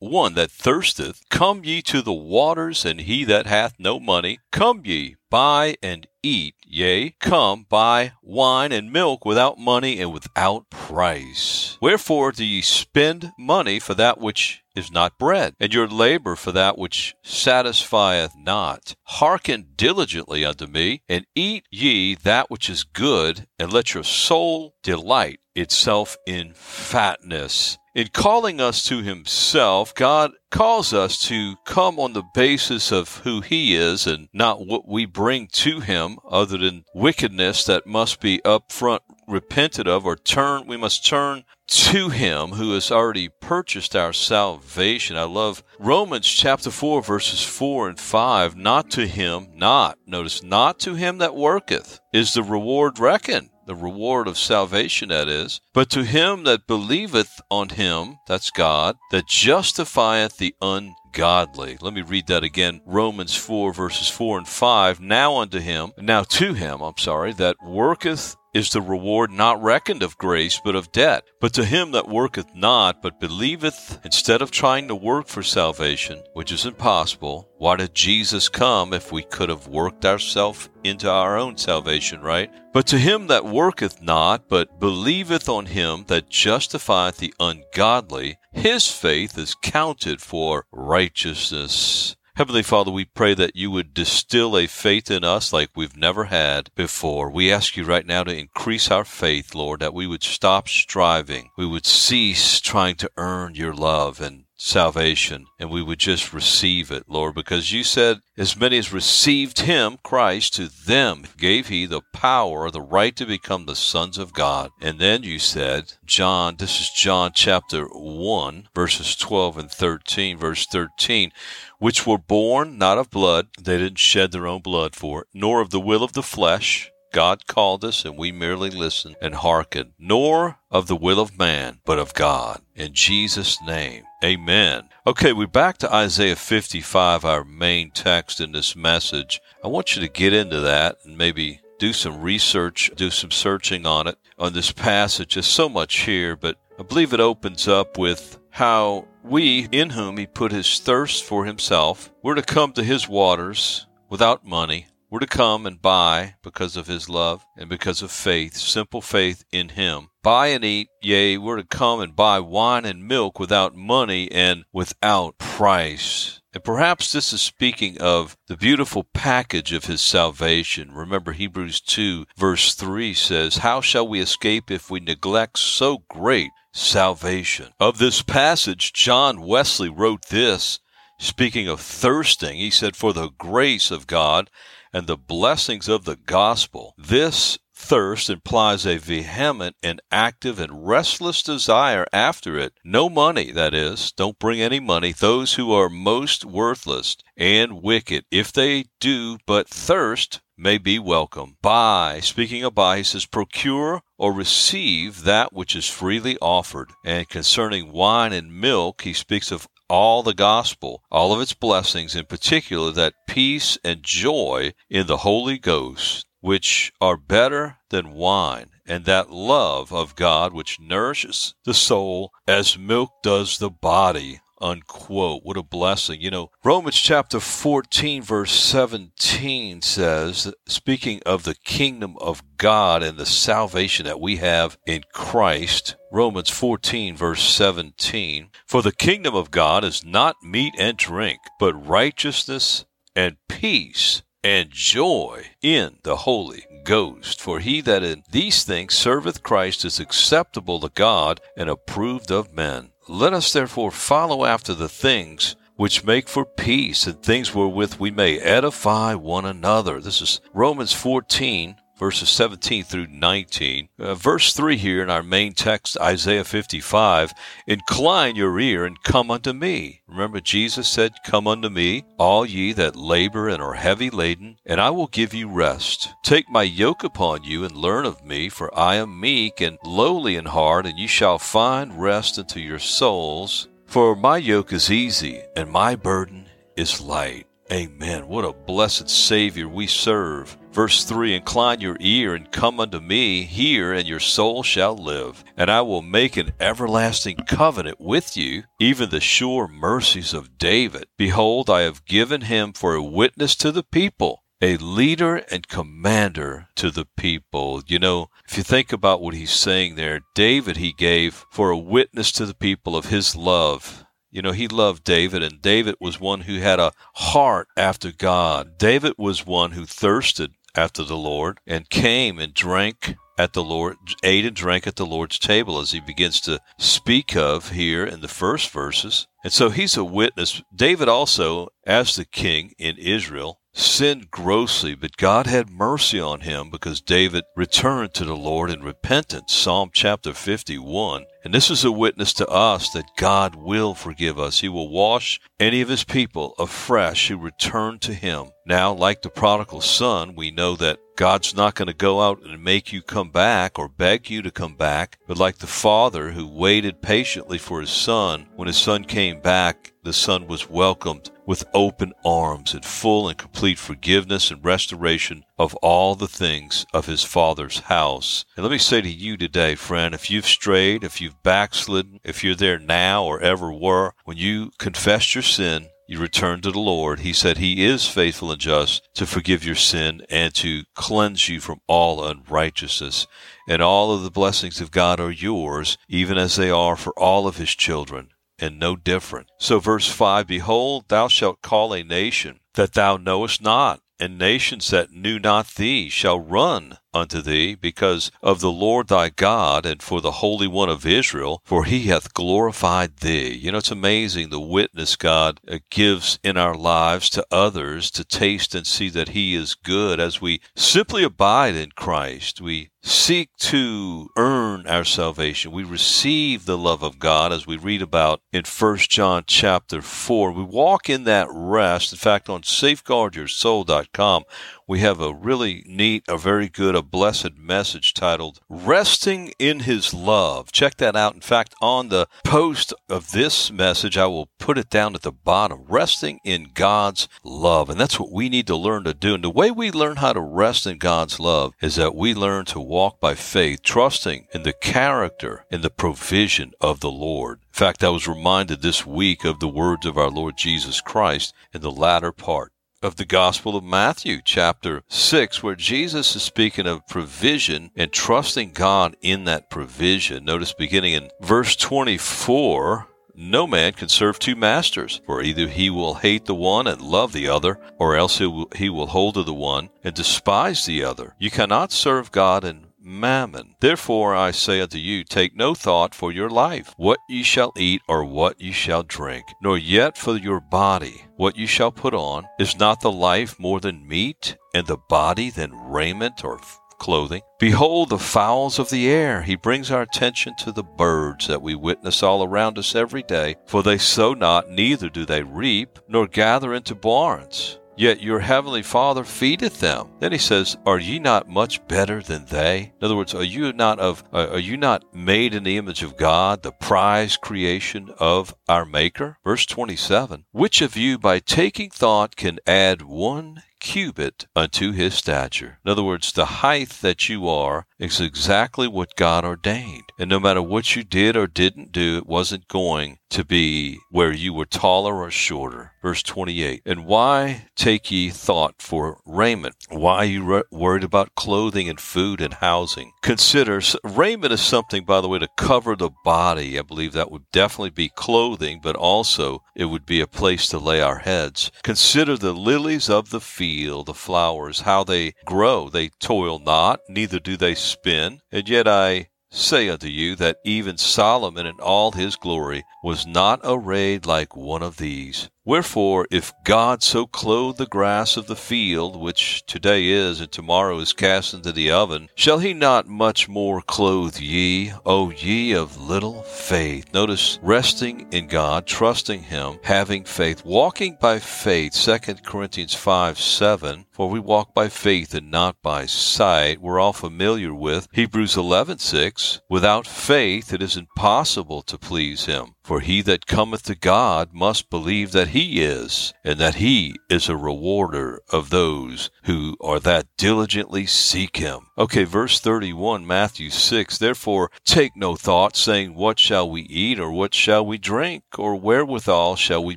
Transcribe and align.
one 0.00 0.34
that 0.34 0.50
thirsteth, 0.50 1.22
come 1.28 1.62
ye 1.62 1.80
to 1.82 2.02
the 2.02 2.12
waters, 2.12 2.84
and 2.84 3.02
he 3.02 3.22
that 3.24 3.46
hath 3.46 3.74
no 3.78 4.00
money, 4.00 4.38
come 4.50 4.82
ye, 4.84 5.16
buy 5.30 5.76
and 5.82 6.06
eat. 6.22 6.54
Yea, 6.66 7.10
come, 7.20 7.66
buy 7.68 8.12
wine 8.22 8.72
and 8.72 8.92
milk 8.92 9.24
without 9.24 9.58
money 9.58 10.00
and 10.00 10.12
without 10.12 10.70
price. 10.70 11.76
Wherefore 11.80 12.32
do 12.32 12.44
ye 12.44 12.60
spend 12.60 13.32
money 13.38 13.78
for 13.78 13.94
that 13.94 14.18
which 14.18 14.59
is 14.74 14.90
not 14.90 15.18
bread, 15.18 15.54
and 15.58 15.72
your 15.74 15.88
labor 15.88 16.36
for 16.36 16.52
that 16.52 16.78
which 16.78 17.14
satisfieth 17.22 18.32
not? 18.36 18.94
Hearken 19.04 19.68
diligently 19.76 20.44
unto 20.44 20.66
me, 20.66 21.02
and 21.08 21.26
eat 21.34 21.66
ye 21.70 22.14
that 22.14 22.50
which 22.50 22.70
is 22.70 22.84
good, 22.84 23.46
and 23.58 23.72
let 23.72 23.94
your 23.94 24.04
soul 24.04 24.74
delight 24.82 25.40
itself 25.54 26.16
in 26.26 26.52
fatness. 26.54 27.78
In 27.92 28.08
calling 28.08 28.60
us 28.60 28.84
to 28.84 29.02
Himself, 29.02 29.92
God 29.94 30.30
calls 30.50 30.92
us 30.92 31.18
to 31.26 31.56
come 31.64 31.98
on 31.98 32.12
the 32.12 32.22
basis 32.34 32.92
of 32.92 33.18
who 33.18 33.40
He 33.40 33.74
is 33.74 34.06
and 34.06 34.28
not 34.32 34.64
what 34.64 34.86
we 34.86 35.06
bring 35.06 35.48
to 35.48 35.80
Him, 35.80 36.18
other 36.28 36.56
than 36.56 36.84
wickedness 36.94 37.64
that 37.64 37.86
must 37.86 38.20
be 38.20 38.38
upfront 38.44 39.00
repented 39.30 39.88
of 39.88 40.04
or 40.04 40.16
turn. 40.16 40.66
We 40.66 40.76
must 40.76 41.06
turn 41.06 41.44
to 41.68 42.08
Him 42.08 42.50
who 42.50 42.74
has 42.74 42.90
already 42.90 43.28
purchased 43.28 43.94
our 43.94 44.12
salvation. 44.12 45.16
I 45.16 45.24
love 45.24 45.62
Romans 45.78 46.26
chapter 46.26 46.70
4, 46.70 47.02
verses 47.02 47.42
4 47.42 47.88
and 47.90 48.00
5. 48.00 48.56
Not 48.56 48.90
to 48.90 49.06
Him, 49.06 49.48
not, 49.54 49.98
notice, 50.06 50.42
not 50.42 50.78
to 50.80 50.94
Him 50.94 51.18
that 51.18 51.34
worketh 51.34 52.00
is 52.12 52.34
the 52.34 52.42
reward 52.42 52.98
reckoned 52.98 53.50
the 53.70 53.74
reward 53.76 54.26
of 54.26 54.36
salvation, 54.36 55.10
that 55.10 55.28
is. 55.28 55.60
But 55.72 55.90
to 55.90 56.02
him 56.02 56.42
that 56.42 56.66
believeth 56.66 57.40
on 57.52 57.68
him, 57.68 58.16
that's 58.26 58.50
God, 58.50 58.96
that 59.12 59.28
justifieth 59.28 60.38
the 60.38 60.56
ungodly. 60.60 61.78
Let 61.80 61.94
me 61.94 62.02
read 62.02 62.26
that 62.26 62.42
again. 62.42 62.80
Romans 62.84 63.36
4, 63.36 63.72
verses 63.72 64.08
4 64.08 64.38
and 64.38 64.48
5. 64.48 65.00
Now 65.00 65.36
unto 65.36 65.60
him, 65.60 65.92
now 65.98 66.24
to 66.24 66.54
him, 66.54 66.80
I'm 66.80 66.98
sorry, 66.98 67.32
that 67.34 67.58
worketh 67.64 68.34
is 68.52 68.70
the 68.70 68.80
reward 68.80 69.30
not 69.30 69.62
reckoned 69.62 70.02
of 70.02 70.18
grace, 70.18 70.60
but 70.64 70.74
of 70.74 70.92
debt. 70.92 71.24
But 71.40 71.52
to 71.54 71.64
him 71.64 71.92
that 71.92 72.08
worketh 72.08 72.54
not, 72.54 73.00
but 73.02 73.20
believeth, 73.20 74.00
instead 74.04 74.42
of 74.42 74.50
trying 74.50 74.88
to 74.88 74.94
work 74.94 75.28
for 75.28 75.42
salvation, 75.42 76.22
which 76.32 76.50
is 76.52 76.66
impossible, 76.66 77.48
why 77.58 77.76
did 77.76 77.94
Jesus 77.94 78.48
come 78.48 78.92
if 78.92 79.12
we 79.12 79.22
could 79.22 79.48
have 79.48 79.68
worked 79.68 80.04
ourselves 80.04 80.68
into 80.82 81.10
our 81.10 81.38
own 81.38 81.56
salvation, 81.56 82.20
right? 82.22 82.50
But 82.72 82.86
to 82.88 82.98
him 82.98 83.28
that 83.28 83.44
worketh 83.44 84.02
not, 84.02 84.48
but 84.48 84.80
believeth 84.80 85.48
on 85.48 85.66
him 85.66 86.04
that 86.08 86.30
justifieth 86.30 87.18
the 87.18 87.34
ungodly, 87.38 88.38
his 88.52 88.88
faith 88.88 89.38
is 89.38 89.54
counted 89.54 90.20
for 90.20 90.66
righteousness. 90.72 92.16
Heavenly 92.36 92.62
Father, 92.62 92.90
we 92.90 93.04
pray 93.04 93.34
that 93.34 93.56
you 93.56 93.70
would 93.70 93.92
distill 93.92 94.56
a 94.56 94.66
faith 94.66 95.10
in 95.10 95.24
us 95.24 95.52
like 95.52 95.70
we've 95.74 95.96
never 95.96 96.26
had 96.26 96.70
before. 96.74 97.28
We 97.28 97.52
ask 97.52 97.76
you 97.76 97.84
right 97.84 98.06
now 98.06 98.22
to 98.24 98.36
increase 98.36 98.90
our 98.90 99.04
faith, 99.04 99.54
Lord, 99.54 99.80
that 99.80 99.92
we 99.92 100.06
would 100.06 100.22
stop 100.22 100.68
striving. 100.68 101.50
We 101.58 101.66
would 101.66 101.84
cease 101.84 102.60
trying 102.60 102.94
to 102.96 103.10
earn 103.16 103.56
your 103.56 103.74
love 103.74 104.20
and 104.20 104.44
salvation 104.60 105.46
and 105.58 105.70
we 105.70 105.82
would 105.82 105.98
just 105.98 106.32
receive 106.34 106.90
it, 106.90 107.04
Lord, 107.08 107.34
because 107.34 107.72
you 107.72 107.82
said, 107.82 108.20
as 108.36 108.58
many 108.58 108.76
as 108.76 108.92
received 108.92 109.60
him, 109.60 109.98
Christ, 110.02 110.54
to 110.54 110.68
them 110.68 111.24
gave 111.38 111.68
he 111.68 111.86
the 111.86 112.02
power, 112.12 112.70
the 112.70 112.82
right 112.82 113.16
to 113.16 113.24
become 113.24 113.64
the 113.64 113.74
sons 113.74 114.18
of 114.18 114.34
God. 114.34 114.70
And 114.80 114.98
then 114.98 115.22
you 115.22 115.38
said, 115.38 115.94
John, 116.04 116.56
this 116.56 116.80
is 116.80 116.90
John 116.90 117.32
chapter 117.34 117.86
1, 117.86 118.68
verses 118.74 119.16
12 119.16 119.58
and 119.58 119.70
13, 119.70 120.36
verse 120.36 120.66
13, 120.66 121.32
which 121.78 122.06
were 122.06 122.18
born 122.18 122.76
not 122.76 122.98
of 122.98 123.10
blood, 123.10 123.48
they 123.58 123.78
didn't 123.78 123.98
shed 123.98 124.30
their 124.30 124.46
own 124.46 124.60
blood 124.60 124.94
for 124.94 125.26
nor 125.32 125.60
of 125.60 125.70
the 125.70 125.80
will 125.80 126.02
of 126.02 126.12
the 126.12 126.22
flesh, 126.22 126.90
God 127.12 127.46
called 127.46 127.84
us 127.84 128.04
and 128.04 128.16
we 128.16 128.30
merely 128.30 128.70
listened 128.70 129.16
and 129.20 129.34
hearkened, 129.34 129.92
nor 129.98 130.58
of 130.70 130.86
the 130.86 130.96
will 130.96 131.18
of 131.18 131.38
man, 131.38 131.80
but 131.84 131.98
of 131.98 132.14
God. 132.14 132.60
In 132.76 132.92
Jesus' 132.94 133.60
name, 133.62 134.04
amen. 134.24 134.88
Okay, 135.06 135.32
we're 135.32 135.46
back 135.46 135.78
to 135.78 135.94
Isaiah 135.94 136.36
55, 136.36 137.24
our 137.24 137.44
main 137.44 137.90
text 137.90 138.40
in 138.40 138.52
this 138.52 138.76
message. 138.76 139.40
I 139.64 139.68
want 139.68 139.96
you 139.96 140.02
to 140.02 140.08
get 140.08 140.32
into 140.32 140.60
that 140.60 140.98
and 141.04 141.16
maybe 141.16 141.60
do 141.78 141.92
some 141.92 142.20
research, 142.20 142.90
do 142.94 143.10
some 143.10 143.30
searching 143.30 143.86
on 143.86 144.06
it, 144.06 144.18
on 144.38 144.52
this 144.52 144.72
passage. 144.72 145.34
There's 145.34 145.46
so 145.46 145.68
much 145.68 146.00
here, 146.00 146.36
but 146.36 146.58
I 146.78 146.82
believe 146.82 147.12
it 147.12 147.20
opens 147.20 147.66
up 147.66 147.98
with 147.98 148.38
how 148.50 149.08
we, 149.22 149.68
in 149.72 149.90
whom 149.90 150.18
he 150.18 150.26
put 150.26 150.52
his 150.52 150.78
thirst 150.78 151.24
for 151.24 151.46
himself, 151.46 152.12
were 152.22 152.34
to 152.34 152.42
come 152.42 152.72
to 152.72 152.84
his 152.84 153.08
waters 153.08 153.86
without 154.08 154.44
money, 154.44 154.86
we're 155.10 155.18
to 155.18 155.26
come 155.26 155.66
and 155.66 155.82
buy 155.82 156.36
because 156.42 156.76
of 156.76 156.86
his 156.86 157.08
love 157.08 157.44
and 157.56 157.68
because 157.68 158.00
of 158.00 158.12
faith, 158.12 158.56
simple 158.56 159.00
faith 159.00 159.44
in 159.50 159.70
him. 159.70 160.08
Buy 160.22 160.48
and 160.48 160.64
eat, 160.64 160.88
yea, 161.02 161.36
we're 161.36 161.56
to 161.56 161.64
come 161.64 162.00
and 162.00 162.14
buy 162.14 162.38
wine 162.38 162.84
and 162.84 163.08
milk 163.08 163.40
without 163.40 163.74
money 163.74 164.30
and 164.30 164.64
without 164.72 165.38
price. 165.38 166.40
And 166.52 166.62
perhaps 166.62 167.10
this 167.10 167.32
is 167.32 167.42
speaking 167.42 168.00
of 168.00 168.36
the 168.46 168.56
beautiful 168.56 169.04
package 169.12 169.72
of 169.72 169.86
his 169.86 170.00
salvation. 170.00 170.92
Remember, 170.92 171.32
Hebrews 171.32 171.80
2, 171.80 172.26
verse 172.36 172.74
3 172.74 173.14
says, 173.14 173.58
How 173.58 173.80
shall 173.80 174.06
we 174.06 174.20
escape 174.20 174.70
if 174.70 174.90
we 174.90 175.00
neglect 175.00 175.58
so 175.58 176.04
great 176.08 176.50
salvation? 176.72 177.72
Of 177.80 177.98
this 177.98 178.22
passage, 178.22 178.92
John 178.92 179.40
Wesley 179.40 179.88
wrote 179.88 180.26
this, 180.28 180.78
speaking 181.18 181.68
of 181.68 181.80
thirsting. 181.80 182.58
He 182.58 182.70
said, 182.70 182.96
For 182.96 183.12
the 183.12 183.30
grace 183.38 183.90
of 183.90 184.06
God 184.06 184.50
and 184.92 185.06
the 185.06 185.16
blessings 185.16 185.88
of 185.88 186.04
the 186.04 186.16
gospel. 186.16 186.94
This 186.98 187.58
thirst 187.74 188.28
implies 188.28 188.86
a 188.86 188.98
vehement 188.98 189.74
and 189.82 190.00
active 190.12 190.60
and 190.60 190.86
restless 190.86 191.42
desire 191.42 192.06
after 192.12 192.58
it. 192.58 192.74
No 192.84 193.08
money, 193.08 193.50
that 193.52 193.74
is. 193.74 194.12
Don't 194.12 194.38
bring 194.38 194.60
any 194.60 194.80
money. 194.80 195.12
Those 195.12 195.54
who 195.54 195.72
are 195.72 195.88
most 195.88 196.44
worthless 196.44 197.16
and 197.36 197.82
wicked, 197.82 198.24
if 198.30 198.52
they 198.52 198.84
do 199.00 199.38
but 199.46 199.68
thirst, 199.68 200.40
may 200.58 200.76
be 200.76 200.98
welcome. 200.98 201.56
Buy, 201.62 202.20
speaking 202.20 202.62
of 202.64 202.74
buy, 202.74 202.98
he 202.98 203.02
says, 203.02 203.24
procure 203.24 204.02
or 204.18 204.32
receive 204.32 205.22
that 205.24 205.54
which 205.54 205.74
is 205.74 205.88
freely 205.88 206.36
offered. 206.42 206.90
And 207.02 207.28
concerning 207.28 207.92
wine 207.92 208.34
and 208.34 208.52
milk, 208.52 209.02
he 209.02 209.14
speaks 209.14 209.50
of 209.50 209.66
all 209.90 210.22
the 210.22 210.32
gospel, 210.32 211.02
all 211.10 211.34
of 211.34 211.40
its 211.40 211.52
blessings, 211.52 212.14
in 212.14 212.24
particular 212.24 212.92
that 212.92 213.26
peace 213.26 213.76
and 213.84 214.02
joy 214.02 214.72
in 214.88 215.06
the 215.06 215.18
Holy 215.18 215.58
Ghost, 215.58 216.26
which 216.40 216.92
are 217.00 217.16
better 217.16 217.78
than 217.90 218.14
wine, 218.14 218.70
and 218.86 219.04
that 219.04 219.30
love 219.30 219.92
of 219.92 220.16
God 220.16 220.52
which 220.54 220.80
nourishes 220.80 221.54
the 221.64 221.74
soul 221.74 222.32
as 222.46 222.78
milk 222.78 223.10
does 223.22 223.58
the 223.58 223.70
body 223.70 224.40
unquote. 224.60 225.42
What 225.42 225.56
a 225.56 225.62
blessing. 225.62 226.20
You 226.20 226.30
know, 226.30 226.50
Romans 226.62 226.96
chapter 226.96 227.40
14, 227.40 228.22
verse 228.22 228.52
17 228.52 229.82
says, 229.82 230.52
speaking 230.66 231.22
of 231.24 231.44
the 231.44 231.54
kingdom 231.54 232.16
of 232.18 232.42
God 232.56 233.02
and 233.02 233.16
the 233.16 233.26
salvation 233.26 234.04
that 234.06 234.20
we 234.20 234.36
have 234.36 234.76
in 234.86 235.02
Christ, 235.12 235.96
Romans 236.12 236.50
14, 236.50 237.16
verse 237.16 237.42
17, 237.42 238.50
for 238.66 238.82
the 238.82 238.90
kingdom 238.90 239.34
of 239.34 239.52
God 239.52 239.84
is 239.84 240.04
not 240.04 240.42
meat 240.42 240.74
and 240.76 240.96
drink, 240.96 241.38
but 241.60 241.86
righteousness 241.86 242.84
and 243.14 243.36
peace 243.48 244.22
and 244.42 244.70
joy 244.70 245.44
in 245.62 245.98
the 246.02 246.16
Holy 246.16 246.64
Ghost. 246.84 247.40
For 247.40 247.60
he 247.60 247.80
that 247.82 248.02
in 248.02 248.24
these 248.32 248.64
things 248.64 248.94
serveth 248.94 249.44
Christ 249.44 249.84
is 249.84 250.00
acceptable 250.00 250.80
to 250.80 250.88
God 250.88 251.40
and 251.56 251.70
approved 251.70 252.32
of 252.32 252.52
men. 252.52 252.90
Let 253.08 253.32
us 253.32 253.52
therefore 253.52 253.92
follow 253.92 254.44
after 254.44 254.74
the 254.74 254.88
things 254.88 255.54
which 255.76 256.04
make 256.04 256.28
for 256.28 256.44
peace 256.44 257.06
and 257.06 257.22
things 257.22 257.54
wherewith 257.54 257.94
we 257.94 258.10
may 258.10 258.38
edify 258.38 259.14
one 259.14 259.44
another. 259.44 260.00
This 260.00 260.20
is 260.20 260.40
Romans 260.52 260.92
14, 260.92 261.76
verses 262.00 262.30
17 262.30 262.82
through 262.82 263.06
19. 263.06 263.90
Uh, 263.98 264.14
verse 264.14 264.54
3 264.54 264.78
here 264.78 265.02
in 265.02 265.10
our 265.10 265.22
main 265.22 265.52
text, 265.52 265.98
Isaiah 266.00 266.44
55 266.44 267.32
Incline 267.66 268.34
your 268.34 268.58
ear 268.58 268.86
and 268.86 269.00
come 269.02 269.30
unto 269.30 269.52
me. 269.52 270.00
Remember, 270.08 270.40
Jesus 270.40 270.88
said, 270.88 271.12
Come 271.24 271.46
unto 271.46 271.68
me, 271.68 272.04
all 272.18 272.46
ye 272.46 272.72
that 272.72 272.96
labor 272.96 273.48
and 273.48 273.62
are 273.62 273.74
heavy 273.74 274.08
laden, 274.08 274.56
and 274.64 274.80
I 274.80 274.88
will 274.88 275.08
give 275.08 275.34
you 275.34 275.48
rest. 275.48 276.08
Take 276.24 276.48
my 276.48 276.62
yoke 276.62 277.04
upon 277.04 277.44
you 277.44 277.64
and 277.64 277.76
learn 277.76 278.06
of 278.06 278.24
me, 278.24 278.48
for 278.48 278.76
I 278.76 278.94
am 278.96 279.20
meek 279.20 279.60
and 279.60 279.78
lowly 279.84 280.36
in 280.36 280.46
heart, 280.46 280.86
and 280.86 280.98
ye 280.98 281.06
shall 281.06 281.38
find 281.38 282.00
rest 282.00 282.38
unto 282.38 282.60
your 282.60 282.78
souls. 282.78 283.68
For 283.84 284.16
my 284.16 284.38
yoke 284.38 284.72
is 284.72 284.90
easy 284.90 285.42
and 285.56 285.68
my 285.68 285.96
burden 285.96 286.46
is 286.76 287.00
light. 287.00 287.49
Amen. 287.72 288.26
What 288.26 288.44
a 288.44 288.52
blessed 288.52 289.08
Savior 289.08 289.68
we 289.68 289.86
serve. 289.86 290.58
Verse 290.72 291.04
3 291.04 291.36
Incline 291.36 291.80
your 291.80 291.96
ear 292.00 292.34
and 292.34 292.50
come 292.50 292.80
unto 292.80 292.98
me, 292.98 293.42
hear, 293.42 293.92
and 293.92 294.08
your 294.08 294.18
soul 294.18 294.64
shall 294.64 294.96
live. 294.96 295.44
And 295.56 295.70
I 295.70 295.80
will 295.82 296.02
make 296.02 296.36
an 296.36 296.52
everlasting 296.58 297.36
covenant 297.46 298.00
with 298.00 298.36
you, 298.36 298.64
even 298.80 299.10
the 299.10 299.20
sure 299.20 299.68
mercies 299.68 300.34
of 300.34 300.58
David. 300.58 301.06
Behold, 301.16 301.70
I 301.70 301.82
have 301.82 302.04
given 302.04 302.42
him 302.42 302.72
for 302.72 302.94
a 302.94 303.02
witness 303.02 303.54
to 303.56 303.70
the 303.70 303.84
people 303.84 304.42
a 304.62 304.76
leader 304.76 305.36
and 305.50 305.68
commander 305.68 306.68
to 306.74 306.90
the 306.90 307.06
people. 307.16 307.82
You 307.86 307.98
know, 307.98 308.28
if 308.46 308.58
you 308.58 308.62
think 308.62 308.92
about 308.92 309.22
what 309.22 309.34
he's 309.34 309.52
saying 309.52 309.94
there, 309.94 310.20
David 310.34 310.76
he 310.76 310.92
gave 310.92 311.46
for 311.50 311.70
a 311.70 311.78
witness 311.78 312.30
to 312.32 312.44
the 312.44 312.54
people 312.54 312.94
of 312.94 313.06
his 313.06 313.34
love 313.34 314.04
you 314.30 314.42
know, 314.42 314.52
he 314.52 314.68
loved 314.68 315.04
David, 315.04 315.42
and 315.42 315.60
David 315.60 315.96
was 316.00 316.20
one 316.20 316.42
who 316.42 316.58
had 316.58 316.78
a 316.78 316.92
heart 317.14 317.68
after 317.76 318.12
God. 318.12 318.78
David 318.78 319.14
was 319.18 319.46
one 319.46 319.72
who 319.72 319.84
thirsted 319.86 320.52
after 320.74 321.02
the 321.02 321.16
Lord 321.16 321.58
and 321.66 321.90
came 321.90 322.38
and 322.38 322.54
drank 322.54 323.16
at 323.36 323.54
the 323.54 323.64
Lord, 323.64 323.96
ate 324.22 324.44
and 324.44 324.54
drank 324.54 324.86
at 324.86 324.96
the 324.96 325.06
Lord's 325.06 325.38
table, 325.38 325.80
as 325.80 325.92
he 325.92 326.00
begins 326.00 326.40
to 326.42 326.60
speak 326.78 327.34
of 327.34 327.70
here 327.70 328.04
in 328.04 328.20
the 328.20 328.28
first 328.28 328.70
verses. 328.70 329.26
And 329.42 329.52
so 329.52 329.70
he's 329.70 329.96
a 329.96 330.04
witness. 330.04 330.62
David 330.74 331.08
also, 331.08 331.68
as 331.86 332.14
the 332.14 332.26
king 332.26 332.74
in 332.78 332.98
Israel, 332.98 333.58
sinned 333.72 334.30
grossly, 334.30 334.94
but 334.94 335.16
God 335.16 335.46
had 335.46 335.70
mercy 335.70 336.20
on 336.20 336.40
him 336.40 336.70
because 336.70 337.00
David 337.00 337.44
returned 337.56 338.12
to 338.14 338.24
the 338.24 338.36
Lord 338.36 338.70
in 338.70 338.82
repentance. 338.82 339.54
Psalm 339.54 339.90
chapter 339.92 340.34
51. 340.34 341.24
And 341.42 341.54
this 341.54 341.70
is 341.70 341.84
a 341.84 341.92
witness 341.92 342.34
to 342.34 342.46
us 342.48 342.90
that 342.90 343.16
God 343.16 343.54
will 343.54 343.94
forgive 343.94 344.38
us. 344.38 344.60
He 344.60 344.68
will 344.68 344.90
wash 344.90 345.40
any 345.58 345.80
of 345.80 345.88
his 345.88 346.04
people 346.04 346.54
afresh 346.58 347.28
who 347.28 347.38
return 347.38 347.98
to 348.00 348.12
him. 348.12 348.50
Now, 348.66 348.92
like 348.92 349.22
the 349.22 349.30
prodigal 349.30 349.80
son, 349.80 350.34
we 350.34 350.50
know 350.50 350.76
that 350.76 351.00
God's 351.16 351.54
not 351.54 351.74
going 351.74 351.88
to 351.88 351.94
go 351.94 352.20
out 352.20 352.42
and 352.42 352.62
make 352.62 352.92
you 352.92 353.00
come 353.00 353.30
back 353.30 353.78
or 353.78 353.88
beg 353.88 354.28
you 354.28 354.42
to 354.42 354.50
come 354.50 354.74
back, 354.74 355.18
but 355.26 355.38
like 355.38 355.58
the 355.58 355.66
father 355.66 356.30
who 356.30 356.46
waited 356.46 357.02
patiently 357.02 357.58
for 357.58 357.80
his 357.80 357.90
son, 357.90 358.46
when 358.56 358.66
his 358.66 358.76
son 358.76 359.04
came 359.04 359.40
back, 359.40 359.92
the 360.02 360.12
son 360.12 360.46
was 360.46 360.68
welcomed 360.70 361.30
with 361.50 361.64
open 361.74 362.12
arms 362.24 362.74
and 362.74 362.84
full 362.84 363.28
and 363.28 363.36
complete 363.36 363.76
forgiveness 363.76 364.52
and 364.52 364.64
restoration 364.64 365.44
of 365.58 365.74
all 365.82 366.14
the 366.14 366.28
things 366.28 366.86
of 366.94 367.06
his 367.06 367.24
father's 367.24 367.80
house. 367.80 368.44
And 368.56 368.64
let 368.64 368.70
me 368.70 368.78
say 368.78 369.00
to 369.00 369.08
you 369.08 369.36
today, 369.36 369.74
friend, 369.74 370.14
if 370.14 370.30
you've 370.30 370.46
strayed, 370.46 371.02
if 371.02 371.20
you've 371.20 371.42
backslidden, 371.42 372.20
if 372.22 372.44
you're 372.44 372.54
there 372.54 372.78
now 372.78 373.24
or 373.24 373.40
ever 373.40 373.72
were, 373.72 374.12
when 374.24 374.36
you 374.36 374.70
confess 374.78 375.34
your 375.34 375.42
sin, 375.42 375.88
you 376.06 376.20
return 376.20 376.60
to 376.60 376.70
the 376.70 376.78
Lord, 376.78 377.18
He 377.18 377.32
said 377.32 377.58
He 377.58 377.84
is 377.84 378.06
faithful 378.06 378.52
and 378.52 378.60
just 378.60 379.12
to 379.14 379.26
forgive 379.26 379.64
your 379.64 379.74
sin 379.74 380.22
and 380.30 380.54
to 380.54 380.84
cleanse 380.94 381.48
you 381.48 381.58
from 381.58 381.80
all 381.88 382.24
unrighteousness. 382.24 383.26
And 383.66 383.82
all 383.82 384.14
of 384.14 384.22
the 384.22 384.30
blessings 384.30 384.80
of 384.80 384.92
God 384.92 385.18
are 385.18 385.32
yours, 385.32 385.98
even 386.08 386.38
as 386.38 386.54
they 386.54 386.70
are 386.70 386.94
for 386.94 387.12
all 387.18 387.48
of 387.48 387.56
His 387.56 387.74
children 387.74 388.28
and 388.60 388.78
no 388.78 388.96
different. 388.96 389.48
So, 389.58 389.80
verse 389.80 390.08
5 390.08 390.46
Behold, 390.46 391.06
thou 391.08 391.28
shalt 391.28 391.62
call 391.62 391.92
a 391.92 392.02
nation 392.02 392.60
that 392.74 392.92
thou 392.92 393.16
knowest 393.16 393.62
not, 393.62 394.00
and 394.18 394.38
nations 394.38 394.90
that 394.90 395.10
knew 395.10 395.38
not 395.38 395.74
thee 395.74 396.08
shall 396.08 396.38
run 396.38 396.98
unto 397.12 397.40
thee 397.40 397.74
because 397.74 398.30
of 398.42 398.60
the 398.60 398.70
Lord 398.70 399.08
thy 399.08 399.28
God 399.28 399.86
and 399.86 400.02
for 400.02 400.20
the 400.20 400.32
Holy 400.32 400.66
One 400.66 400.88
of 400.88 401.06
Israel, 401.06 401.62
for 401.64 401.84
he 401.84 402.02
hath 402.04 402.34
glorified 402.34 403.18
thee. 403.18 403.52
You 403.52 403.72
know, 403.72 403.78
it's 403.78 403.90
amazing 403.90 404.50
the 404.50 404.60
witness 404.60 405.16
God 405.16 405.60
uh, 405.68 405.78
gives 405.90 406.38
in 406.42 406.56
our 406.56 406.74
lives 406.74 407.30
to 407.30 407.46
others 407.50 408.10
to 408.12 408.24
taste 408.24 408.74
and 408.74 408.86
see 408.86 409.08
that 409.10 409.30
he 409.30 409.54
is 409.54 409.74
good 409.74 410.20
as 410.20 410.40
we 410.40 410.60
simply 410.76 411.22
abide 411.22 411.74
in 411.74 411.90
Christ. 411.92 412.60
We 412.60 412.90
seek 413.02 413.50
to 413.56 414.28
earn 414.36 414.86
our 414.86 415.04
salvation. 415.04 415.72
We 415.72 415.84
receive 415.84 416.66
the 416.66 416.76
love 416.76 417.02
of 417.02 417.18
God 417.18 417.52
as 417.52 417.66
we 417.66 417.76
read 417.76 418.02
about 418.02 418.42
in 418.52 418.64
1 418.64 418.96
John 418.98 419.44
chapter 419.46 420.02
4. 420.02 420.52
We 420.52 420.62
walk 420.62 421.08
in 421.08 421.24
that 421.24 421.48
rest. 421.50 422.12
In 422.12 422.18
fact, 422.18 422.48
on 422.48 422.62
safeguardyoursoul.com, 422.62 424.44
we 424.90 424.98
have 424.98 425.20
a 425.20 425.32
really 425.32 425.84
neat, 425.86 426.24
a 426.26 426.36
very 426.36 426.68
good, 426.68 426.96
a 426.96 427.00
blessed 427.00 427.56
message 427.56 428.12
titled 428.12 428.58
Resting 428.68 429.52
in 429.56 429.80
His 429.80 430.12
Love. 430.12 430.72
Check 430.72 430.96
that 430.96 431.14
out. 431.14 431.32
In 431.32 431.40
fact, 431.40 431.76
on 431.80 432.08
the 432.08 432.26
post 432.42 432.92
of 433.08 433.30
this 433.30 433.70
message, 433.70 434.18
I 434.18 434.26
will 434.26 434.48
put 434.58 434.78
it 434.78 434.90
down 434.90 435.14
at 435.14 435.22
the 435.22 435.30
bottom 435.30 435.84
Resting 435.86 436.40
in 436.42 436.70
God's 436.74 437.28
Love. 437.44 437.88
And 437.88 438.00
that's 438.00 438.18
what 438.18 438.32
we 438.32 438.48
need 438.48 438.66
to 438.66 438.74
learn 438.74 439.04
to 439.04 439.14
do. 439.14 439.36
And 439.36 439.44
the 439.44 439.48
way 439.48 439.70
we 439.70 439.92
learn 439.92 440.16
how 440.16 440.32
to 440.32 440.40
rest 440.40 440.88
in 440.88 440.98
God's 440.98 441.38
love 441.38 441.72
is 441.80 441.94
that 441.94 442.16
we 442.16 442.34
learn 442.34 442.64
to 442.64 442.80
walk 442.80 443.20
by 443.20 443.36
faith, 443.36 443.84
trusting 443.84 444.48
in 444.52 444.64
the 444.64 444.72
character 444.72 445.66
and 445.70 445.84
the 445.84 445.90
provision 445.90 446.72
of 446.80 446.98
the 446.98 447.12
Lord. 447.12 447.60
In 447.68 447.74
fact, 447.74 448.02
I 448.02 448.08
was 448.08 448.26
reminded 448.26 448.82
this 448.82 449.06
week 449.06 449.44
of 449.44 449.60
the 449.60 449.68
words 449.68 450.04
of 450.04 450.18
our 450.18 450.30
Lord 450.30 450.56
Jesus 450.58 451.00
Christ 451.00 451.54
in 451.72 451.80
the 451.80 451.92
latter 451.92 452.32
part 452.32 452.72
of 453.02 453.16
the 453.16 453.24
Gospel 453.24 453.76
of 453.76 453.84
Matthew, 453.84 454.40
chapter 454.44 455.02
6, 455.08 455.62
where 455.62 455.74
Jesus 455.74 456.36
is 456.36 456.42
speaking 456.42 456.86
of 456.86 457.06
provision 457.06 457.90
and 457.96 458.12
trusting 458.12 458.72
God 458.72 459.16
in 459.22 459.44
that 459.44 459.70
provision. 459.70 460.44
Notice 460.44 460.74
beginning 460.74 461.14
in 461.14 461.30
verse 461.40 461.76
24. 461.76 463.06
No 463.34 463.66
man 463.66 463.94
can 463.94 464.10
serve 464.10 464.38
two 464.38 464.54
masters, 464.54 465.22
for 465.24 465.40
either 465.40 465.66
he 465.66 465.88
will 465.88 466.14
hate 466.14 466.44
the 466.44 466.54
one 466.54 466.86
and 466.86 467.00
love 467.00 467.32
the 467.32 467.48
other, 467.48 467.80
or 467.98 468.16
else 468.16 468.36
he 468.36 468.44
will, 468.44 468.68
he 468.76 468.90
will 468.90 469.06
hold 469.06 469.34
to 469.34 469.44
the 469.44 469.54
one 469.54 469.88
and 470.04 470.14
despise 470.14 470.84
the 470.84 471.02
other. 471.02 471.34
You 471.38 471.50
cannot 471.50 471.92
serve 471.92 472.30
God 472.30 472.64
and 472.64 472.89
mammon. 473.00 473.74
Therefore 473.80 474.34
I 474.34 474.50
say 474.50 474.80
unto 474.80 474.98
you, 474.98 475.24
take 475.24 475.56
no 475.56 475.74
thought 475.74 476.14
for 476.14 476.32
your 476.32 476.50
life, 476.50 476.94
what 476.96 477.18
ye 477.28 477.42
shall 477.42 477.72
eat 477.76 478.02
or 478.08 478.24
what 478.24 478.60
ye 478.60 478.72
shall 478.72 479.02
drink, 479.02 479.46
nor 479.62 479.78
yet 479.78 480.16
for 480.18 480.36
your 480.36 480.60
body, 480.60 481.22
what 481.36 481.56
ye 481.56 481.66
shall 481.66 481.92
put 481.92 482.14
on. 482.14 482.46
Is 482.58 482.78
not 482.78 483.00
the 483.00 483.12
life 483.12 483.58
more 483.58 483.80
than 483.80 484.06
meat, 484.06 484.56
and 484.74 484.86
the 484.86 484.98
body 485.08 485.50
than 485.50 485.72
raiment 485.74 486.44
or 486.44 486.60
clothing. 486.98 487.40
Behold 487.58 488.10
the 488.10 488.18
fowls 488.18 488.78
of 488.78 488.90
the 488.90 489.08
air. 489.08 489.42
He 489.42 489.56
brings 489.56 489.90
our 489.90 490.02
attention 490.02 490.54
to 490.58 490.70
the 490.70 490.84
birds 490.84 491.48
that 491.48 491.62
we 491.62 491.74
witness 491.74 492.22
all 492.22 492.44
around 492.44 492.78
us 492.78 492.94
every 492.94 493.22
day. 493.22 493.56
For 493.66 493.82
they 493.82 493.98
sow 493.98 494.34
not, 494.34 494.70
neither 494.70 495.08
do 495.08 495.24
they 495.24 495.42
reap, 495.42 495.98
nor 496.08 496.26
gather 496.26 496.74
into 496.74 496.94
barns 496.94 497.79
yet 498.00 498.22
your 498.22 498.40
heavenly 498.40 498.82
Father 498.82 499.24
feedeth 499.24 499.80
them. 499.80 500.08
Then 500.20 500.32
he 500.32 500.38
says, 500.38 500.78
Are 500.86 500.98
ye 500.98 501.18
not 501.18 501.48
much 501.48 501.86
better 501.86 502.22
than 502.22 502.46
they? 502.46 502.92
In 502.98 503.04
other 503.04 503.14
words, 503.14 503.34
are 503.34 503.44
you 503.44 503.72
not 503.74 503.98
of 503.98 504.24
uh, 504.32 504.48
are 504.52 504.58
you 504.58 504.76
not 504.76 505.14
made 505.14 505.54
in 505.54 505.64
the 505.64 505.76
image 505.76 506.02
of 506.02 506.16
God, 506.16 506.62
the 506.62 506.72
prize 506.72 507.36
creation 507.36 508.10
of 508.18 508.54
our 508.68 508.86
Maker? 508.86 509.38
Verse 509.44 509.66
27. 509.66 510.46
Which 510.52 510.80
of 510.80 510.96
you 510.96 511.18
by 511.18 511.38
taking 511.40 511.90
thought 511.90 512.36
can 512.36 512.58
add 512.66 513.02
one 513.02 513.62
cubit 513.80 514.46
unto 514.54 514.92
his 514.92 515.14
stature. 515.14 515.78
In 515.84 515.90
other 515.90 516.02
words, 516.02 516.32
the 516.32 516.60
height 516.60 516.90
that 517.00 517.28
you 517.28 517.48
are 517.48 517.86
is 517.98 518.20
exactly 518.20 518.86
what 518.86 519.16
God 519.16 519.44
ordained. 519.44 520.12
And 520.18 520.28
no 520.28 520.38
matter 520.38 520.62
what 520.62 520.94
you 520.94 521.02
did 521.02 521.36
or 521.36 521.46
didn't 521.46 521.90
do, 521.90 522.18
it 522.18 522.26
wasn't 522.26 522.68
going 522.68 523.18
to 523.30 523.44
be 523.44 523.98
where 524.10 524.32
you 524.32 524.52
were 524.52 524.66
taller 524.66 525.22
or 525.22 525.30
shorter. 525.30 525.92
Verse 526.02 526.22
28. 526.22 526.82
And 526.84 527.04
why 527.04 527.68
take 527.76 528.10
ye 528.10 528.30
thought 528.30 528.80
for 528.80 529.18
raiment? 529.26 529.76
Why 529.88 530.16
are 530.16 530.24
you 530.24 530.44
re- 530.44 530.62
worried 530.70 531.04
about 531.04 531.34
clothing 531.34 531.88
and 531.88 532.00
food 532.00 532.40
and 532.40 532.54
housing? 532.54 533.12
Consider 533.22 533.80
raiment 534.04 534.52
is 534.52 534.60
something, 534.60 535.04
by 535.04 535.20
the 535.20 535.28
way, 535.28 535.38
to 535.38 535.48
cover 535.56 535.94
the 535.94 536.10
body. 536.24 536.78
I 536.78 536.82
believe 536.82 537.12
that 537.12 537.30
would 537.30 537.50
definitely 537.52 537.90
be 537.90 538.08
clothing, 538.08 538.80
but 538.82 538.96
also 538.96 539.62
it 539.74 539.86
would 539.86 540.06
be 540.06 540.20
a 540.20 540.26
place 540.26 540.68
to 540.68 540.78
lay 540.78 541.00
our 541.00 541.18
heads. 541.18 541.70
Consider 541.82 542.36
the 542.36 542.52
lilies 542.52 543.08
of 543.08 543.30
the 543.30 543.40
field, 543.40 544.06
the 544.06 544.14
flowers, 544.14 544.80
how 544.80 545.04
they 545.04 545.34
grow. 545.44 545.88
They 545.88 546.08
toil 546.20 546.58
not, 546.58 547.00
neither 547.08 547.38
do 547.38 547.56
they 547.56 547.74
spin. 547.74 548.40
And 548.50 548.68
yet 548.68 548.88
I 548.88 549.28
say 549.50 549.88
unto 549.88 550.06
you 550.06 550.36
that 550.36 550.58
even 550.64 550.96
Solomon 550.96 551.66
in 551.66 551.78
all 551.80 552.12
his 552.12 552.36
glory 552.36 552.84
was 553.02 553.26
not 553.26 553.60
arrayed 553.64 554.26
like 554.26 554.56
one 554.56 554.82
of 554.82 554.96
these. 554.96 555.50
Wherefore, 555.66 556.26
if 556.30 556.54
God 556.64 557.02
so 557.02 557.26
clothe 557.26 557.76
the 557.76 557.84
grass 557.84 558.38
of 558.38 558.46
the 558.46 558.56
field, 558.56 559.20
which 559.20 559.62
today 559.66 560.06
is 560.06 560.40
and 560.40 560.50
tomorrow 560.50 560.98
is 561.00 561.12
cast 561.12 561.52
into 561.52 561.70
the 561.70 561.90
oven, 561.90 562.30
shall 562.34 562.60
he 562.60 562.72
not 562.72 563.06
much 563.06 563.46
more 563.46 563.82
clothe 563.82 564.38
ye, 564.38 564.90
O 565.04 565.30
ye 565.30 565.72
of 565.72 566.00
little 566.00 566.42
faith? 566.44 567.12
Notice 567.12 567.58
resting 567.60 568.26
in 568.32 568.46
God, 568.46 568.86
trusting 568.86 569.42
him, 569.42 569.78
having 569.82 570.24
faith, 570.24 570.64
walking 570.64 571.18
by 571.20 571.38
faith, 571.38 571.92
2 571.92 572.36
Corinthians 572.42 572.94
5 572.94 573.38
7. 573.38 574.06
For 574.10 574.30
we 574.30 574.40
walk 574.40 574.72
by 574.74 574.88
faith 574.88 575.34
and 575.34 575.50
not 575.50 575.82
by 575.82 576.06
sight. 576.06 576.80
We're 576.80 576.98
all 576.98 577.12
familiar 577.12 577.74
with 577.74 578.08
Hebrews 578.12 578.56
11 578.56 578.98
6. 578.98 579.60
Without 579.68 580.06
faith 580.06 580.72
it 580.72 580.80
is 580.80 580.96
impossible 580.96 581.82
to 581.82 581.98
please 581.98 582.46
him. 582.46 582.74
For 582.82 583.00
he 583.00 583.20
that 583.22 583.46
cometh 583.46 583.82
to 583.84 583.94
God 583.94 584.52
must 584.52 584.90
believe 584.90 585.32
that 585.32 585.48
he 585.48 585.82
is, 585.82 586.32
and 586.42 586.58
that 586.58 586.76
he 586.76 587.14
is 587.28 587.48
a 587.48 587.56
rewarder 587.56 588.40
of 588.48 588.70
those 588.70 589.30
who 589.44 589.76
are 589.80 590.00
that 590.00 590.26
diligently 590.36 591.06
seek 591.06 591.58
him. 591.58 591.88
Okay, 591.98 592.24
verse 592.24 592.58
31, 592.58 593.26
Matthew 593.26 593.70
6. 593.70 594.18
Therefore 594.18 594.70
take 594.84 595.14
no 595.14 595.36
thought, 595.36 595.76
saying, 595.76 596.14
What 596.14 596.38
shall 596.38 596.70
we 596.70 596.82
eat, 596.82 597.20
or 597.20 597.30
what 597.30 597.54
shall 597.54 597.84
we 597.84 597.98
drink, 597.98 598.44
or 598.58 598.74
wherewithal 598.76 599.56
shall 599.56 599.84
we 599.84 599.96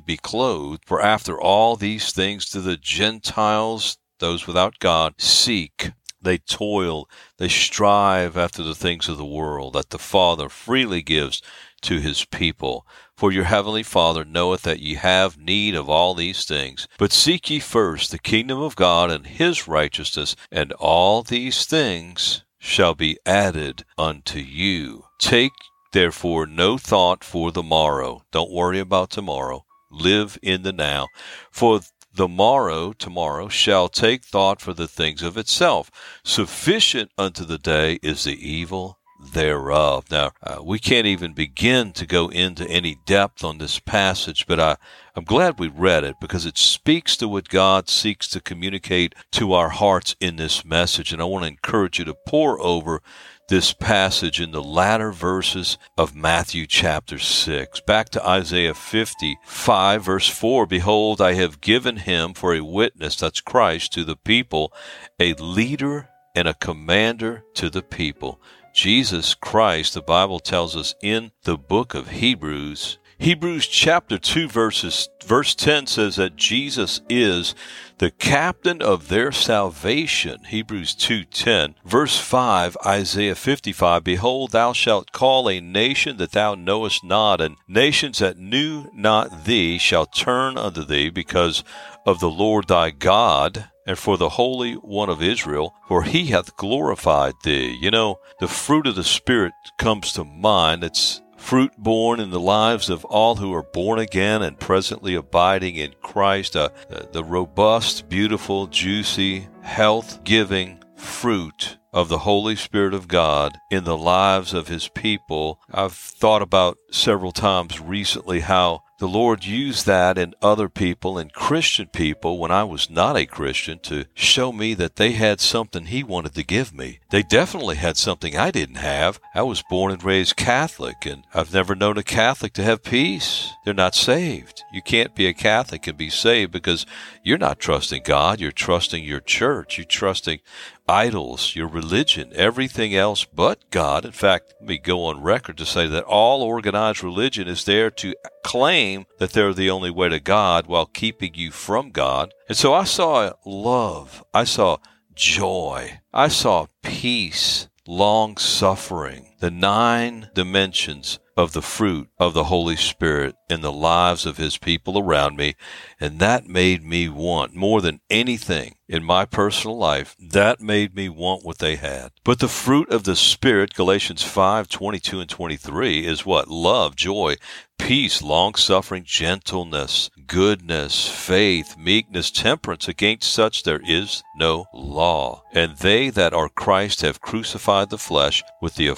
be 0.00 0.18
clothed? 0.18 0.84
For 0.84 1.00
after 1.00 1.40
all 1.40 1.76
these 1.76 2.12
things 2.12 2.48
do 2.50 2.60
the 2.60 2.76
Gentiles, 2.76 3.98
those 4.18 4.46
without 4.46 4.78
God, 4.78 5.14
seek. 5.18 5.92
They 6.20 6.38
toil, 6.38 7.06
they 7.36 7.48
strive 7.48 8.36
after 8.36 8.62
the 8.62 8.74
things 8.74 9.08
of 9.08 9.18
the 9.18 9.26
world 9.26 9.74
that 9.74 9.90
the 9.90 9.98
Father 9.98 10.48
freely 10.48 11.02
gives 11.02 11.42
to 11.84 12.00
his 12.00 12.24
people. 12.24 12.86
For 13.16 13.30
your 13.30 13.44
heavenly 13.44 13.82
Father 13.82 14.24
knoweth 14.24 14.62
that 14.62 14.80
ye 14.80 14.94
have 14.94 15.38
need 15.38 15.74
of 15.74 15.88
all 15.88 16.14
these 16.14 16.44
things. 16.44 16.88
But 16.98 17.12
seek 17.12 17.50
ye 17.50 17.60
first 17.60 18.10
the 18.10 18.18
kingdom 18.18 18.60
of 18.60 18.76
God 18.76 19.10
and 19.10 19.26
his 19.26 19.68
righteousness, 19.68 20.34
and 20.50 20.72
all 20.72 21.22
these 21.22 21.64
things 21.64 22.42
shall 22.58 22.94
be 22.94 23.18
added 23.24 23.84
unto 23.98 24.38
you. 24.38 25.04
Take 25.18 25.52
therefore 25.92 26.46
no 26.46 26.76
thought 26.78 27.22
for 27.22 27.52
the 27.52 27.62
morrow. 27.62 28.22
Don't 28.32 28.50
worry 28.50 28.80
about 28.80 29.10
tomorrow. 29.10 29.64
Live 29.90 30.38
in 30.42 30.62
the 30.62 30.72
now. 30.72 31.08
For 31.50 31.80
the 32.12 32.28
morrow, 32.28 32.92
tomorrow, 32.92 33.48
shall 33.48 33.88
take 33.88 34.24
thought 34.24 34.60
for 34.60 34.72
the 34.72 34.88
things 34.88 35.22
of 35.22 35.36
itself. 35.36 35.90
Sufficient 36.24 37.10
unto 37.18 37.44
the 37.44 37.58
day 37.58 37.98
is 38.02 38.24
the 38.24 38.48
evil 38.48 38.98
thereof. 39.32 40.10
Now, 40.10 40.32
uh, 40.42 40.58
we 40.62 40.78
can't 40.78 41.06
even 41.06 41.32
begin 41.32 41.92
to 41.92 42.06
go 42.06 42.28
into 42.28 42.68
any 42.68 42.98
depth 43.06 43.42
on 43.44 43.58
this 43.58 43.78
passage, 43.78 44.46
but 44.46 44.60
I, 44.60 44.76
I'm 45.16 45.24
glad 45.24 45.58
we 45.58 45.68
read 45.68 46.04
it 46.04 46.16
because 46.20 46.46
it 46.46 46.58
speaks 46.58 47.16
to 47.18 47.28
what 47.28 47.48
God 47.48 47.88
seeks 47.88 48.28
to 48.28 48.40
communicate 48.40 49.14
to 49.32 49.52
our 49.52 49.70
hearts 49.70 50.16
in 50.20 50.36
this 50.36 50.64
message. 50.64 51.12
And 51.12 51.20
I 51.22 51.24
want 51.24 51.44
to 51.44 51.48
encourage 51.48 51.98
you 51.98 52.04
to 52.06 52.14
pore 52.14 52.60
over 52.60 53.02
this 53.48 53.72
passage 53.72 54.40
in 54.40 54.52
the 54.52 54.62
latter 54.62 55.12
verses 55.12 55.76
of 55.98 56.14
Matthew 56.14 56.66
chapter 56.66 57.18
6. 57.18 57.80
Back 57.80 58.08
to 58.10 58.26
Isaiah 58.26 58.74
55, 58.74 60.02
verse 60.02 60.28
4 60.28 60.66
Behold, 60.66 61.20
I 61.20 61.34
have 61.34 61.60
given 61.60 61.98
him 61.98 62.32
for 62.34 62.54
a 62.54 62.64
witness, 62.64 63.16
that's 63.16 63.40
Christ, 63.40 63.92
to 63.92 64.04
the 64.04 64.16
people, 64.16 64.72
a 65.20 65.34
leader 65.34 66.08
and 66.34 66.48
a 66.48 66.54
commander 66.54 67.44
to 67.54 67.70
the 67.70 67.82
people. 67.82 68.40
Jesus 68.74 69.34
Christ, 69.34 69.94
the 69.94 70.02
Bible 70.02 70.40
tells 70.40 70.76
us 70.76 70.96
in 71.00 71.30
the 71.44 71.56
book 71.56 71.94
of 71.94 72.08
Hebrews. 72.08 72.98
Hebrews 73.18 73.68
chapter 73.68 74.18
2 74.18 74.48
verses 74.48 75.08
verse 75.24 75.54
10 75.54 75.86
says 75.86 76.16
that 76.16 76.34
Jesus 76.34 77.00
is 77.08 77.54
the 77.98 78.10
captain 78.10 78.82
of 78.82 79.06
their 79.06 79.30
salvation. 79.30 80.42
Hebrews 80.48 80.96
2:10. 80.96 81.76
Verse 81.84 82.18
5, 82.18 82.76
Isaiah 82.84 83.36
55, 83.36 84.02
behold 84.02 84.50
thou 84.50 84.72
shalt 84.72 85.12
call 85.12 85.48
a 85.48 85.60
nation 85.60 86.16
that 86.16 86.32
thou 86.32 86.56
knowest 86.56 87.04
not 87.04 87.40
and 87.40 87.56
nations 87.68 88.18
that 88.18 88.38
knew 88.38 88.90
not 88.92 89.44
thee 89.44 89.78
shall 89.78 90.06
turn 90.06 90.58
unto 90.58 90.84
thee 90.84 91.10
because 91.10 91.62
of 92.04 92.18
the 92.18 92.28
Lord 92.28 92.66
thy 92.66 92.90
God 92.90 93.68
and 93.86 93.98
for 93.98 94.16
the 94.16 94.30
Holy 94.30 94.74
One 94.74 95.10
of 95.10 95.22
Israel, 95.22 95.74
for 95.88 96.02
he 96.04 96.26
hath 96.26 96.56
glorified 96.56 97.34
thee. 97.42 97.76
You 97.80 97.90
know, 97.90 98.18
the 98.40 98.48
fruit 98.48 98.86
of 98.86 98.94
the 98.94 99.04
Spirit 99.04 99.52
comes 99.78 100.12
to 100.12 100.24
mind. 100.24 100.84
It's 100.84 101.22
fruit 101.36 101.72
born 101.76 102.20
in 102.20 102.30
the 102.30 102.40
lives 102.40 102.88
of 102.88 103.04
all 103.04 103.36
who 103.36 103.52
are 103.52 103.62
born 103.62 103.98
again 103.98 104.42
and 104.42 104.58
presently 104.58 105.14
abiding 105.14 105.76
in 105.76 105.94
Christ. 106.02 106.56
Uh, 106.56 106.70
the 107.12 107.22
robust, 107.22 108.08
beautiful, 108.08 108.66
juicy, 108.66 109.48
health 109.62 110.24
giving 110.24 110.82
fruit 110.96 111.76
of 111.92 112.08
the 112.08 112.18
Holy 112.18 112.56
Spirit 112.56 112.94
of 112.94 113.08
God 113.08 113.58
in 113.70 113.84
the 113.84 113.96
lives 113.96 114.54
of 114.54 114.68
His 114.68 114.88
people. 114.88 115.60
I've 115.70 115.92
thought 115.92 116.42
about 116.42 116.78
several 116.90 117.30
times 117.30 117.80
recently 117.80 118.40
how 118.40 118.83
the 118.98 119.08
Lord 119.08 119.44
used 119.44 119.86
that 119.86 120.16
in 120.16 120.34
other 120.40 120.68
people 120.68 121.18
and 121.18 121.32
Christian 121.32 121.88
people 121.88 122.38
when 122.38 122.50
I 122.50 122.64
was 122.64 122.88
not 122.88 123.16
a 123.16 123.26
Christian 123.26 123.80
to 123.80 124.04
show 124.14 124.52
me 124.52 124.74
that 124.74 124.96
they 124.96 125.12
had 125.12 125.40
something 125.40 125.86
He 125.86 126.04
wanted 126.04 126.34
to 126.34 126.44
give 126.44 126.72
me. 126.72 127.00
They 127.10 127.22
definitely 127.22 127.76
had 127.76 127.96
something 127.96 128.36
I 128.36 128.50
didn't 128.50 128.76
have. 128.76 129.20
I 129.34 129.42
was 129.42 129.62
born 129.68 129.92
and 129.92 130.02
raised 130.02 130.36
Catholic, 130.36 131.04
and 131.06 131.24
I've 131.34 131.52
never 131.52 131.74
known 131.74 131.98
a 131.98 132.02
Catholic 132.04 132.52
to 132.54 132.62
have 132.62 132.82
peace. 132.84 133.52
They're 133.64 133.74
not 133.74 133.94
saved. 133.94 134.62
You 134.72 134.82
can't 134.82 135.14
be 135.14 135.26
a 135.26 135.34
Catholic 135.34 135.86
and 135.86 135.98
be 135.98 136.10
saved 136.10 136.52
because 136.52 136.86
you're 137.22 137.38
not 137.38 137.58
trusting 137.58 138.02
God. 138.04 138.40
You're 138.40 138.52
trusting 138.52 139.02
your 139.02 139.20
church. 139.20 139.76
You're 139.76 139.84
trusting 139.86 140.40
idols, 140.88 141.56
your 141.56 141.68
religion, 141.68 142.32
everything 142.34 142.94
else 142.94 143.24
but 143.24 143.70
God. 143.70 144.04
In 144.04 144.12
fact, 144.12 144.54
let 144.60 144.68
me 144.68 144.78
go 144.78 145.04
on 145.04 145.22
record 145.22 145.56
to 145.58 145.66
say 145.66 145.86
that 145.86 146.04
all 146.04 146.42
organized 146.42 147.02
religion 147.02 147.48
is 147.48 147.64
there 147.64 147.90
to 147.90 148.14
claim 148.42 149.06
that 149.18 149.32
they're 149.32 149.54
the 149.54 149.70
only 149.70 149.90
way 149.90 150.08
to 150.08 150.20
God 150.20 150.66
while 150.66 150.86
keeping 150.86 151.34
you 151.34 151.50
from 151.50 151.90
God. 151.90 152.32
And 152.48 152.56
so 152.56 152.74
I 152.74 152.84
saw 152.84 153.32
love, 153.44 154.24
I 154.34 154.44
saw 154.44 154.78
joy, 155.14 156.00
I 156.12 156.28
saw 156.28 156.66
peace, 156.82 157.68
long 157.86 158.36
suffering, 158.36 159.33
the 159.44 159.50
nine 159.50 160.30
dimensions 160.32 161.18
of 161.36 161.52
the 161.52 161.60
fruit 161.60 162.08
of 162.18 162.32
the 162.32 162.44
Holy 162.44 162.76
Spirit 162.76 163.34
in 163.50 163.60
the 163.60 163.70
lives 163.70 164.24
of 164.24 164.38
His 164.38 164.56
people 164.56 164.98
around 164.98 165.36
me. 165.36 165.54
And 166.00 166.18
that 166.18 166.46
made 166.46 166.82
me 166.82 167.10
want 167.10 167.54
more 167.54 167.82
than 167.82 168.00
anything 168.08 168.76
in 168.88 169.04
my 169.04 169.26
personal 169.26 169.76
life. 169.76 170.16
That 170.18 170.60
made 170.60 170.94
me 170.94 171.10
want 171.10 171.44
what 171.44 171.58
they 171.58 171.76
had. 171.76 172.12
But 172.24 172.38
the 172.38 172.48
fruit 172.48 172.90
of 172.90 173.04
the 173.04 173.16
Spirit, 173.16 173.74
Galatians 173.74 174.22
5 174.22 174.68
22 174.68 175.20
and 175.20 175.28
23, 175.28 176.06
is 176.06 176.24
what? 176.24 176.48
Love, 176.48 176.96
joy, 176.96 177.36
peace, 177.78 178.22
long 178.22 178.54
suffering, 178.54 179.04
gentleness, 179.04 180.10
goodness, 180.26 181.08
faith, 181.08 181.76
meekness, 181.76 182.30
temperance. 182.30 182.88
Against 182.88 183.30
such 183.30 183.62
there 183.62 183.80
is 183.84 184.22
no 184.36 184.66
law. 184.72 185.42
And 185.52 185.76
they 185.76 186.10
that 186.10 186.32
are 186.32 186.48
Christ 186.48 187.02
have 187.02 187.20
crucified 187.20 187.90
the 187.90 187.98
flesh 187.98 188.42
with 188.62 188.76
the 188.76 188.88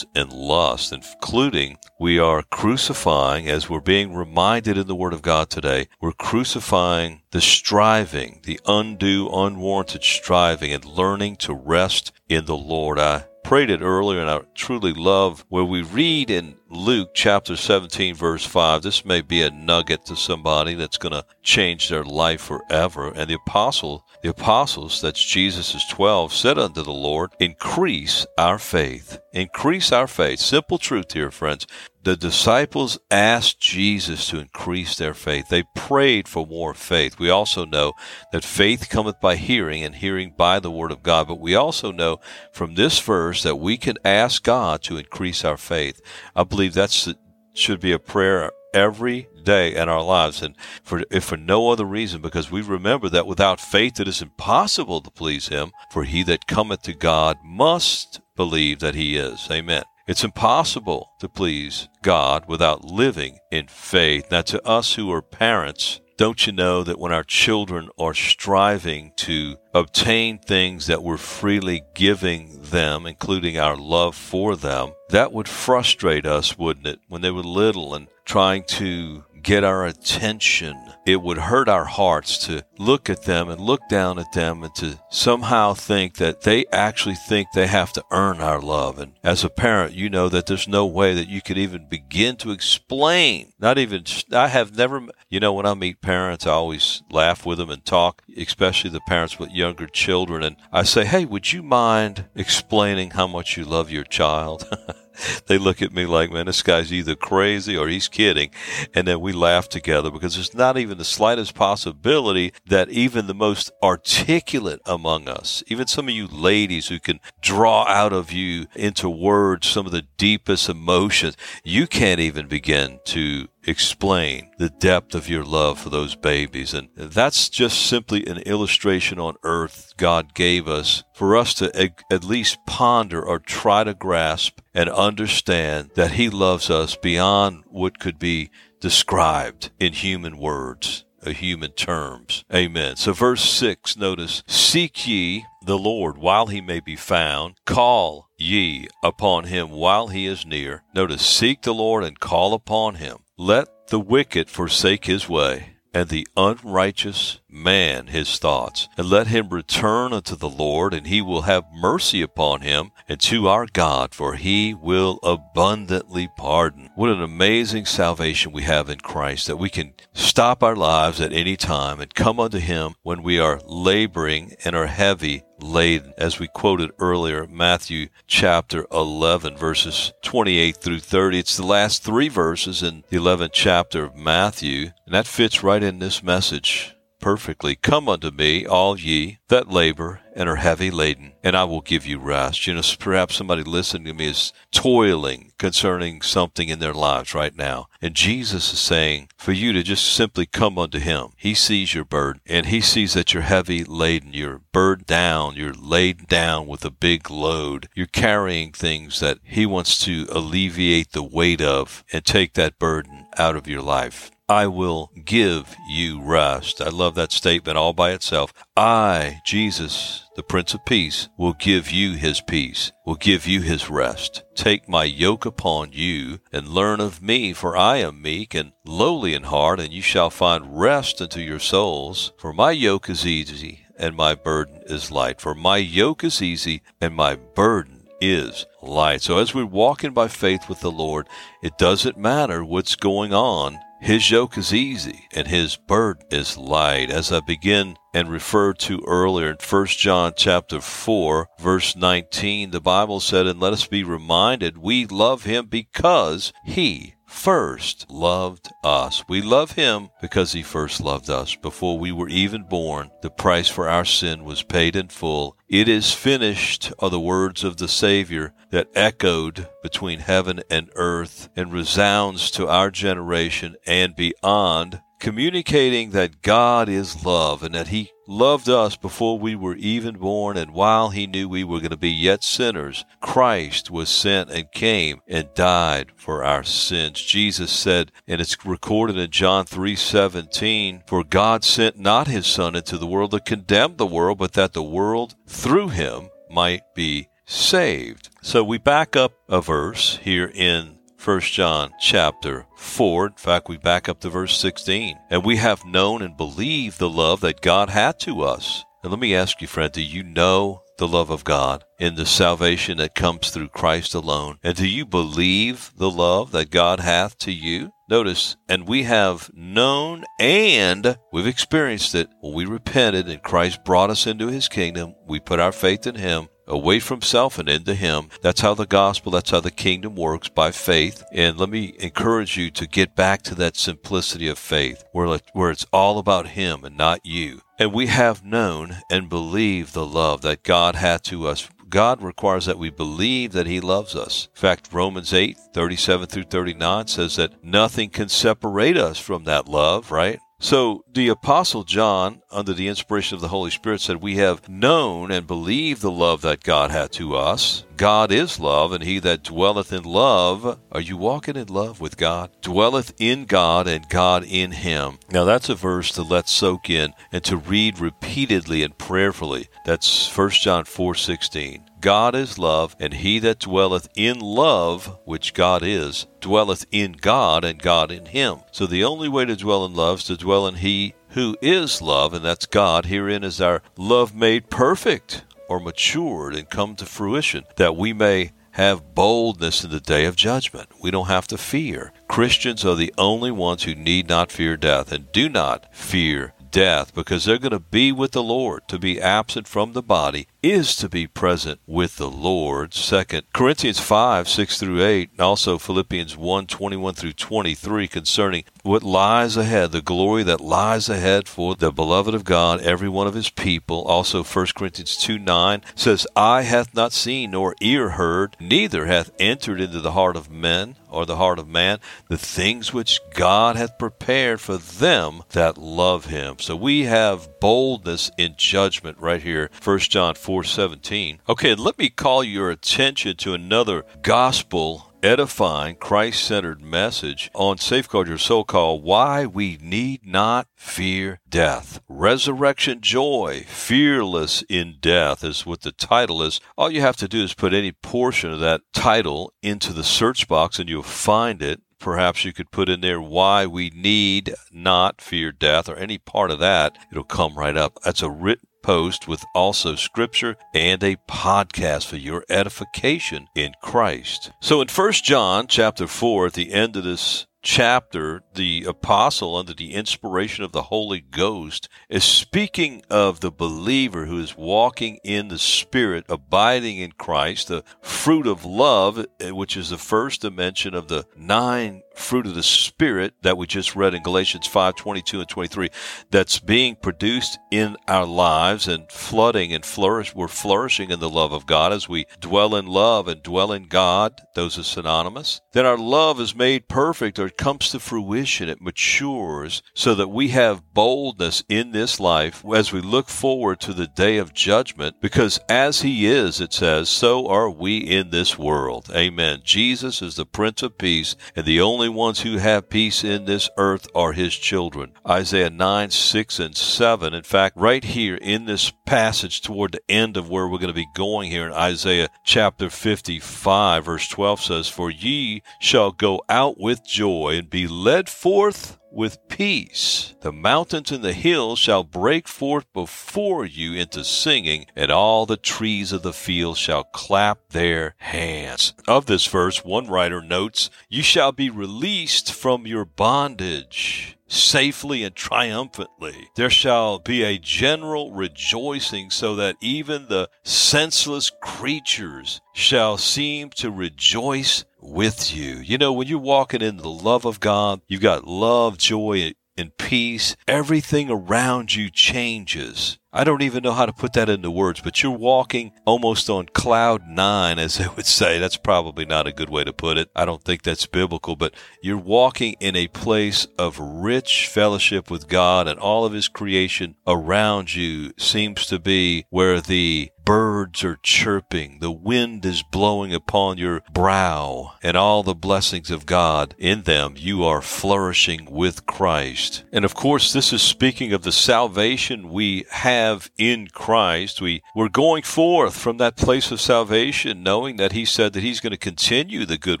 and 0.14 0.32
lust, 0.32 0.92
including 0.92 1.78
we 1.98 2.18
are 2.18 2.42
crucifying, 2.42 3.48
as 3.48 3.68
we're 3.68 3.80
being 3.80 4.14
reminded 4.14 4.78
in 4.78 4.86
the 4.86 4.94
Word 4.94 5.12
of 5.12 5.22
God 5.22 5.50
today, 5.50 5.88
we're 6.00 6.12
crucifying 6.12 7.22
the 7.32 7.40
striving, 7.40 8.40
the 8.44 8.60
undue, 8.66 9.28
unwarranted 9.28 10.04
striving, 10.04 10.72
and 10.72 10.84
learning 10.84 11.36
to 11.36 11.52
rest 11.52 12.12
in 12.28 12.44
the 12.44 12.56
Lord. 12.56 12.98
I 12.98 13.24
prayed 13.42 13.70
it 13.70 13.80
earlier, 13.80 14.20
and 14.20 14.30
I 14.30 14.40
truly 14.54 14.92
love 14.92 15.44
where 15.48 15.64
we 15.64 15.82
read 15.82 16.30
in 16.30 16.56
Luke 16.68 17.10
chapter 17.14 17.54
17, 17.54 18.16
verse 18.16 18.44
5. 18.44 18.82
This 18.82 19.04
may 19.04 19.20
be 19.20 19.40
a 19.40 19.50
nugget 19.50 20.04
to 20.06 20.16
somebody 20.16 20.74
that's 20.74 20.98
going 20.98 21.12
to 21.12 21.24
change 21.40 21.88
their 21.88 22.02
life 22.02 22.40
forever. 22.40 23.12
And 23.14 23.30
the 23.30 23.38
apostle, 23.46 24.04
the 24.20 24.30
apostles, 24.30 25.00
that's 25.00 25.24
Jesus' 25.24 25.86
12, 25.88 26.32
said 26.32 26.58
unto 26.58 26.82
the 26.82 26.92
Lord, 26.92 27.30
Increase 27.38 28.26
our 28.36 28.58
faith. 28.58 29.20
Increase 29.32 29.92
our 29.92 30.08
faith. 30.08 30.40
Simple 30.40 30.78
truth 30.78 31.12
here, 31.12 31.30
friends. 31.30 31.68
The 32.06 32.16
disciples 32.16 33.00
asked 33.10 33.58
Jesus 33.58 34.28
to 34.28 34.38
increase 34.38 34.96
their 34.96 35.12
faith. 35.12 35.48
They 35.48 35.64
prayed 35.74 36.28
for 36.28 36.46
more 36.46 36.72
faith. 36.72 37.18
We 37.18 37.30
also 37.30 37.64
know 37.64 37.94
that 38.30 38.44
faith 38.44 38.88
cometh 38.88 39.20
by 39.20 39.34
hearing, 39.34 39.82
and 39.82 39.96
hearing 39.96 40.32
by 40.38 40.60
the 40.60 40.70
word 40.70 40.92
of 40.92 41.02
God. 41.02 41.26
But 41.26 41.40
we 41.40 41.56
also 41.56 41.90
know 41.90 42.20
from 42.52 42.76
this 42.76 43.00
verse 43.00 43.42
that 43.42 43.56
we 43.56 43.76
can 43.76 43.96
ask 44.04 44.44
God 44.44 44.84
to 44.84 44.98
increase 44.98 45.44
our 45.44 45.56
faith. 45.56 46.00
I 46.36 46.44
believe 46.56 46.72
that 46.72 47.14
should 47.52 47.80
be 47.80 47.92
a 47.92 47.98
prayer 47.98 48.50
every 48.72 49.28
day 49.44 49.74
in 49.74 49.90
our 49.90 50.02
lives, 50.02 50.40
and 50.40 50.54
for 50.82 51.02
if 51.10 51.24
for 51.24 51.36
no 51.36 51.68
other 51.68 51.84
reason, 51.84 52.22
because 52.22 52.50
we 52.50 52.62
remember 52.62 53.10
that 53.10 53.26
without 53.26 53.60
faith 53.60 54.00
it 54.00 54.08
is 54.08 54.22
impossible 54.22 55.02
to 55.02 55.10
please 55.10 55.48
Him. 55.48 55.70
For 55.90 56.04
he 56.04 56.22
that 56.22 56.46
cometh 56.46 56.80
to 56.82 56.94
God 56.94 57.36
must 57.44 58.22
believe 58.36 58.78
that 58.78 58.94
He 58.94 59.18
is. 59.18 59.46
Amen. 59.50 59.82
It's 60.08 60.24
impossible 60.24 61.10
to 61.20 61.28
please 61.28 61.88
God 62.02 62.44
without 62.48 62.86
living 62.86 63.36
in 63.52 63.66
faith. 63.66 64.30
Now, 64.30 64.40
to 64.42 64.66
us 64.66 64.94
who 64.94 65.12
are 65.12 65.20
parents, 65.20 66.00
don't 66.16 66.46
you 66.46 66.52
know 66.52 66.82
that 66.82 66.98
when 66.98 67.12
our 67.12 67.24
children 67.24 67.90
are 67.98 68.14
striving 68.14 69.12
to 69.16 69.56
obtain 69.74 70.38
things 70.38 70.86
that 70.86 71.02
we're 71.02 71.18
freely 71.18 71.82
giving 71.94 72.62
them, 72.62 73.06
including 73.06 73.58
our 73.58 73.76
love 73.76 74.16
for 74.16 74.56
them, 74.56 74.92
that 75.10 75.32
would 75.32 75.48
frustrate 75.48 76.24
us, 76.24 76.56
wouldn't 76.56 76.86
it? 76.86 77.00
When 77.08 77.20
they 77.20 77.30
were 77.30 77.42
little 77.42 77.94
and 77.94 78.08
trying 78.24 78.64
to 78.64 79.24
get 79.46 79.62
our 79.62 79.86
attention. 79.86 80.76
It 81.06 81.22
would 81.22 81.38
hurt 81.38 81.68
our 81.68 81.84
hearts 81.84 82.36
to 82.46 82.64
look 82.78 83.08
at 83.08 83.22
them 83.22 83.48
and 83.48 83.60
look 83.60 83.80
down 83.88 84.18
at 84.18 84.32
them 84.32 84.64
and 84.64 84.74
to 84.74 84.98
somehow 85.08 85.72
think 85.72 86.16
that 86.16 86.42
they 86.42 86.66
actually 86.72 87.14
think 87.14 87.52
they 87.54 87.68
have 87.68 87.92
to 87.92 88.04
earn 88.10 88.40
our 88.40 88.60
love. 88.60 88.98
And 88.98 89.12
as 89.22 89.44
a 89.44 89.48
parent, 89.48 89.94
you 89.94 90.10
know 90.10 90.28
that 90.28 90.46
there's 90.46 90.66
no 90.66 90.84
way 90.84 91.14
that 91.14 91.28
you 91.28 91.40
could 91.40 91.58
even 91.58 91.88
begin 91.88 92.34
to 92.38 92.50
explain. 92.50 93.52
Not 93.60 93.78
even, 93.78 94.02
I 94.32 94.48
have 94.48 94.76
never, 94.76 95.06
you 95.30 95.38
know, 95.38 95.52
when 95.52 95.64
I 95.64 95.74
meet 95.74 96.02
parents, 96.02 96.44
I 96.44 96.50
always 96.50 97.04
laugh 97.08 97.46
with 97.46 97.58
them 97.58 97.70
and 97.70 97.84
talk, 97.84 98.22
especially 98.36 98.90
the 98.90 99.00
parents 99.06 99.38
with 99.38 99.52
younger 99.52 99.86
children. 99.86 100.42
And 100.42 100.56
I 100.72 100.82
say, 100.82 101.04
hey, 101.04 101.24
would 101.24 101.52
you 101.52 101.62
mind 101.62 102.24
explaining 102.34 103.12
how 103.12 103.28
much 103.28 103.56
you 103.56 103.64
love 103.64 103.92
your 103.92 104.04
child? 104.04 104.68
they 105.46 105.58
look 105.58 105.82
at 105.82 105.92
me 105.92 106.06
like, 106.06 106.30
man, 106.30 106.46
this 106.46 106.62
guy's 106.62 106.92
either 106.92 107.14
crazy 107.14 107.76
or 107.76 107.88
he's 107.88 108.08
kidding. 108.08 108.50
And 108.94 109.06
then 109.06 109.20
we 109.20 109.32
laugh 109.32 109.68
together 109.68 110.10
because 110.10 110.34
there's 110.34 110.54
not 110.54 110.78
even 110.78 110.98
the 110.98 111.04
slightest 111.04 111.54
possibility 111.54 112.52
that 112.66 112.88
even 112.90 113.26
the 113.26 113.34
most 113.34 113.70
articulate 113.82 114.80
among 114.86 115.28
us, 115.28 115.62
even 115.66 115.86
some 115.86 116.08
of 116.08 116.14
you 116.14 116.26
ladies 116.26 116.88
who 116.88 116.98
can 116.98 117.20
draw 117.40 117.86
out 117.86 118.12
of 118.12 118.32
you 118.32 118.66
into 118.74 119.08
words 119.08 119.66
some 119.66 119.86
of 119.86 119.92
the 119.92 120.06
deepest 120.16 120.68
emotions, 120.68 121.36
you 121.64 121.86
can't 121.86 122.20
even 122.20 122.46
begin 122.46 123.00
to 123.04 123.48
explain 123.66 124.50
the 124.58 124.70
depth 124.70 125.14
of 125.14 125.28
your 125.28 125.44
love 125.44 125.78
for 125.78 125.90
those 125.90 126.14
babies. 126.14 126.72
And 126.72 126.88
that's 126.96 127.48
just 127.48 127.86
simply 127.86 128.26
an 128.26 128.38
illustration 128.38 129.18
on 129.18 129.36
earth 129.42 129.94
God 129.96 130.34
gave 130.34 130.68
us 130.68 131.04
for 131.14 131.36
us 131.36 131.54
to 131.54 131.92
at 132.10 132.24
least 132.24 132.58
ponder 132.66 133.22
or 133.22 133.38
try 133.38 133.84
to 133.84 133.94
grasp 133.94 134.60
and 134.74 134.88
understand 134.88 135.90
that 135.94 136.12
He 136.12 136.28
loves 136.30 136.70
us 136.70 136.96
beyond 136.96 137.64
what 137.66 137.98
could 137.98 138.18
be 138.18 138.50
described 138.80 139.70
in 139.78 139.92
human 139.92 140.38
words. 140.38 141.04
Uh, 141.26 141.30
human 141.30 141.72
terms. 141.72 142.44
Amen. 142.54 142.94
So, 142.94 143.12
verse 143.12 143.42
6, 143.42 143.96
notice, 143.96 144.44
Seek 144.46 145.08
ye 145.08 145.44
the 145.64 145.78
Lord 145.78 146.18
while 146.18 146.46
he 146.46 146.60
may 146.60 146.78
be 146.78 146.94
found, 146.94 147.56
call 147.64 148.28
ye 148.38 148.86
upon 149.02 149.44
him 149.44 149.70
while 149.70 150.08
he 150.08 150.26
is 150.26 150.46
near. 150.46 150.84
Notice, 150.94 151.26
seek 151.26 151.62
the 151.62 151.74
Lord 151.74 152.04
and 152.04 152.20
call 152.20 152.54
upon 152.54 152.96
him. 152.96 153.18
Let 153.38 153.88
the 153.88 154.00
wicked 154.00 154.48
forsake 154.48 155.04
his 155.04 155.28
way, 155.28 155.76
and 155.92 156.08
the 156.08 156.26
unrighteous 156.38 157.40
man 157.50 158.06
his 158.06 158.38
thoughts, 158.38 158.88
and 158.96 159.10
let 159.10 159.26
him 159.26 159.50
return 159.50 160.14
unto 160.14 160.34
the 160.36 160.48
Lord, 160.48 160.94
and 160.94 161.06
he 161.06 161.20
will 161.20 161.42
have 161.42 161.66
mercy 161.70 162.22
upon 162.22 162.62
him, 162.62 162.92
and 163.06 163.20
to 163.20 163.46
our 163.46 163.66
God, 163.66 164.14
for 164.14 164.36
he 164.36 164.72
will 164.72 165.18
abundantly 165.22 166.30
pardon. 166.38 166.88
What 166.94 167.10
an 167.10 167.20
amazing 167.20 167.84
salvation 167.84 168.52
we 168.52 168.62
have 168.62 168.88
in 168.88 169.00
Christ, 169.00 169.48
that 169.48 169.58
we 169.58 169.68
can 169.68 169.92
stop 170.14 170.62
our 170.62 170.74
lives 170.74 171.20
at 171.20 171.34
any 171.34 171.58
time 171.58 172.00
and 172.00 172.14
come 172.14 172.40
unto 172.40 172.58
him 172.58 172.94
when 173.02 173.22
we 173.22 173.38
are 173.38 173.60
laboring 173.66 174.56
and 174.64 174.74
are 174.74 174.86
heavy 174.86 175.42
laden, 175.60 176.12
as 176.18 176.38
we 176.38 176.48
quoted 176.48 176.90
earlier, 176.98 177.46
Matthew 177.46 178.08
chapter 178.26 178.86
11, 178.92 179.56
verses 179.56 180.12
28 180.22 180.76
through 180.76 181.00
30. 181.00 181.38
It's 181.38 181.56
the 181.56 181.66
last 181.66 182.02
three 182.02 182.28
verses 182.28 182.82
in 182.82 183.04
the 183.08 183.16
11th 183.16 183.50
chapter 183.52 184.04
of 184.04 184.16
Matthew, 184.16 184.90
and 185.04 185.14
that 185.14 185.26
fits 185.26 185.62
right 185.62 185.82
in 185.82 185.98
this 185.98 186.22
message 186.22 186.94
perfectly. 187.20 187.74
Come 187.76 188.08
unto 188.08 188.30
me, 188.30 188.66
all 188.66 188.98
ye 188.98 189.38
that 189.48 189.68
labor 189.68 190.20
and 190.36 190.50
are 190.50 190.56
heavy 190.56 190.90
laden, 190.90 191.32
and 191.42 191.56
I 191.56 191.64
will 191.64 191.80
give 191.80 192.06
you 192.06 192.18
rest. 192.18 192.66
You 192.66 192.74
know, 192.74 192.82
perhaps 193.00 193.34
somebody 193.34 193.62
listening 193.64 194.04
to 194.04 194.12
me 194.12 194.26
is 194.26 194.52
toiling 194.70 195.52
concerning 195.58 196.20
something 196.20 196.68
in 196.68 196.78
their 196.78 196.92
lives 196.92 197.34
right 197.34 197.56
now. 197.56 197.86
And 198.02 198.14
Jesus 198.14 198.70
is 198.74 198.78
saying 198.78 199.30
for 199.38 199.52
you 199.52 199.72
to 199.72 199.82
just 199.82 200.06
simply 200.06 200.44
come 200.44 200.78
unto 200.78 200.98
Him. 200.98 201.28
He 201.38 201.54
sees 201.54 201.94
your 201.94 202.04
burden, 202.04 202.42
and 202.46 202.66
He 202.66 202.82
sees 202.82 203.14
that 203.14 203.32
you're 203.32 203.42
heavy 203.42 203.82
laden. 203.82 204.34
You're 204.34 204.60
burdened 204.72 205.06
down. 205.06 205.56
You're 205.56 205.72
laid 205.72 206.28
down 206.28 206.66
with 206.66 206.84
a 206.84 206.90
big 206.90 207.30
load. 207.30 207.88
You're 207.94 208.06
carrying 208.06 208.72
things 208.72 209.20
that 209.20 209.38
He 209.42 209.64
wants 209.64 209.98
to 210.04 210.26
alleviate 210.30 211.12
the 211.12 211.22
weight 211.22 211.62
of 211.62 212.04
and 212.12 212.24
take 212.24 212.52
that 212.54 212.78
burden 212.78 213.26
out 213.38 213.56
of 213.56 213.66
your 213.66 213.82
life. 213.82 214.30
I 214.48 214.68
will 214.68 215.10
give 215.24 215.74
you 215.88 216.22
rest. 216.22 216.80
I 216.80 216.88
love 216.88 217.16
that 217.16 217.32
statement 217.32 217.76
all 217.76 217.92
by 217.92 218.12
itself. 218.12 218.52
I, 218.76 219.40
Jesus, 219.44 220.24
the 220.36 220.44
Prince 220.44 220.72
of 220.72 220.84
Peace, 220.84 221.28
will 221.36 221.54
give 221.54 221.90
you 221.90 222.12
his 222.12 222.40
peace, 222.40 222.92
will 223.04 223.16
give 223.16 223.48
you 223.48 223.60
his 223.60 223.90
rest. 223.90 224.44
Take 224.54 224.88
my 224.88 225.02
yoke 225.02 225.46
upon 225.46 225.90
you 225.92 226.38
and 226.52 226.68
learn 226.68 227.00
of 227.00 227.20
me, 227.20 227.52
for 227.54 227.76
I 227.76 227.96
am 227.96 228.22
meek 228.22 228.54
and 228.54 228.70
lowly 228.84 229.34
in 229.34 229.44
heart, 229.44 229.80
and 229.80 229.92
you 229.92 230.02
shall 230.02 230.30
find 230.30 230.78
rest 230.78 231.20
unto 231.20 231.40
your 231.40 231.58
souls. 231.58 232.32
For 232.38 232.52
my 232.52 232.70
yoke 232.70 233.10
is 233.10 233.26
easy 233.26 233.86
and 233.98 234.14
my 234.14 234.34
burden 234.36 234.82
is 234.86 235.10
light. 235.10 235.40
For 235.40 235.54
my 235.54 235.78
yoke 235.78 236.22
is 236.22 236.40
easy 236.40 236.82
and 237.00 237.14
my 237.14 237.34
burden 237.34 237.95
is 238.20 238.66
light. 238.82 239.22
So 239.22 239.38
as 239.38 239.54
we're 239.54 239.66
walking 239.66 240.12
by 240.12 240.28
faith 240.28 240.68
with 240.68 240.80
the 240.80 240.90
Lord, 240.90 241.28
it 241.62 241.78
doesn't 241.78 242.16
matter 242.16 242.64
what's 242.64 242.96
going 242.96 243.32
on 243.32 243.78
his 244.00 244.30
yoke 244.30 244.58
is 244.58 244.74
easy 244.74 245.26
and 245.34 245.48
his 245.48 245.76
burden 245.76 246.26
is 246.30 246.56
light. 246.56 247.10
As 247.10 247.32
I 247.32 247.40
begin 247.40 247.96
and 248.14 248.28
referred 248.28 248.78
to 248.80 249.02
earlier 249.06 249.50
in 249.50 249.56
1 249.56 249.86
John 249.86 250.34
chapter 250.36 250.80
4 250.80 251.48
verse 251.58 251.96
19, 251.96 252.70
the 252.70 252.80
Bible 252.80 253.20
said, 253.20 253.46
and 253.46 253.58
let 253.58 253.72
us 253.72 253.86
be 253.86 254.04
reminded 254.04 254.78
we 254.78 255.06
love 255.06 255.44
him 255.44 255.66
because 255.66 256.52
he 256.64 257.15
first 257.36 258.10
loved 258.10 258.72
us. 258.82 259.22
We 259.28 259.42
love 259.42 259.72
him 259.72 260.10
because 260.20 260.52
he 260.52 260.62
first 260.62 261.00
loved 261.00 261.30
us. 261.30 261.54
Before 261.54 261.98
we 261.98 262.10
were 262.10 262.28
even 262.28 262.64
born, 262.64 263.10
the 263.22 263.30
price 263.30 263.68
for 263.68 263.88
our 263.88 264.04
sin 264.04 264.42
was 264.42 264.62
paid 264.62 264.96
in 264.96 265.08
full. 265.08 265.56
It 265.68 265.88
is 265.88 266.12
finished 266.12 266.92
are 266.98 267.10
the 267.10 267.20
words 267.20 267.62
of 267.62 267.76
the 267.76 267.88
Savior 267.88 268.54
that 268.70 268.88
echoed 268.94 269.68
between 269.82 270.20
heaven 270.20 270.62
and 270.70 270.90
earth 270.96 271.48
and 271.54 271.72
resounds 271.72 272.50
to 272.52 272.68
our 272.68 272.90
generation 272.90 273.76
and 273.86 274.16
beyond 274.16 275.00
communicating 275.18 276.10
that 276.10 276.42
God 276.42 276.88
is 276.88 277.24
love 277.24 277.62
and 277.62 277.74
that 277.74 277.88
He 277.88 278.10
loved 278.28 278.68
us 278.68 278.96
before 278.96 279.38
we 279.38 279.54
were 279.54 279.76
even 279.76 280.16
born, 280.16 280.56
and 280.56 280.72
while 280.72 281.10
He 281.10 281.26
knew 281.26 281.48
we 281.48 281.64
were 281.64 281.78
going 281.78 281.90
to 281.90 281.96
be 281.96 282.10
yet 282.10 282.42
sinners, 282.42 283.04
Christ 283.20 283.90
was 283.90 284.08
sent 284.08 284.50
and 284.50 284.70
came 284.72 285.20
and 285.28 285.48
died 285.54 286.12
for 286.16 286.44
our 286.44 286.64
sins. 286.64 287.22
Jesus 287.22 287.70
said, 287.70 288.10
and 288.26 288.40
it's 288.40 288.64
recorded 288.66 289.16
in 289.16 289.30
John 289.30 289.64
3:17, 289.64 291.02
"For 291.06 291.22
God 291.22 291.64
sent 291.64 291.98
not 291.98 292.26
His 292.26 292.46
Son 292.46 292.74
into 292.74 292.98
the 292.98 293.06
world 293.06 293.30
to 293.30 293.40
condemn 293.40 293.96
the 293.96 294.06
world, 294.06 294.38
but 294.38 294.54
that 294.54 294.72
the 294.72 294.82
world 294.82 295.34
through 295.46 295.88
Him 295.88 296.28
might 296.50 296.82
be 296.94 297.28
saved." 297.44 298.28
So 298.42 298.64
we 298.64 298.78
back 298.78 299.16
up 299.16 299.32
a 299.48 299.60
verse 299.60 300.18
here 300.22 300.50
in 300.52 300.95
1 301.22 301.40
John 301.40 301.92
chapter 301.98 302.66
4. 302.76 303.26
In 303.26 303.32
fact, 303.32 303.68
we 303.68 303.76
back 303.76 304.08
up 304.08 304.20
to 304.20 304.30
verse 304.30 304.58
16. 304.58 305.18
And 305.30 305.44
we 305.44 305.56
have 305.56 305.84
known 305.84 306.22
and 306.22 306.36
believed 306.36 306.98
the 306.98 307.10
love 307.10 307.40
that 307.40 307.62
God 307.62 307.90
had 307.90 308.20
to 308.20 308.42
us. 308.42 308.84
And 309.02 309.10
let 309.10 309.20
me 309.20 309.34
ask 309.34 309.60
you, 309.60 309.66
friend, 309.66 309.92
do 309.92 310.02
you 310.02 310.22
know 310.22 310.82
the 310.98 311.08
love 311.08 311.30
of 311.30 311.44
God 311.44 311.84
in 311.98 312.14
the 312.14 312.26
salvation 312.26 312.98
that 312.98 313.14
comes 313.14 313.50
through 313.50 313.68
Christ 313.68 314.14
alone? 314.14 314.58
And 314.62 314.76
do 314.76 314.86
you 314.86 315.04
believe 315.04 315.92
the 315.96 316.10
love 316.10 316.52
that 316.52 316.70
God 316.70 317.00
hath 317.00 317.38
to 317.38 317.52
you? 317.52 317.92
Notice, 318.08 318.56
and 318.68 318.86
we 318.86 319.02
have 319.02 319.50
known 319.52 320.24
and 320.38 321.18
we've 321.32 321.46
experienced 321.46 322.14
it 322.14 322.28
when 322.40 322.54
we 322.54 322.64
repented 322.64 323.28
and 323.28 323.42
Christ 323.42 323.84
brought 323.84 324.10
us 324.10 324.26
into 324.26 324.46
his 324.46 324.68
kingdom. 324.68 325.14
We 325.26 325.40
put 325.40 325.58
our 325.58 325.72
faith 325.72 326.06
in 326.06 326.14
him 326.14 326.48
away 326.66 327.00
from 327.00 327.22
self 327.22 327.58
and 327.58 327.68
into 327.68 327.94
Him. 327.94 328.28
That's 328.42 328.60
how 328.60 328.74
the 328.74 328.86
gospel, 328.86 329.32
that's 329.32 329.50
how 329.50 329.60
the 329.60 329.70
kingdom 329.70 330.14
works 330.16 330.48
by 330.48 330.70
faith. 330.70 331.22
And 331.32 331.58
let 331.58 331.68
me 331.68 331.94
encourage 331.98 332.56
you 332.56 332.70
to 332.72 332.86
get 332.86 333.14
back 333.14 333.42
to 333.42 333.54
that 333.56 333.76
simplicity 333.76 334.48
of 334.48 334.58
faith 334.58 335.04
where, 335.12 335.36
it's 335.70 335.86
all 335.92 336.18
about 336.18 336.48
Him 336.48 336.84
and 336.84 336.96
not 336.96 337.24
you. 337.24 337.60
And 337.78 337.92
we 337.92 338.06
have 338.06 338.44
known 338.44 338.98
and 339.10 339.28
believed 339.28 339.92
the 339.92 340.06
love 340.06 340.42
that 340.42 340.62
God 340.62 340.94
had 340.96 341.24
to 341.24 341.46
us. 341.46 341.68
God 341.88 342.22
requires 342.22 342.66
that 342.66 342.78
we 342.78 342.90
believe 342.90 343.52
that 343.52 343.66
He 343.66 343.80
loves 343.80 344.14
us. 344.16 344.48
In 344.54 344.60
fact, 344.60 344.92
Romans 344.92 345.32
8, 345.32 345.56
37 345.74 346.26
through 346.26 346.42
39 346.44 347.06
says 347.06 347.36
that 347.36 347.62
nothing 347.62 348.10
can 348.10 348.28
separate 348.28 348.96
us 348.96 349.18
from 349.18 349.44
that 349.44 349.68
love, 349.68 350.10
right? 350.10 350.40
So 350.58 351.04
the 351.12 351.28
Apostle 351.28 351.84
John, 351.84 352.40
under 352.50 352.72
the 352.72 352.88
inspiration 352.88 353.34
of 353.34 353.42
the 353.42 353.48
Holy 353.48 353.70
Spirit, 353.70 354.00
said, 354.00 354.22
We 354.22 354.36
have 354.36 354.68
known 354.70 355.30
and 355.30 355.46
believed 355.46 356.00
the 356.00 356.10
love 356.10 356.40
that 356.42 356.62
God 356.62 356.90
had 356.90 357.12
to 357.12 357.36
us. 357.36 357.84
God 357.98 358.32
is 358.32 358.58
love, 358.58 358.92
and 358.92 359.04
he 359.04 359.18
that 359.18 359.42
dwelleth 359.42 359.92
in 359.92 360.04
love, 360.04 360.78
are 360.90 361.00
you 361.00 361.18
walking 361.18 361.56
in 361.56 361.68
love 361.68 362.00
with 362.00 362.16
God? 362.16 362.50
Dwelleth 362.62 363.12
in 363.18 363.44
God, 363.44 363.86
and 363.86 364.08
God 364.08 364.44
in 364.44 364.72
him. 364.72 365.18
Now 365.30 365.44
that's 365.44 365.68
a 365.68 365.74
verse 365.74 366.10
to 366.12 366.22
let 366.22 366.48
soak 366.48 366.88
in 366.88 367.12
and 367.32 367.44
to 367.44 367.58
read 367.58 367.98
repeatedly 367.98 368.82
and 368.82 368.96
prayerfully. 368.96 369.68
That's 369.84 370.34
1 370.34 370.50
John 370.50 370.84
4 370.84 371.14
16. 371.14 371.82
God 372.06 372.36
is 372.36 372.56
love, 372.56 372.94
and 373.00 373.14
he 373.14 373.40
that 373.40 373.58
dwelleth 373.58 374.08
in 374.14 374.38
love, 374.38 375.18
which 375.24 375.54
God 375.54 375.82
is, 375.82 376.28
dwelleth 376.40 376.86
in 376.92 377.14
God, 377.14 377.64
and 377.64 377.82
God 377.82 378.12
in 378.12 378.26
him. 378.26 378.60
So 378.70 378.86
the 378.86 379.02
only 379.02 379.28
way 379.28 379.44
to 379.44 379.56
dwell 379.56 379.84
in 379.84 379.92
love 379.92 380.20
is 380.20 380.24
to 380.26 380.36
dwell 380.36 380.68
in 380.68 380.76
he 380.76 381.14
who 381.30 381.56
is 381.60 382.00
love, 382.00 382.32
and 382.32 382.44
that's 382.44 382.66
God. 382.66 383.06
Herein 383.06 383.42
is 383.42 383.60
our 383.60 383.82
love 383.96 384.36
made 384.36 384.70
perfect 384.70 385.42
or 385.68 385.80
matured 385.80 386.54
and 386.54 386.70
come 386.70 386.94
to 386.94 387.06
fruition, 387.06 387.64
that 387.74 387.96
we 387.96 388.12
may 388.12 388.52
have 388.70 389.16
boldness 389.16 389.82
in 389.82 389.90
the 389.90 389.98
day 389.98 390.26
of 390.26 390.36
judgment. 390.36 390.88
We 391.02 391.10
don't 391.10 391.26
have 391.26 391.48
to 391.48 391.58
fear. 391.58 392.12
Christians 392.28 392.84
are 392.84 392.94
the 392.94 393.12
only 393.18 393.50
ones 393.50 393.82
who 393.82 393.96
need 393.96 394.28
not 394.28 394.52
fear 394.52 394.76
death 394.76 395.10
and 395.10 395.32
do 395.32 395.48
not 395.48 395.92
fear 395.92 396.52
death 396.70 397.14
because 397.14 397.46
they're 397.46 397.58
going 397.58 397.70
to 397.70 397.80
be 397.80 398.12
with 398.12 398.32
the 398.32 398.42
Lord. 398.42 398.86
To 398.88 398.98
be 398.98 399.18
absent 399.18 399.66
from 399.66 399.94
the 399.94 400.02
body 400.02 400.46
is 400.70 400.96
to 400.96 401.08
be 401.08 401.26
present 401.26 401.80
with 401.86 402.16
the 402.16 402.30
Lord. 402.30 402.92
Second 402.92 403.44
Corinthians 403.52 404.00
5, 404.00 404.48
6 404.48 404.78
through 404.80 405.04
8, 405.04 405.30
and 405.32 405.40
also 405.40 405.78
Philippians 405.78 406.36
1, 406.36 406.66
21 406.66 407.14
through 407.14 407.32
23 407.34 408.08
concerning 408.08 408.64
what 408.82 409.02
lies 409.02 409.56
ahead, 409.56 409.92
the 409.92 410.00
glory 410.00 410.42
that 410.42 410.60
lies 410.60 411.08
ahead 411.08 411.48
for 411.48 411.74
the 411.74 411.92
beloved 411.92 412.34
of 412.34 412.44
God, 412.44 412.80
every 412.80 413.08
one 413.08 413.26
of 413.26 413.34
his 413.34 413.50
people. 413.50 414.02
Also 414.04 414.42
1 414.42 414.66
Corinthians 414.76 415.16
2, 415.16 415.38
9 415.38 415.82
says, 415.94 416.26
Eye 416.34 416.62
hath 416.62 416.94
not 416.94 417.12
seen 417.12 417.52
nor 417.52 417.74
ear 417.80 418.10
heard, 418.10 418.56
neither 418.58 419.06
hath 419.06 419.30
entered 419.38 419.80
into 419.80 420.00
the 420.00 420.12
heart 420.12 420.36
of 420.36 420.50
men 420.50 420.96
or 421.10 421.24
the 421.24 421.36
heart 421.36 421.58
of 421.58 421.68
man 421.68 421.98
the 422.28 422.38
things 422.38 422.92
which 422.92 423.20
God 423.34 423.76
hath 423.76 423.98
prepared 423.98 424.60
for 424.60 424.76
them 424.76 425.42
that 425.50 425.78
love 425.78 426.26
him. 426.26 426.56
So 426.58 426.76
we 426.76 427.04
have 427.04 427.60
boldness 427.60 428.30
in 428.36 428.54
judgment 428.56 429.18
right 429.18 429.42
here. 429.42 429.70
1 429.82 429.98
John 430.00 430.34
4 430.34 430.55
417. 430.56 431.40
Okay, 431.50 431.74
let 431.74 431.98
me 431.98 432.08
call 432.08 432.42
your 432.42 432.70
attention 432.70 433.36
to 433.36 433.52
another 433.52 434.04
gospel 434.22 435.12
edifying, 435.22 435.96
Christ 435.96 436.42
centered 436.42 436.80
message 436.80 437.50
on 437.52 437.76
Safeguard 437.76 438.26
Your 438.26 438.38
Soul 438.38 438.64
called 438.64 439.02
Why 439.02 439.44
We 439.44 439.78
Need 439.82 440.24
Not 440.24 440.68
Fear 440.74 441.40
Death. 441.46 442.00
Resurrection 442.08 443.02
Joy, 443.02 443.64
Fearless 443.66 444.64
in 444.70 444.96
Death 444.98 445.44
is 445.44 445.66
what 445.66 445.82
the 445.82 445.92
title 445.92 446.42
is. 446.42 446.58
All 446.78 446.90
you 446.90 447.02
have 447.02 447.16
to 447.18 447.28
do 447.28 447.42
is 447.42 447.52
put 447.52 447.74
any 447.74 447.92
portion 447.92 448.50
of 448.50 448.60
that 448.60 448.80
title 448.94 449.52
into 449.62 449.92
the 449.92 450.04
search 450.04 450.48
box 450.48 450.78
and 450.78 450.88
you'll 450.88 451.02
find 451.02 451.60
it. 451.60 451.82
Perhaps 451.98 452.46
you 452.46 452.54
could 452.54 452.70
put 452.70 452.88
in 452.88 453.02
there 453.02 453.20
why 453.20 453.66
we 453.66 453.90
need 453.90 454.54
not 454.72 455.20
fear 455.20 455.52
death 455.52 455.86
or 455.86 455.96
any 455.96 456.16
part 456.16 456.50
of 456.50 456.60
that. 456.60 456.96
It'll 457.10 457.24
come 457.24 457.58
right 457.58 457.76
up. 457.76 457.98
That's 458.02 458.22
a 458.22 458.30
written 458.30 458.68
post 458.86 459.26
with 459.26 459.44
also 459.52 459.96
scripture 459.96 460.56
and 460.72 461.02
a 461.02 461.16
podcast 461.28 462.06
for 462.06 462.14
your 462.14 462.44
edification 462.48 463.48
in 463.56 463.72
Christ. 463.82 464.52
So 464.60 464.80
in 464.80 464.86
1 464.86 465.12
John 465.24 465.66
chapter 465.66 466.06
4 466.06 466.46
at 466.46 466.52
the 466.52 466.72
end 466.72 466.94
of 466.94 467.02
this 467.02 467.46
chapter, 467.62 468.44
the 468.54 468.84
apostle, 468.84 469.56
under 469.56 469.74
the 469.74 469.92
inspiration 469.92 470.62
of 470.62 470.70
the 470.70 470.82
Holy 470.82 471.20
Ghost, 471.20 471.88
is 472.08 472.22
speaking 472.22 473.02
of 473.10 473.40
the 473.40 473.50
believer 473.50 474.26
who 474.26 474.38
is 474.38 474.56
walking 474.56 475.18
in 475.24 475.48
the 475.48 475.58
Spirit, 475.58 476.24
abiding 476.28 476.98
in 476.98 477.10
Christ, 477.10 477.66
the 477.66 477.82
fruit 478.00 478.46
of 478.46 478.64
love, 478.64 479.26
eh, 479.40 479.50
which 479.50 479.76
is 479.76 479.90
the 479.90 479.98
first 479.98 480.42
dimension 480.42 480.94
of 480.94 481.08
the 481.08 481.26
nine 481.36 482.02
fruit 482.16 482.46
of 482.46 482.54
the 482.54 482.62
Spirit 482.62 483.34
that 483.42 483.56
we 483.56 483.66
just 483.66 483.94
read 483.94 484.14
in 484.14 484.22
Galatians 484.22 484.66
5 484.66 484.96
22 484.96 485.40
and 485.40 485.48
23, 485.48 485.88
that's 486.30 486.58
being 486.58 486.96
produced 486.96 487.58
in 487.70 487.96
our 488.08 488.26
lives 488.26 488.88
and 488.88 489.10
flooding 489.10 489.72
and 489.72 489.84
flourish. 489.84 490.34
We're 490.34 490.48
flourishing 490.48 491.10
in 491.10 491.20
the 491.20 491.30
love 491.30 491.52
of 491.52 491.66
God 491.66 491.92
as 491.92 492.08
we 492.08 492.26
dwell 492.40 492.74
in 492.74 492.86
love 492.86 493.28
and 493.28 493.42
dwell 493.42 493.72
in 493.72 493.84
God. 493.84 494.40
Those 494.54 494.78
are 494.78 494.82
synonymous. 494.82 495.60
Then 495.72 495.86
our 495.86 495.98
love 495.98 496.40
is 496.40 496.54
made 496.54 496.88
perfect 496.88 497.38
or 497.38 497.46
it 497.46 497.56
comes 497.56 497.90
to 497.90 498.00
fruition, 498.00 498.68
it 498.68 498.80
matures 498.80 499.82
so 499.94 500.14
that 500.14 500.28
we 500.28 500.48
have 500.48 500.94
boldness 500.94 501.62
in 501.68 501.92
this 501.92 502.18
life 502.18 502.64
as 502.74 502.92
we 502.92 503.00
look 503.00 503.28
forward 503.28 503.80
to 503.80 503.92
the 503.92 504.06
day 504.06 504.38
of 504.38 504.54
judgment, 504.54 505.20
because 505.20 505.58
as 505.68 506.02
He 506.02 506.26
is, 506.26 506.60
it 506.60 506.72
says, 506.72 507.08
so 507.08 507.46
are 507.46 507.70
we 507.70 507.98
in 507.98 508.30
this 508.30 508.58
world. 508.58 509.10
Amen. 509.14 509.60
Jesus 509.64 510.22
is 510.22 510.36
the 510.36 510.46
Prince 510.46 510.82
of 510.82 510.98
Peace, 510.98 511.36
and 511.54 511.66
the 511.66 511.80
only 511.80 512.05
ones 512.08 512.40
who 512.40 512.58
have 512.58 512.88
peace 512.88 513.24
in 513.24 513.44
this 513.44 513.68
earth 513.76 514.06
are 514.14 514.32
His 514.32 514.54
children. 514.54 515.12
Isaiah 515.26 515.70
9, 515.70 516.10
6, 516.10 516.58
and 516.58 516.76
7. 516.76 517.34
In 517.34 517.42
fact, 517.42 517.76
right 517.76 518.04
here 518.04 518.36
in 518.36 518.64
this 518.64 518.92
passage 519.04 519.60
toward 519.60 519.92
the 519.92 520.10
end 520.10 520.36
of 520.36 520.50
where 520.50 520.66
we're 520.66 520.78
going 520.78 520.88
to 520.88 520.94
be 520.94 521.08
going 521.14 521.50
here 521.50 521.66
in 521.66 521.72
Isaiah 521.72 522.28
chapter 522.44 522.90
55, 522.90 524.04
verse 524.04 524.28
12 524.28 524.60
says, 524.60 524.88
For 524.88 525.10
ye 525.10 525.62
shall 525.80 526.12
go 526.12 526.42
out 526.48 526.78
with 526.78 527.06
joy 527.06 527.56
and 527.58 527.70
be 527.70 527.86
led 527.86 528.28
forth 528.28 528.98
with 529.16 529.48
peace. 529.48 530.34
The 530.42 530.52
mountains 530.52 531.10
and 531.10 531.24
the 531.24 531.32
hills 531.32 531.78
shall 531.78 532.04
break 532.04 532.46
forth 532.46 532.84
before 532.92 533.64
you 533.64 533.94
into 533.94 534.22
singing, 534.22 534.86
and 534.94 535.10
all 535.10 535.46
the 535.46 535.56
trees 535.56 536.12
of 536.12 536.22
the 536.22 536.34
field 536.34 536.76
shall 536.76 537.04
clap 537.04 537.70
their 537.70 538.14
hands. 538.18 538.92
Of 539.08 539.26
this 539.26 539.46
verse, 539.46 539.84
one 539.84 540.06
writer 540.06 540.42
notes, 540.42 540.90
You 541.08 541.22
shall 541.22 541.50
be 541.50 541.70
released 541.70 542.52
from 542.52 542.86
your 542.86 543.06
bondage 543.06 544.36
safely 544.48 545.24
and 545.24 545.34
triumphantly. 545.34 546.50
There 546.54 546.70
shall 546.70 547.18
be 547.18 547.42
a 547.42 547.58
general 547.58 548.32
rejoicing, 548.32 549.30
so 549.30 549.56
that 549.56 549.76
even 549.80 550.28
the 550.28 550.48
senseless 550.62 551.50
creatures 551.62 552.60
shall 552.72 553.18
seem 553.18 553.70
to 553.70 553.90
rejoice 553.90 554.84
with 555.06 555.54
you. 555.54 555.76
You 555.76 555.98
know, 555.98 556.12
when 556.12 556.28
you're 556.28 556.38
walking 556.38 556.82
in 556.82 556.96
the 556.96 557.08
love 557.08 557.44
of 557.44 557.60
God, 557.60 558.00
you've 558.08 558.20
got 558.20 558.46
love, 558.46 558.98
joy, 558.98 559.54
and 559.76 559.96
peace. 559.96 560.56
Everything 560.66 561.30
around 561.30 561.94
you 561.94 562.10
changes. 562.10 563.18
I 563.36 563.44
don't 563.44 563.60
even 563.60 563.82
know 563.82 563.92
how 563.92 564.06
to 564.06 564.14
put 564.14 564.32
that 564.32 564.48
into 564.48 564.70
words, 564.70 565.02
but 565.02 565.22
you're 565.22 565.30
walking 565.30 565.92
almost 566.06 566.48
on 566.48 566.70
cloud 566.72 567.28
nine, 567.28 567.78
as 567.78 567.98
they 567.98 568.08
would 568.08 568.24
say. 568.24 568.58
That's 568.58 568.78
probably 568.78 569.26
not 569.26 569.46
a 569.46 569.52
good 569.52 569.68
way 569.68 569.84
to 569.84 569.92
put 569.92 570.16
it. 570.16 570.30
I 570.34 570.46
don't 570.46 570.64
think 570.64 570.82
that's 570.82 571.04
biblical, 571.04 571.54
but 571.54 571.74
you're 572.02 572.16
walking 572.16 572.76
in 572.80 572.96
a 572.96 573.08
place 573.08 573.66
of 573.78 573.98
rich 573.98 574.68
fellowship 574.68 575.30
with 575.30 575.48
God, 575.48 575.86
and 575.86 576.00
all 576.00 576.24
of 576.24 576.32
His 576.32 576.48
creation 576.48 577.16
around 577.26 577.94
you 577.94 578.32
seems 578.38 578.86
to 578.86 578.98
be 578.98 579.44
where 579.50 579.82
the 579.82 580.30
birds 580.46 581.02
are 581.02 581.18
chirping, 581.24 581.98
the 581.98 582.10
wind 582.10 582.64
is 582.64 582.84
blowing 582.84 583.34
upon 583.34 583.76
your 583.76 584.00
brow, 584.14 584.92
and 585.02 585.16
all 585.16 585.42
the 585.42 585.54
blessings 585.54 586.08
of 586.08 586.24
God 586.24 586.74
in 586.78 587.02
them, 587.02 587.34
you 587.36 587.64
are 587.64 587.82
flourishing 587.82 588.68
with 588.70 589.04
Christ. 589.06 589.82
And 589.92 590.04
of 590.04 590.14
course, 590.14 590.52
this 590.52 590.72
is 590.72 590.82
speaking 590.82 591.32
of 591.32 591.42
the 591.42 591.50
salvation 591.50 592.48
we 592.48 592.86
have 592.90 593.25
in 593.56 593.88
Christ. 593.88 594.60
We, 594.60 594.82
we're 594.94 595.08
going 595.08 595.42
forth 595.42 595.96
from 595.96 596.18
that 596.18 596.36
place 596.36 596.70
of 596.70 596.80
salvation, 596.80 597.62
knowing 597.62 597.96
that 597.96 598.12
He 598.12 598.24
said 598.24 598.52
that 598.52 598.62
He's 598.62 598.80
going 598.80 598.92
to 598.92 598.96
continue 598.96 599.64
the 599.64 599.78
good 599.78 600.00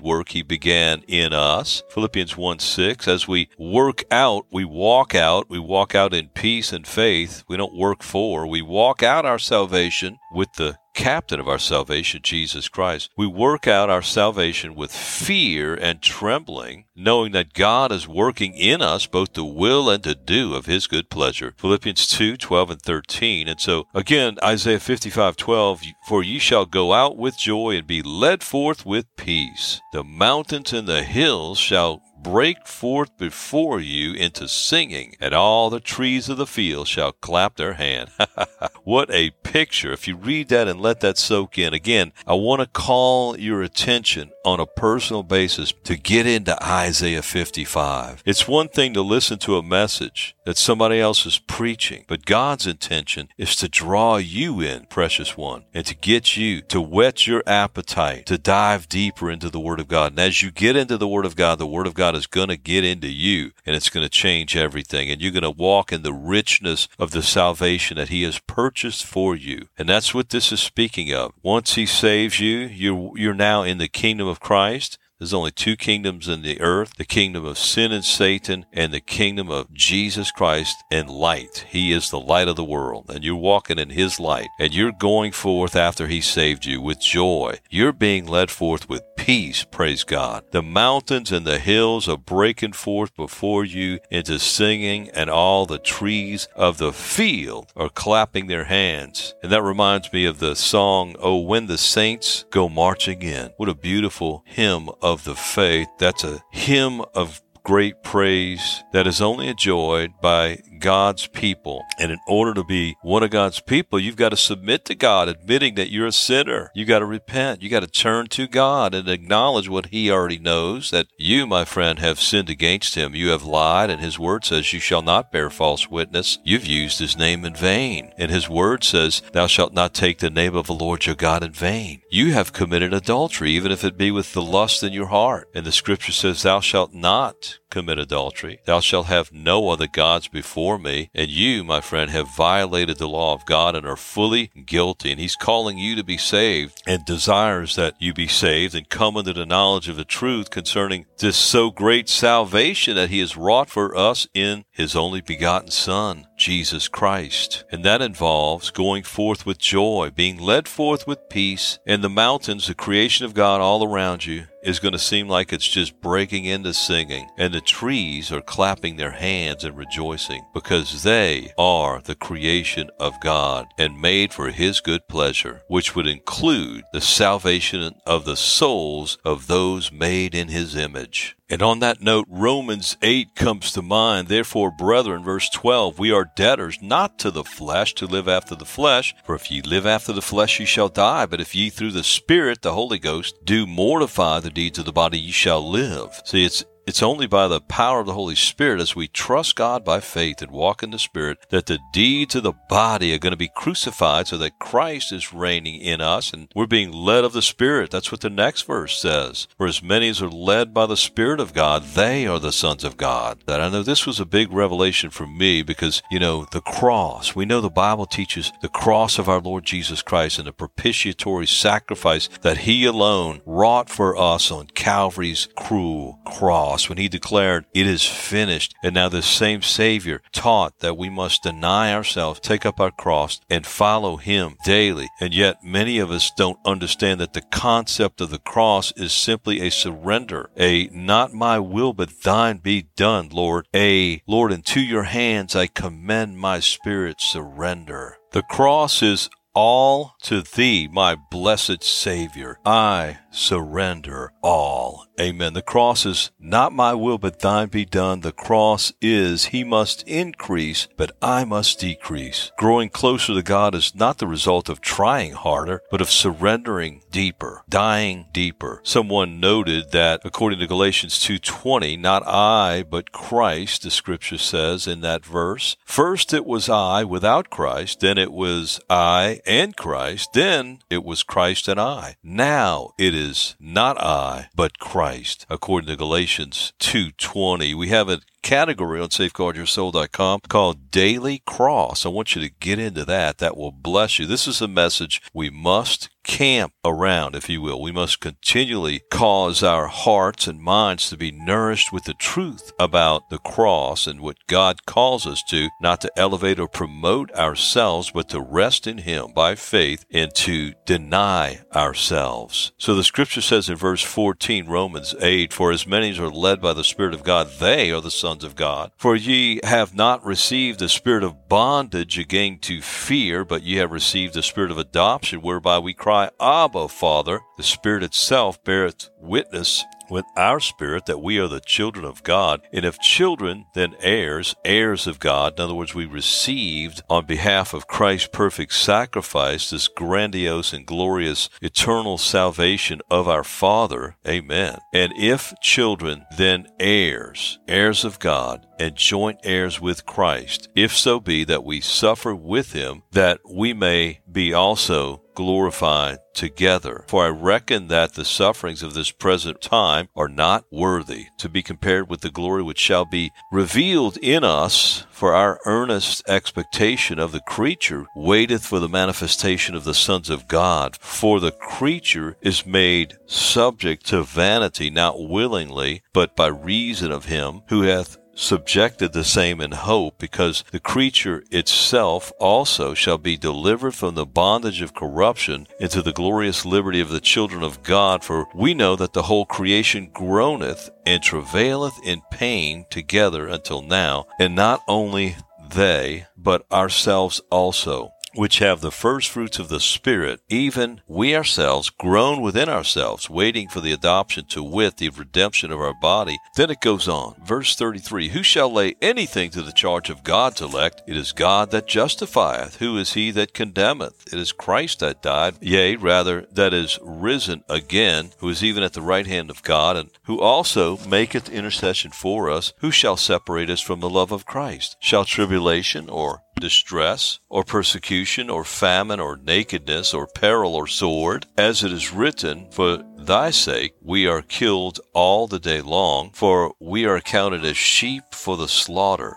work 0.00 0.30
He 0.30 0.42
began 0.42 1.02
in 1.06 1.32
us. 1.32 1.82
Philippians 1.90 2.36
1 2.36 2.58
6, 2.58 3.08
as 3.08 3.28
we 3.28 3.48
work 3.58 4.04
out, 4.10 4.46
we 4.50 4.64
walk 4.64 5.14
out, 5.14 5.50
we 5.50 5.58
walk 5.58 5.94
out 5.94 6.14
in 6.14 6.28
peace 6.28 6.72
and 6.72 6.86
faith. 6.86 7.44
We 7.48 7.56
don't 7.56 7.76
work 7.76 8.02
for, 8.02 8.46
we 8.46 8.62
walk 8.62 9.02
out 9.02 9.26
our 9.26 9.38
salvation 9.38 10.18
with 10.36 10.52
the 10.52 10.76
captain 10.94 11.40
of 11.40 11.48
our 11.48 11.58
salvation, 11.58 12.20
Jesus 12.22 12.68
Christ. 12.68 13.10
We 13.16 13.26
work 13.26 13.66
out 13.66 13.90
our 13.90 14.02
salvation 14.02 14.74
with 14.74 14.92
fear 14.92 15.74
and 15.74 16.02
trembling, 16.02 16.84
knowing 16.94 17.32
that 17.32 17.54
God 17.54 17.90
is 17.90 18.06
working 18.06 18.54
in 18.54 18.82
us 18.82 19.06
both 19.06 19.32
to 19.34 19.44
will 19.44 19.88
and 19.88 20.02
to 20.04 20.14
do 20.14 20.54
of 20.54 20.66
his 20.66 20.86
good 20.86 21.10
pleasure. 21.10 21.54
Philippians 21.56 22.06
2 22.08 22.36
12 22.36 22.70
and 22.70 22.82
13. 22.82 23.48
And 23.48 23.60
so, 23.60 23.86
again, 23.94 24.36
Isaiah 24.42 24.80
55 24.80 25.36
12, 25.36 25.82
for 26.08 26.22
ye 26.22 26.38
shall 26.38 26.66
go 26.66 26.92
out 26.92 27.16
with 27.16 27.38
joy 27.38 27.76
and 27.76 27.86
be 27.86 28.02
led 28.02 28.42
forth 28.42 28.84
with 28.84 29.06
peace. 29.16 29.80
The 29.92 30.04
mountains 30.04 30.72
and 30.72 30.86
the 30.86 31.02
hills 31.02 31.58
shall 31.58 32.02
break 32.22 32.66
forth 32.66 33.16
before 33.16 33.80
you 33.80 34.12
into 34.12 34.48
singing, 34.48 35.16
and 35.20 35.34
all 35.34 35.70
the 35.70 35.80
trees 35.80 36.28
of 36.28 36.36
the 36.36 36.46
field 36.46 36.88
shall 36.88 37.12
clap 37.12 37.56
their 37.56 37.74
hand. 37.74 38.10
what 38.84 39.10
a 39.10 39.30
picture. 39.42 39.92
If 39.92 40.08
you 40.08 40.16
read 40.16 40.48
that 40.48 40.68
and 40.68 40.80
let 40.80 41.00
that 41.00 41.18
soak 41.18 41.58
in, 41.58 41.72
again, 41.72 42.12
I 42.26 42.34
want 42.34 42.60
to 42.60 42.66
call 42.66 43.38
your 43.38 43.62
attention 43.62 44.32
on 44.44 44.60
a 44.60 44.66
personal 44.66 45.22
basis 45.22 45.72
to 45.84 45.96
get 45.96 46.26
into 46.26 46.56
Isaiah 46.64 47.22
55. 47.22 48.22
It's 48.26 48.48
one 48.48 48.68
thing 48.68 48.94
to 48.94 49.02
listen 49.02 49.38
to 49.40 49.56
a 49.56 49.62
message 49.62 50.36
that 50.44 50.56
somebody 50.56 51.00
else 51.00 51.26
is 51.26 51.38
preaching, 51.38 52.04
but 52.06 52.24
God's 52.24 52.66
intention 52.66 53.28
is 53.36 53.56
to 53.56 53.68
draw 53.68 54.16
you 54.16 54.60
in, 54.60 54.86
precious 54.86 55.36
one, 55.36 55.64
and 55.74 55.84
to 55.86 55.94
get 55.94 56.36
you 56.36 56.60
to 56.62 56.80
whet 56.80 57.26
your 57.26 57.42
appetite, 57.46 58.26
to 58.26 58.38
dive 58.38 58.88
deeper 58.88 59.30
into 59.30 59.50
the 59.50 59.60
Word 59.60 59.80
of 59.80 59.88
God. 59.88 60.12
And 60.12 60.20
as 60.20 60.42
you 60.42 60.50
get 60.50 60.76
into 60.76 60.96
the 60.96 61.08
Word 61.08 61.26
of 61.26 61.36
God, 61.36 61.58
the 61.58 61.66
Word 61.66 61.86
of 61.86 61.94
God 61.94 62.15
is 62.16 62.26
going 62.26 62.48
to 62.48 62.56
get 62.56 62.84
into 62.84 63.08
you 63.08 63.52
and 63.64 63.76
it's 63.76 63.90
going 63.90 64.04
to 64.04 64.10
change 64.10 64.56
everything. 64.56 65.10
And 65.10 65.20
you're 65.20 65.32
going 65.32 65.42
to 65.42 65.50
walk 65.50 65.92
in 65.92 66.02
the 66.02 66.12
richness 66.12 66.88
of 66.98 67.12
the 67.12 67.22
salvation 67.22 67.96
that 67.96 68.08
He 68.08 68.22
has 68.24 68.38
purchased 68.40 69.06
for 69.06 69.36
you. 69.36 69.68
And 69.78 69.88
that's 69.88 70.14
what 70.14 70.30
this 70.30 70.50
is 70.50 70.60
speaking 70.60 71.12
of. 71.12 71.32
Once 71.42 71.74
He 71.74 71.86
saves 71.86 72.40
you, 72.40 72.58
you're, 72.58 73.16
you're 73.16 73.34
now 73.34 73.62
in 73.62 73.78
the 73.78 73.88
kingdom 73.88 74.26
of 74.26 74.40
Christ. 74.40 74.98
There's 75.18 75.32
only 75.32 75.50
two 75.50 75.76
kingdoms 75.76 76.28
in 76.28 76.42
the 76.42 76.60
earth 76.60 76.96
the 76.96 77.06
kingdom 77.06 77.46
of 77.46 77.56
sin 77.56 77.90
and 77.90 78.04
Satan, 78.04 78.66
and 78.70 78.92
the 78.92 79.00
kingdom 79.00 79.50
of 79.50 79.72
Jesus 79.72 80.30
Christ 80.30 80.76
and 80.90 81.08
light. 81.08 81.64
He 81.70 81.90
is 81.90 82.10
the 82.10 82.20
light 82.20 82.48
of 82.48 82.56
the 82.56 82.64
world, 82.64 83.06
and 83.08 83.24
you're 83.24 83.34
walking 83.34 83.78
in 83.78 83.90
His 83.90 84.20
light, 84.20 84.48
and 84.58 84.74
you're 84.74 84.92
going 84.92 85.32
forth 85.32 85.74
after 85.74 86.06
He 86.06 86.20
saved 86.20 86.66
you 86.66 86.82
with 86.82 87.00
joy. 87.00 87.60
You're 87.70 87.94
being 87.94 88.26
led 88.26 88.50
forth 88.50 88.90
with 88.90 89.02
peace, 89.16 89.64
praise 89.64 90.04
God. 90.04 90.44
The 90.52 90.62
mountains 90.62 91.32
and 91.32 91.46
the 91.46 91.58
hills 91.58 92.08
are 92.08 92.18
breaking 92.18 92.74
forth 92.74 93.16
before 93.16 93.64
you 93.64 93.98
into 94.10 94.38
singing, 94.38 95.10
and 95.10 95.30
all 95.30 95.64
the 95.64 95.78
trees 95.78 96.46
of 96.54 96.76
the 96.76 96.92
field 96.92 97.72
are 97.74 97.88
clapping 97.88 98.46
their 98.46 98.64
hands. 98.64 99.34
And 99.42 99.50
that 99.50 99.62
reminds 99.62 100.12
me 100.12 100.26
of 100.26 100.38
the 100.38 100.54
song, 100.54 101.16
Oh, 101.18 101.38
When 101.38 101.66
the 101.66 101.78
Saints 101.78 102.44
Go 102.50 102.68
Marching 102.68 103.22
In. 103.22 103.50
What 103.56 103.68
a 103.70 103.74
beautiful 103.74 104.44
hymn 104.46 104.90
of 105.06 105.22
the 105.22 105.36
faith. 105.36 105.88
That's 105.98 106.24
a 106.24 106.42
hymn 106.50 107.02
of 107.14 107.40
great 107.62 108.02
praise 108.02 108.82
that 108.92 109.06
is 109.06 109.20
only 109.20 109.46
enjoyed 109.46 110.10
by 110.20 110.58
God's 110.80 111.26
people. 111.26 111.82
And 111.98 112.10
in 112.12 112.18
order 112.26 112.54
to 112.54 112.64
be 112.64 112.96
one 113.02 113.22
of 113.22 113.30
God's 113.30 113.60
people, 113.60 113.98
you've 113.98 114.16
got 114.16 114.30
to 114.30 114.36
submit 114.36 114.84
to 114.86 114.94
God, 114.94 115.28
admitting 115.28 115.74
that 115.76 115.90
you're 115.90 116.06
a 116.06 116.12
sinner. 116.12 116.70
You've 116.74 116.88
got 116.88 117.00
to 117.00 117.06
repent. 117.06 117.62
You've 117.62 117.72
got 117.72 117.80
to 117.80 117.86
turn 117.86 118.26
to 118.28 118.46
God 118.46 118.94
and 118.94 119.08
acknowledge 119.08 119.68
what 119.68 119.86
He 119.86 120.10
already 120.10 120.38
knows 120.38 120.90
that 120.90 121.06
you, 121.18 121.46
my 121.46 121.64
friend, 121.64 121.98
have 121.98 122.20
sinned 122.20 122.50
against 122.50 122.94
Him. 122.94 123.14
You 123.14 123.28
have 123.30 123.44
lied, 123.44 123.90
and 123.90 124.00
His 124.00 124.18
word 124.18 124.44
says, 124.44 124.72
You 124.72 124.80
shall 124.80 125.02
not 125.02 125.32
bear 125.32 125.50
false 125.50 125.88
witness. 125.88 126.38
You've 126.44 126.66
used 126.66 126.98
His 126.98 127.16
name 127.16 127.44
in 127.44 127.54
vain. 127.54 128.12
And 128.18 128.30
His 128.30 128.48
word 128.48 128.84
says, 128.84 129.22
Thou 129.32 129.46
shalt 129.46 129.72
not 129.72 129.94
take 129.94 130.18
the 130.18 130.30
name 130.30 130.54
of 130.54 130.66
the 130.66 130.74
Lord 130.74 131.06
your 131.06 131.14
God 131.14 131.42
in 131.42 131.52
vain. 131.52 132.02
You 132.10 132.32
have 132.32 132.52
committed 132.52 132.92
adultery, 132.92 133.52
even 133.52 133.72
if 133.72 133.84
it 133.84 133.98
be 133.98 134.10
with 134.10 134.32
the 134.32 134.42
lust 134.42 134.82
in 134.82 134.92
your 134.92 135.06
heart. 135.06 135.48
And 135.54 135.64
the 135.64 135.72
scripture 135.72 136.12
says, 136.12 136.42
Thou 136.42 136.60
shalt 136.60 136.92
not 136.92 137.58
commit 137.76 137.98
adultery. 137.98 138.58
Thou 138.64 138.80
shalt 138.80 139.06
have 139.06 139.32
no 139.32 139.68
other 139.68 139.86
gods 139.86 140.28
before 140.28 140.65
me. 140.78 141.10
And 141.14 141.28
you, 141.30 141.62
my 141.62 141.80
friend, 141.80 142.10
have 142.10 142.34
violated 142.36 142.98
the 142.98 143.08
law 143.08 143.32
of 143.32 143.46
God 143.46 143.74
and 143.74 143.86
are 143.86 143.96
fully 143.96 144.50
guilty. 144.66 145.12
And 145.12 145.20
He's 145.20 145.36
calling 145.36 145.78
you 145.78 145.94
to 145.96 146.04
be 146.04 146.18
saved 146.18 146.82
and 146.86 147.04
desires 147.04 147.76
that 147.76 147.94
you 148.00 148.12
be 148.12 148.26
saved 148.26 148.74
and 148.74 148.88
come 148.88 149.16
into 149.16 149.32
the 149.32 149.46
knowledge 149.46 149.88
of 149.88 149.96
the 149.96 150.04
truth 150.04 150.50
concerning 150.50 151.06
this 151.18 151.36
so 151.36 151.70
great 151.70 152.08
salvation 152.08 152.96
that 152.96 153.10
He 153.10 153.20
has 153.20 153.36
wrought 153.36 153.70
for 153.70 153.96
us 153.96 154.26
in 154.34 154.64
His 154.70 154.96
only 154.96 155.20
begotten 155.20 155.70
Son. 155.70 156.26
Jesus 156.36 156.86
Christ. 156.88 157.64
And 157.72 157.84
that 157.84 158.02
involves 158.02 158.70
going 158.70 159.02
forth 159.02 159.46
with 159.46 159.58
joy, 159.58 160.10
being 160.14 160.38
led 160.38 160.68
forth 160.68 161.06
with 161.06 161.28
peace, 161.28 161.78
and 161.86 162.04
the 162.04 162.10
mountains, 162.10 162.66
the 162.66 162.74
creation 162.74 163.24
of 163.24 163.34
God 163.34 163.60
all 163.60 163.82
around 163.82 164.26
you, 164.26 164.46
is 164.66 164.80
going 164.80 164.92
to 164.92 164.98
seem 164.98 165.28
like 165.28 165.52
it's 165.52 165.66
just 165.66 166.00
breaking 166.00 166.44
into 166.44 166.74
singing, 166.74 167.28
and 167.38 167.54
the 167.54 167.60
trees 167.60 168.32
are 168.32 168.40
clapping 168.40 168.96
their 168.96 169.12
hands 169.12 169.64
and 169.64 169.76
rejoicing 169.76 170.44
because 170.52 171.04
they 171.04 171.52
are 171.56 172.02
the 172.02 172.16
creation 172.16 172.90
of 172.98 173.20
God 173.20 173.68
and 173.78 174.00
made 174.00 174.32
for 174.32 174.50
His 174.50 174.80
good 174.80 175.06
pleasure, 175.08 175.62
which 175.68 175.94
would 175.94 176.06
include 176.06 176.82
the 176.92 177.00
salvation 177.00 177.94
of 178.04 178.24
the 178.24 178.36
souls 178.36 179.18
of 179.24 179.46
those 179.46 179.92
made 179.92 180.34
in 180.34 180.48
His 180.48 180.74
image. 180.74 181.36
And 181.48 181.62
on 181.62 181.78
that 181.78 182.00
note, 182.00 182.26
Romans 182.28 182.96
8 183.02 183.36
comes 183.36 183.70
to 183.72 183.82
mind. 183.82 184.26
Therefore, 184.26 184.72
brethren, 184.76 185.22
verse 185.22 185.48
12, 185.50 185.96
we 185.96 186.10
are 186.10 186.32
debtors 186.34 186.78
not 186.82 187.20
to 187.20 187.30
the 187.30 187.44
flesh 187.44 187.94
to 187.94 188.06
live 188.06 188.26
after 188.26 188.56
the 188.56 188.64
flesh. 188.64 189.14
For 189.24 189.36
if 189.36 189.48
ye 189.48 189.62
live 189.62 189.86
after 189.86 190.12
the 190.12 190.22
flesh, 190.22 190.58
ye 190.58 190.66
shall 190.66 190.88
die. 190.88 191.24
But 191.24 191.40
if 191.40 191.54
ye 191.54 191.70
through 191.70 191.92
the 191.92 192.02
Spirit, 192.02 192.62
the 192.62 192.72
Holy 192.72 192.98
Ghost, 192.98 193.36
do 193.44 193.64
mortify 193.64 194.40
the 194.40 194.50
deeds 194.56 194.78
of 194.78 194.86
the 194.86 194.92
body, 194.92 195.18
ye 195.18 195.30
shall 195.30 195.68
live. 195.68 196.22
See, 196.24 196.44
it's 196.44 196.64
it's 196.86 197.02
only 197.02 197.26
by 197.26 197.48
the 197.48 197.60
power 197.60 197.98
of 197.98 198.06
the 198.06 198.12
Holy 198.12 198.36
Spirit 198.36 198.80
as 198.80 198.94
we 198.94 199.08
trust 199.08 199.56
God 199.56 199.84
by 199.84 199.98
faith 199.98 200.40
and 200.40 200.52
walk 200.52 200.84
in 200.84 200.92
the 200.92 201.00
Spirit 201.00 201.38
that 201.50 201.66
the 201.66 201.80
deeds 201.92 202.36
of 202.36 202.44
the 202.44 202.52
body 202.68 203.12
are 203.12 203.18
going 203.18 203.32
to 203.32 203.36
be 203.36 203.50
crucified 203.56 204.28
so 204.28 204.38
that 204.38 204.60
Christ 204.60 205.12
is 205.12 205.32
reigning 205.32 205.80
in 205.80 206.00
us 206.00 206.32
and 206.32 206.46
we're 206.54 206.68
being 206.68 206.92
led 206.92 207.24
of 207.24 207.32
the 207.32 207.42
Spirit. 207.42 207.90
That's 207.90 208.12
what 208.12 208.20
the 208.20 208.30
next 208.30 208.62
verse 208.62 209.00
says. 209.00 209.48
For 209.56 209.66
as 209.66 209.82
many 209.82 210.08
as 210.10 210.22
are 210.22 210.28
led 210.28 210.72
by 210.72 210.86
the 210.86 210.96
Spirit 210.96 211.40
of 211.40 211.52
God, 211.52 211.82
they 211.82 212.24
are 212.24 212.38
the 212.38 212.52
sons 212.52 212.84
of 212.84 212.96
God. 212.96 213.40
That 213.46 213.60
I 213.60 213.68
know 213.68 213.82
this 213.82 214.06
was 214.06 214.20
a 214.20 214.24
big 214.24 214.52
revelation 214.52 215.10
for 215.10 215.26
me 215.26 215.62
because, 215.62 216.02
you 216.08 216.20
know, 216.20 216.46
the 216.52 216.60
cross, 216.60 217.34
we 217.34 217.46
know 217.46 217.60
the 217.60 217.68
Bible 217.68 218.06
teaches 218.06 218.52
the 218.62 218.68
cross 218.68 219.18
of 219.18 219.28
our 219.28 219.40
Lord 219.40 219.64
Jesus 219.64 220.02
Christ 220.02 220.38
and 220.38 220.46
the 220.46 220.52
propitiatory 220.52 221.48
sacrifice 221.48 222.28
that 222.42 222.58
He 222.58 222.84
alone 222.84 223.40
wrought 223.44 223.90
for 223.90 224.16
us 224.16 224.52
on 224.52 224.68
Calvary's 224.68 225.48
cruel 225.56 226.20
cross 226.24 226.75
cross 226.76 226.88
when 226.90 226.98
he 226.98 227.08
declared, 227.08 227.64
It 227.72 227.86
is 227.86 228.04
finished. 228.04 228.74
And 228.82 228.94
now 228.94 229.08
this 229.08 229.26
same 229.26 229.62
Savior 229.62 230.20
taught 230.32 230.80
that 230.80 230.96
we 230.96 231.08
must 231.08 231.42
deny 231.42 231.94
ourselves, 231.94 232.40
take 232.40 232.66
up 232.66 232.80
our 232.80 232.90
cross, 232.90 233.40
and 233.48 233.66
follow 233.66 234.16
him 234.16 234.56
daily. 234.64 235.08
And 235.20 235.34
yet 235.34 235.64
many 235.64 235.98
of 235.98 236.10
us 236.10 236.30
don't 236.36 236.58
understand 236.66 237.20
that 237.20 237.32
the 237.32 237.40
concept 237.40 238.20
of 238.20 238.28
the 238.30 238.38
cross 238.38 238.92
is 238.96 239.12
simply 239.12 239.62
a 239.62 239.70
surrender, 239.70 240.50
a 240.56 240.88
not 240.92 241.32
my 241.32 241.58
will 241.58 241.94
but 241.94 242.22
thine 242.22 242.58
be 242.58 242.88
done, 242.96 243.30
Lord. 243.30 243.66
A 243.74 244.22
Lord, 244.26 244.52
into 244.52 244.80
your 244.80 245.04
hands 245.04 245.56
I 245.56 245.68
commend 245.68 246.38
my 246.38 246.60
spirit 246.60 247.20
surrender. 247.20 248.18
The 248.32 248.42
cross 248.42 249.02
is 249.02 249.30
all 249.54 250.14
to 250.22 250.42
thee, 250.42 250.86
my 250.92 251.16
blessed 251.30 251.82
Savior. 251.82 252.58
I 252.66 253.18
surrender 253.36 254.32
all. 254.42 255.06
Amen. 255.18 255.54
The 255.54 255.62
cross 255.62 256.04
is 256.04 256.30
not 256.38 256.72
my 256.72 256.92
will, 256.92 257.18
but 257.18 257.40
thine 257.40 257.68
be 257.68 257.84
done. 257.84 258.20
The 258.20 258.32
cross 258.32 258.92
is 259.00 259.46
he 259.46 259.64
must 259.64 260.06
increase, 260.06 260.88
but 260.96 261.12
I 261.22 261.44
must 261.44 261.80
decrease. 261.80 262.52
Growing 262.58 262.90
closer 262.90 263.34
to 263.34 263.42
God 263.42 263.74
is 263.74 263.94
not 263.94 264.18
the 264.18 264.26
result 264.26 264.68
of 264.68 264.80
trying 264.80 265.32
harder, 265.32 265.82
but 265.90 266.00
of 266.00 266.10
surrendering 266.10 267.02
deeper, 267.10 267.62
dying 267.68 268.26
deeper. 268.32 268.80
Someone 268.84 269.40
noted 269.40 269.92
that 269.92 270.20
according 270.24 270.58
to 270.58 270.66
Galatians 270.66 271.18
2:20, 271.18 271.96
not 271.96 272.26
I, 272.26 272.82
but 272.82 273.12
Christ, 273.12 273.82
the 273.82 273.90
scripture 273.90 274.38
says 274.38 274.86
in 274.86 275.00
that 275.00 275.24
verse. 275.24 275.76
First 275.84 276.34
it 276.34 276.44
was 276.44 276.68
I 276.68 277.04
without 277.04 277.48
Christ, 277.50 278.00
then 278.00 278.18
it 278.18 278.32
was 278.32 278.80
I 278.90 279.40
and 279.46 279.76
Christ, 279.76 280.34
then 280.34 280.80
it 280.90 281.04
was 281.04 281.22
Christ 281.22 281.68
and 281.68 281.80
I. 281.80 282.16
Now 282.22 282.92
it 282.98 283.14
is 283.14 283.25
not 283.58 284.00
I, 284.00 284.48
but 284.54 284.78
Christ, 284.78 285.46
according 285.48 285.88
to 285.88 285.96
Galatians 285.96 286.72
2:20. 286.78 287.74
We 287.74 287.88
have 287.88 288.08
a 288.08 288.20
category 288.42 289.00
on 289.00 289.08
safeguardyoursoul.com 289.08 290.40
called 290.48 290.90
Daily 290.90 291.42
Cross. 291.46 292.06
I 292.06 292.10
want 292.10 292.36
you 292.36 292.42
to 292.42 292.54
get 292.60 292.78
into 292.78 293.04
that. 293.04 293.38
That 293.38 293.56
will 293.56 293.72
bless 293.72 294.18
you. 294.18 294.26
This 294.26 294.46
is 294.46 294.60
a 294.60 294.68
message 294.68 295.20
we 295.34 295.50
must 295.50 296.08
camp 296.26 296.72
around, 296.84 297.34
if 297.34 297.48
you 297.48 297.62
will. 297.62 297.80
We 297.80 297.92
must 297.92 298.20
continually 298.20 299.02
cause 299.10 299.62
our 299.62 299.86
hearts 299.86 300.46
and 300.46 300.60
minds 300.60 301.08
to 301.08 301.16
be 301.16 301.30
nourished 301.30 301.92
with 301.92 302.04
the 302.04 302.14
truth 302.14 302.72
about 302.78 303.30
the 303.30 303.38
cross 303.38 304.06
and 304.06 304.20
what 304.20 304.36
God 304.48 304.84
calls 304.86 305.26
us 305.26 305.42
to, 305.50 305.68
not 305.80 306.00
to 306.00 306.10
elevate 306.16 306.58
or 306.58 306.68
promote 306.68 307.32
ourselves, 307.32 308.10
but 308.10 308.28
to 308.30 308.40
rest 308.40 308.86
in 308.86 308.98
Him 308.98 309.28
by 309.34 309.54
faith 309.54 310.04
and 310.10 310.34
to 310.34 310.74
deny 310.84 311.60
ourselves. 311.74 312.72
So 312.76 312.94
the 312.94 313.04
scripture 313.04 313.40
says 313.40 313.68
in 313.68 313.76
verse 313.76 314.02
14, 314.02 314.66
Romans 314.66 315.14
8, 315.20 315.52
For 315.52 315.70
as 315.70 315.86
many 315.86 316.10
as 316.10 316.18
are 316.18 316.28
led 316.28 316.60
by 316.60 316.72
the 316.72 316.84
Spirit 316.84 317.14
of 317.14 317.22
God, 317.22 317.48
they 317.60 317.92
are 317.92 318.00
the 318.00 318.10
sons 318.10 318.42
of 318.42 318.56
God. 318.56 318.90
For 318.96 319.14
ye 319.14 319.60
have 319.62 319.94
not 319.94 320.24
received 320.24 320.80
the 320.80 320.88
spirit 320.88 321.22
of 321.22 321.48
bondage 321.48 322.18
again 322.18 322.58
to 322.62 322.80
fear, 322.80 323.44
but 323.44 323.62
ye 323.62 323.76
have 323.76 323.92
received 323.92 324.34
the 324.34 324.42
spirit 324.42 324.70
of 324.70 324.78
adoption, 324.78 325.40
whereby 325.40 325.78
we 325.78 325.94
cry, 325.94 326.15
cry, 326.16 326.30
Abba, 326.40 326.88
Father. 326.88 327.40
The 327.56 327.62
Spirit 327.62 328.02
itself 328.02 328.62
beareth 328.64 329.10
witness 329.20 329.84
with 330.08 330.24
our 330.36 330.60
spirit 330.60 331.06
that 331.06 331.20
we 331.20 331.38
are 331.38 331.48
the 331.48 331.60
children 331.60 332.04
of 332.04 332.22
God. 332.22 332.60
And 332.72 332.84
if 332.84 332.98
children, 333.00 333.66
then 333.74 333.96
heirs, 334.00 334.54
heirs 334.64 335.06
of 335.06 335.18
God. 335.18 335.54
In 335.56 335.64
other 335.64 335.74
words, 335.74 335.94
we 335.94 336.06
received 336.06 337.02
on 337.10 337.26
behalf 337.26 337.74
of 337.74 337.88
Christ's 337.88 338.28
perfect 338.32 338.72
sacrifice 338.72 339.70
this 339.70 339.88
grandiose 339.88 340.72
and 340.72 340.86
glorious 340.86 341.48
eternal 341.60 342.18
salvation 342.18 343.00
of 343.10 343.28
our 343.28 343.44
Father. 343.44 344.16
Amen. 344.26 344.78
And 344.92 345.12
if 345.16 345.52
children, 345.60 346.24
then 346.38 346.68
heirs, 346.78 347.58
heirs 347.66 348.04
of 348.04 348.18
God, 348.18 348.66
and 348.78 348.94
joint 348.94 349.40
heirs 349.42 349.80
with 349.80 350.06
Christ, 350.06 350.68
if 350.76 350.96
so 350.96 351.18
be 351.18 351.44
that 351.44 351.64
we 351.64 351.80
suffer 351.80 352.34
with 352.34 352.72
him, 352.72 353.02
that 353.12 353.40
we 353.48 353.72
may 353.72 354.20
be 354.30 354.52
also 354.52 355.22
glorified 355.36 356.18
together. 356.34 357.04
For 357.06 357.24
I 357.24 357.28
reckon 357.28 357.86
that 357.88 358.14
the 358.14 358.24
sufferings 358.24 358.82
of 358.82 358.94
this 358.94 359.12
present 359.12 359.60
time 359.60 360.08
are 360.16 360.28
not 360.28 360.64
worthy 360.72 361.26
to 361.38 361.48
be 361.48 361.62
compared 361.62 362.10
with 362.10 362.22
the 362.22 362.30
glory 362.30 362.62
which 362.62 362.80
shall 362.80 363.04
be 363.04 363.30
revealed 363.52 364.16
in 364.18 364.42
us. 364.42 365.06
For 365.10 365.34
our 365.34 365.60
earnest 365.64 366.28
expectation 366.28 367.18
of 367.18 367.32
the 367.32 367.40
creature 367.40 368.06
waiteth 368.16 368.66
for 368.66 368.80
the 368.80 368.88
manifestation 368.88 369.74
of 369.74 369.84
the 369.84 369.94
sons 369.94 370.28
of 370.28 370.48
God. 370.48 370.96
For 371.00 371.38
the 371.38 371.52
creature 371.52 372.36
is 372.42 372.66
made 372.66 373.16
subject 373.26 374.06
to 374.06 374.22
vanity, 374.22 374.90
not 374.90 375.28
willingly, 375.28 376.02
but 376.12 376.34
by 376.34 376.48
reason 376.48 377.12
of 377.12 377.26
him 377.26 377.62
who 377.68 377.82
hath 377.82 378.18
subjected 378.36 379.12
the 379.12 379.24
same 379.24 379.60
in 379.60 379.72
hope, 379.72 380.18
because 380.18 380.62
the 380.70 380.78
creature 380.78 381.42
itself 381.50 382.32
also 382.38 382.94
shall 382.94 383.18
be 383.18 383.36
delivered 383.36 383.94
from 383.94 384.14
the 384.14 384.26
bondage 384.26 384.82
of 384.82 384.94
corruption 384.94 385.66
into 385.80 386.02
the 386.02 386.12
glorious 386.12 386.64
liberty 386.64 387.00
of 387.00 387.08
the 387.08 387.20
children 387.20 387.62
of 387.62 387.82
God. 387.82 388.22
For 388.22 388.46
we 388.54 388.74
know 388.74 388.94
that 388.96 389.12
the 389.12 389.22
whole 389.22 389.46
creation 389.46 390.10
groaneth 390.12 390.90
and 391.04 391.22
travaileth 391.22 391.98
in 392.04 392.22
pain 392.30 392.86
together 392.90 393.48
until 393.48 393.82
now, 393.82 394.26
and 394.38 394.54
not 394.54 394.82
only 394.86 395.36
they, 395.74 396.26
but 396.36 396.64
ourselves 396.70 397.40
also 397.50 398.12
which 398.36 398.58
have 398.58 398.80
the 398.80 398.90
first 398.90 399.30
fruits 399.30 399.58
of 399.58 399.68
the 399.68 399.80
Spirit, 399.80 400.40
even 400.48 401.00
we 401.06 401.34
ourselves 401.34 401.90
groan 401.90 402.40
within 402.40 402.68
ourselves, 402.68 403.30
waiting 403.30 403.68
for 403.68 403.80
the 403.80 403.92
adoption 403.92 404.44
to 404.46 404.62
wit, 404.62 404.98
the 404.98 405.08
redemption 405.08 405.72
of 405.72 405.80
our 405.80 405.94
body. 406.00 406.38
Then 406.56 406.70
it 406.70 406.80
goes 406.80 407.08
on. 407.08 407.34
Verse 407.44 407.74
33 407.74 408.28
Who 408.28 408.42
shall 408.42 408.72
lay 408.72 408.94
anything 409.00 409.50
to 409.50 409.62
the 409.62 409.72
charge 409.72 410.10
of 410.10 410.24
God's 410.24 410.60
elect? 410.60 411.02
It 411.06 411.16
is 411.16 411.32
God 411.32 411.70
that 411.70 411.88
justifieth. 411.88 412.76
Who 412.76 412.98
is 412.98 413.14
he 413.14 413.30
that 413.32 413.54
condemneth? 413.54 414.32
It 414.32 414.38
is 414.38 414.52
Christ 414.52 415.00
that 415.00 415.22
died, 415.22 415.56
yea, 415.60 415.96
rather, 415.96 416.46
that 416.52 416.74
is 416.74 416.98
risen 417.02 417.64
again, 417.68 418.32
who 418.38 418.48
is 418.48 418.62
even 418.62 418.82
at 418.82 418.92
the 418.92 419.02
right 419.02 419.26
hand 419.26 419.50
of 419.50 419.62
God, 419.62 419.96
and 419.96 420.10
who 420.24 420.40
also 420.40 420.98
maketh 420.98 421.48
intercession 421.48 422.10
for 422.10 422.50
us. 422.50 422.72
Who 422.78 422.90
shall 422.90 423.16
separate 423.16 423.70
us 423.70 423.80
from 423.80 424.00
the 424.00 424.10
love 424.10 424.32
of 424.32 424.46
Christ? 424.46 424.96
Shall 425.00 425.24
tribulation 425.24 426.08
or 426.08 426.42
distress, 426.60 427.38
or 427.48 427.64
persecution, 427.64 428.50
or 428.50 428.64
famine, 428.64 429.20
or 429.20 429.36
nakedness, 429.36 430.12
or 430.12 430.26
peril, 430.26 430.74
or 430.74 430.86
sword, 430.86 431.46
as 431.56 431.84
it 431.84 431.92
is 431.92 432.12
written, 432.12 432.70
For 432.70 433.04
thy 433.18 433.50
sake 433.50 433.94
we 434.00 434.26
are 434.26 434.42
killed 434.42 435.00
all 435.12 435.46
the 435.46 435.58
day 435.58 435.80
long, 435.80 436.30
for 436.32 436.74
we 436.80 437.04
are 437.04 437.20
counted 437.20 437.64
as 437.64 437.76
sheep 437.76 438.24
for 438.32 438.56
the 438.56 438.68
slaughter. 438.68 439.36